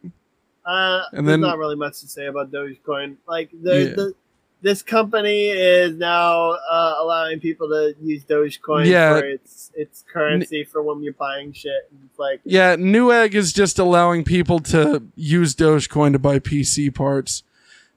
[0.66, 3.17] Uh, And there's then- not really much to say about Dogecoin.
[3.27, 3.93] Like the, Yeah.
[3.95, 4.14] the
[4.61, 9.19] this company is now uh, allowing people to use Dogecoin Yeah.
[9.19, 11.90] for its its currency for when you're buying shit.
[11.92, 17.43] And like Yeah, Newegg is just allowing people to use Dogecoin to buy PC parts.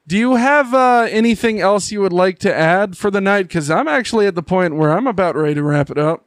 [0.09, 3.45] Do you have uh, anything else you would like to add for the night?
[3.47, 6.25] Because I'm actually at the point where I'm about ready to wrap it up.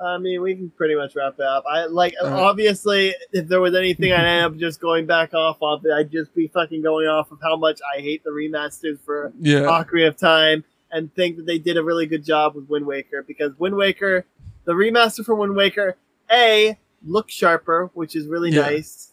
[0.00, 1.64] I mean, we can pretty much wrap it up.
[1.70, 2.32] I like right.
[2.32, 6.34] obviously, if there was anything I'd end up just going back off of I'd just
[6.34, 10.16] be fucking going off of how much I hate the remasters for Yeah, Ocarina of
[10.16, 13.76] Time and think that they did a really good job with Wind Waker because Wind
[13.76, 14.26] Waker,
[14.64, 15.96] the remaster for Wind Waker,
[16.30, 18.62] A, looks sharper, which is really Yeah.
[18.62, 19.12] nice,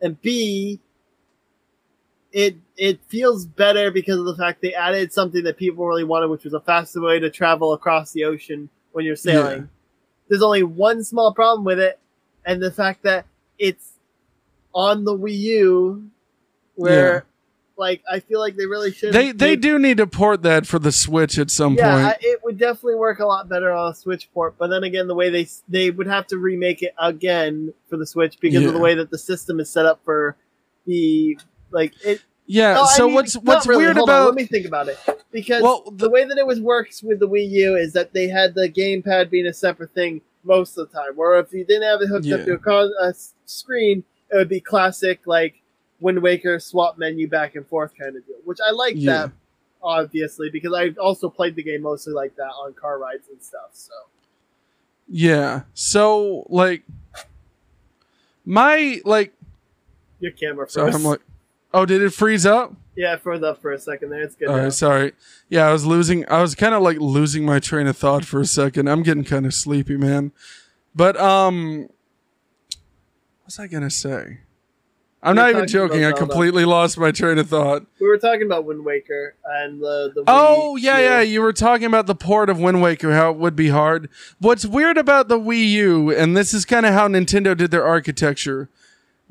[0.00, 0.80] and B,
[2.32, 6.28] it it feels better because of the fact they added something that people really wanted,
[6.28, 9.58] which was a faster way to travel across the ocean when you're sailing.
[9.60, 9.66] Yeah.
[10.32, 11.98] There's only one small problem with it,
[12.46, 13.26] and the fact that
[13.58, 13.98] it's
[14.74, 16.10] on the Wii U,
[16.74, 17.26] where
[17.76, 19.12] Like I feel like they really should.
[19.12, 22.06] They they do need to port that for the Switch at some Yeah, point.
[22.06, 24.54] I, it would definitely work a lot better on a Switch port.
[24.58, 28.06] But then again, the way they they would have to remake it again for the
[28.06, 30.36] Switch because of the way that the system is set up for
[30.86, 31.38] the
[31.70, 32.22] like it.
[32.46, 32.74] Yeah.
[32.74, 33.84] no, I so mean, what's what's really.
[33.84, 34.98] weird Hold on, about let me think about it
[35.30, 38.28] because Well, the, way that it was works with the Wii U is that they
[38.28, 41.14] had the gamepad being a separate thing most of the time.
[41.16, 42.36] Where if you didn't have it hooked Yeah.
[42.36, 43.14] up to a, con- a
[43.46, 45.62] screen, it would be classic like
[46.00, 49.12] Wind Waker swap menu back and forth kind of deal, which I like Yeah.
[49.26, 49.32] that
[49.84, 53.70] obviously because I also played the game mostly like that on car rides and stuff.
[53.72, 53.92] So
[55.08, 55.62] yeah.
[55.74, 56.82] So like
[58.44, 59.32] my like
[60.20, 61.00] your camera sorry, froze.
[61.04, 61.20] I'm like
[61.72, 62.74] oh did it freeze up?
[62.94, 64.22] yeah, it froze up for a second there.
[64.22, 64.48] It's good.
[64.48, 64.64] All now.
[64.64, 65.12] right, sorry.
[65.48, 66.28] Yeah, I was losing.
[66.28, 68.88] I was kind of like losing my train of thought for a second.
[68.88, 70.32] I'm getting kind of sleepy, man.
[70.94, 74.40] But um, what was I gonna say?
[75.24, 76.04] I'm not even joking.
[76.04, 77.86] I completely lost my train of thought.
[78.00, 80.24] We were talking about Wind Waker and the the.
[80.26, 81.04] Oh yeah, U.
[81.04, 81.20] yeah.
[81.20, 84.10] You were talking about the port of Wind Waker, how it would be hard.
[84.38, 87.84] What's weird about the Wii U, and this is kind of how Nintendo did their
[87.84, 88.68] architecture.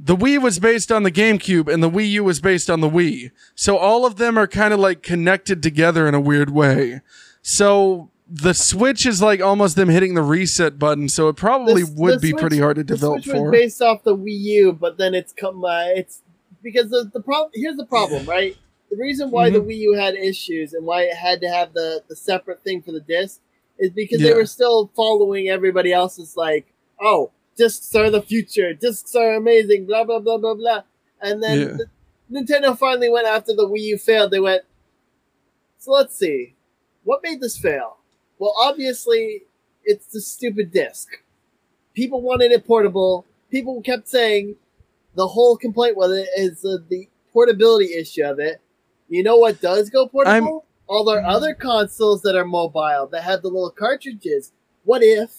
[0.03, 2.89] The Wii was based on the GameCube, and the Wii U was based on the
[2.89, 3.29] Wii.
[3.53, 7.01] So all of them are kind of like connected together in a weird way.
[7.43, 11.07] So the Switch is like almost them hitting the reset button.
[11.09, 13.41] So it probably The- would the be Switch- pretty hard to the develop Switch was
[13.41, 13.51] for.
[13.51, 15.63] based off the Wii U, but then it's come.
[15.63, 16.21] Uh, it's
[16.63, 17.51] because the the problem.
[17.53, 18.55] Here's the problem, right?
[18.89, 19.69] The reason why the Mm-hmm.
[19.69, 22.91] Wii U had issues and why it had to have the the separate thing for
[22.91, 23.39] the disc
[23.77, 26.65] is because they were still following everybody else's like,
[27.01, 27.31] oh,
[27.61, 30.81] discs are the future, discs are amazing, blah blah blah blah blah,
[31.21, 31.77] and then Yeah.
[31.79, 31.85] the,
[32.35, 34.31] Nintendo finally went after the Wii U failed.
[34.31, 34.63] They went,
[35.77, 36.55] so let's see,
[37.03, 37.97] what made this fail?
[38.39, 39.43] Well, obviously,
[39.83, 41.07] it's the stupid disc.
[41.93, 43.25] People wanted it portable.
[43.49, 44.55] People kept saying
[45.15, 48.61] the whole complaint with it is uh, the portability issue of it.
[49.09, 50.65] You know what does go portable?
[50.87, 54.51] All their other consoles that are mobile that have the little cartridges.
[54.83, 55.31] What if,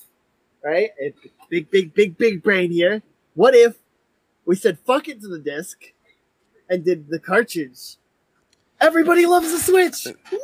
[0.62, 0.90] right?
[0.98, 1.14] It,
[1.52, 3.02] big, big, big, big brain here.
[3.34, 3.76] What if
[4.46, 5.92] we said fuck it to the disc
[6.68, 7.96] and did the cartridge?
[8.80, 10.06] Everybody loves the Switch.
[10.32, 10.38] Woo!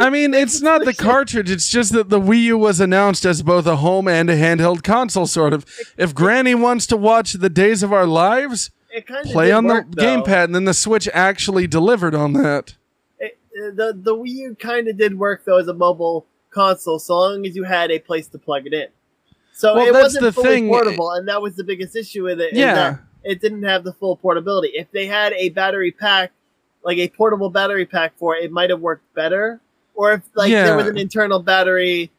[0.00, 1.50] I mean, it's not the cartridge.
[1.50, 4.82] It's just that the Wii U was announced as both a home and a handheld
[4.82, 5.66] console, sort of.
[5.98, 9.66] If Granny wants to watch The Days of Our Lives, it kind of play on
[9.66, 12.74] the gamepad, and then the Switch actually delivered on that.
[13.20, 16.98] it, uh, the the Wii U kind of did work though as a mobile console,
[16.98, 18.88] so long as you had a place to plug it in.
[19.56, 20.68] So Well, it wasn't fully thing.
[20.68, 22.54] portable, and that was the biggest issue with it.
[22.54, 22.96] Yeah.
[23.22, 24.68] it didn't have the full portability.
[24.74, 26.32] If they had a battery pack,
[26.82, 29.60] like a portable battery pack for it, it might have worked better.
[29.94, 32.10] Or if like there was an internal battery,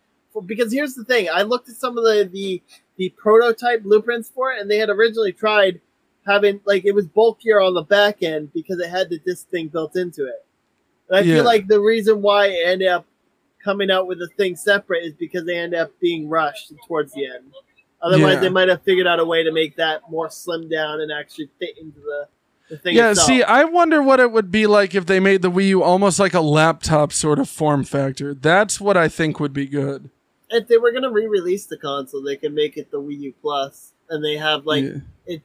[0.46, 2.62] because here's the thing: I looked at some of the the
[2.98, 5.82] the prototype blueprints for it, and they had originally tried
[6.26, 9.68] having like it was bulkier on the back end because it had the disc thing
[9.68, 10.44] built into it.
[11.10, 11.36] And I Yeah.
[11.36, 13.06] feel like the reason why it ended up
[13.66, 17.26] coming out with a thing separate is because they end up being rushed towards the
[17.26, 17.52] end.
[18.02, 18.40] Otherwise, Yeah.
[18.42, 21.50] they might have figured out a way to make that more slimmed down and actually
[21.60, 22.28] fit into the,
[22.70, 23.28] the thing Yeah, itself.
[23.28, 26.20] see, I wonder what it would be like if they made the Wii U almost
[26.20, 28.34] like a laptop sort of form factor.
[28.36, 30.10] That's what I think would be good.
[30.52, 33.34] if they were going to re-release the console, they could make it the Wii U
[33.42, 34.86] Plus, and they have like
[35.28, 35.38] Yeah.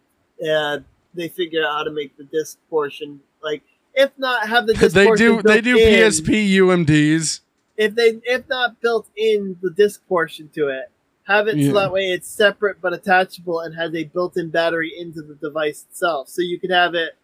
[0.52, 0.78] uh,
[1.14, 3.62] they figure out how to make the disc portion like
[3.94, 7.40] if not have the disc they do they do in, PSP UMDs.
[7.76, 10.90] If they if not built in the disc portion to it
[11.24, 11.68] have it Yeah.
[11.68, 15.86] so that way it's separate but attachable and has a built-in battery into the device
[15.90, 17.16] itself so you could have it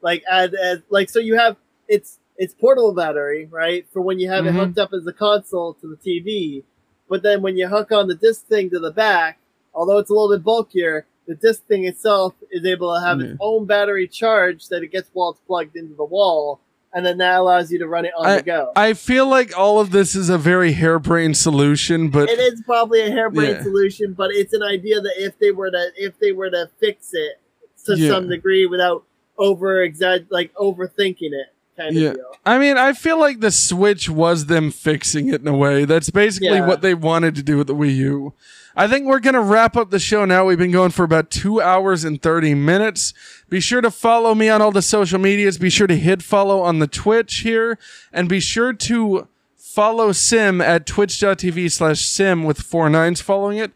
[0.00, 1.56] like add, add like so you have
[1.88, 4.48] it's it's portable battery right for when you have Mhm.
[4.48, 6.64] it hooked up as a console to the tv
[7.08, 9.38] but then when you hook on the disc thing to the back
[9.74, 13.26] although it's a little bit bulkier the disc thing itself is able to have Yeah.
[13.28, 16.58] its own battery charge that it gets while it's plugged into the wall
[16.94, 19.80] and then that allows you to run it on the go I feel like all
[19.80, 23.62] of this is a very harebrained solution, but it is probably a harebrained Yeah.
[23.62, 27.10] solution, but it's an idea that if they were to if they were to fix
[27.12, 27.40] it
[27.86, 28.10] to Yeah.
[28.10, 29.04] some degree without
[29.38, 31.46] over exag like overthinking it
[31.76, 32.08] kind Yeah.
[32.10, 32.24] of deal.
[32.44, 35.84] I mean, I feel like the Switch was them fixing it in a way.
[35.86, 36.66] That's basically Yeah.
[36.66, 38.34] what they wanted to do with the Wii U.
[38.74, 40.46] I think we're going to wrap up the show now.
[40.46, 43.12] We've been going for about two hours and 30 minutes.
[43.48, 45.58] Be sure to follow me on all the social medias.
[45.58, 47.78] Be sure to hit follow on the Twitch here.
[48.12, 53.72] And be sure to follow Cym at twitch.tv slash cym with four nines following it.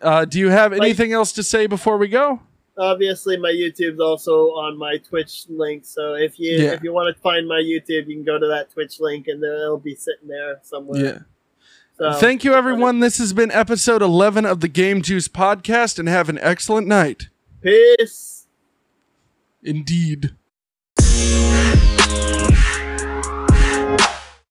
[0.00, 2.40] Uh, do you have anything else to say before we go?
[2.76, 6.72] Obviously, my YouTube's also on my Twitch link, so if you Yeah.
[6.72, 9.44] if you want to find my YouTube, you can go to that Twitch link, and
[9.44, 11.04] it'll be sitting there somewhere.
[11.04, 11.18] Yeah.
[11.98, 13.00] So, Thank you, everyone.
[13.00, 17.28] This has been episode 11 of the Game Juice podcast, and have an excellent night.
[17.62, 18.46] peace.
[19.62, 20.34] Indeed.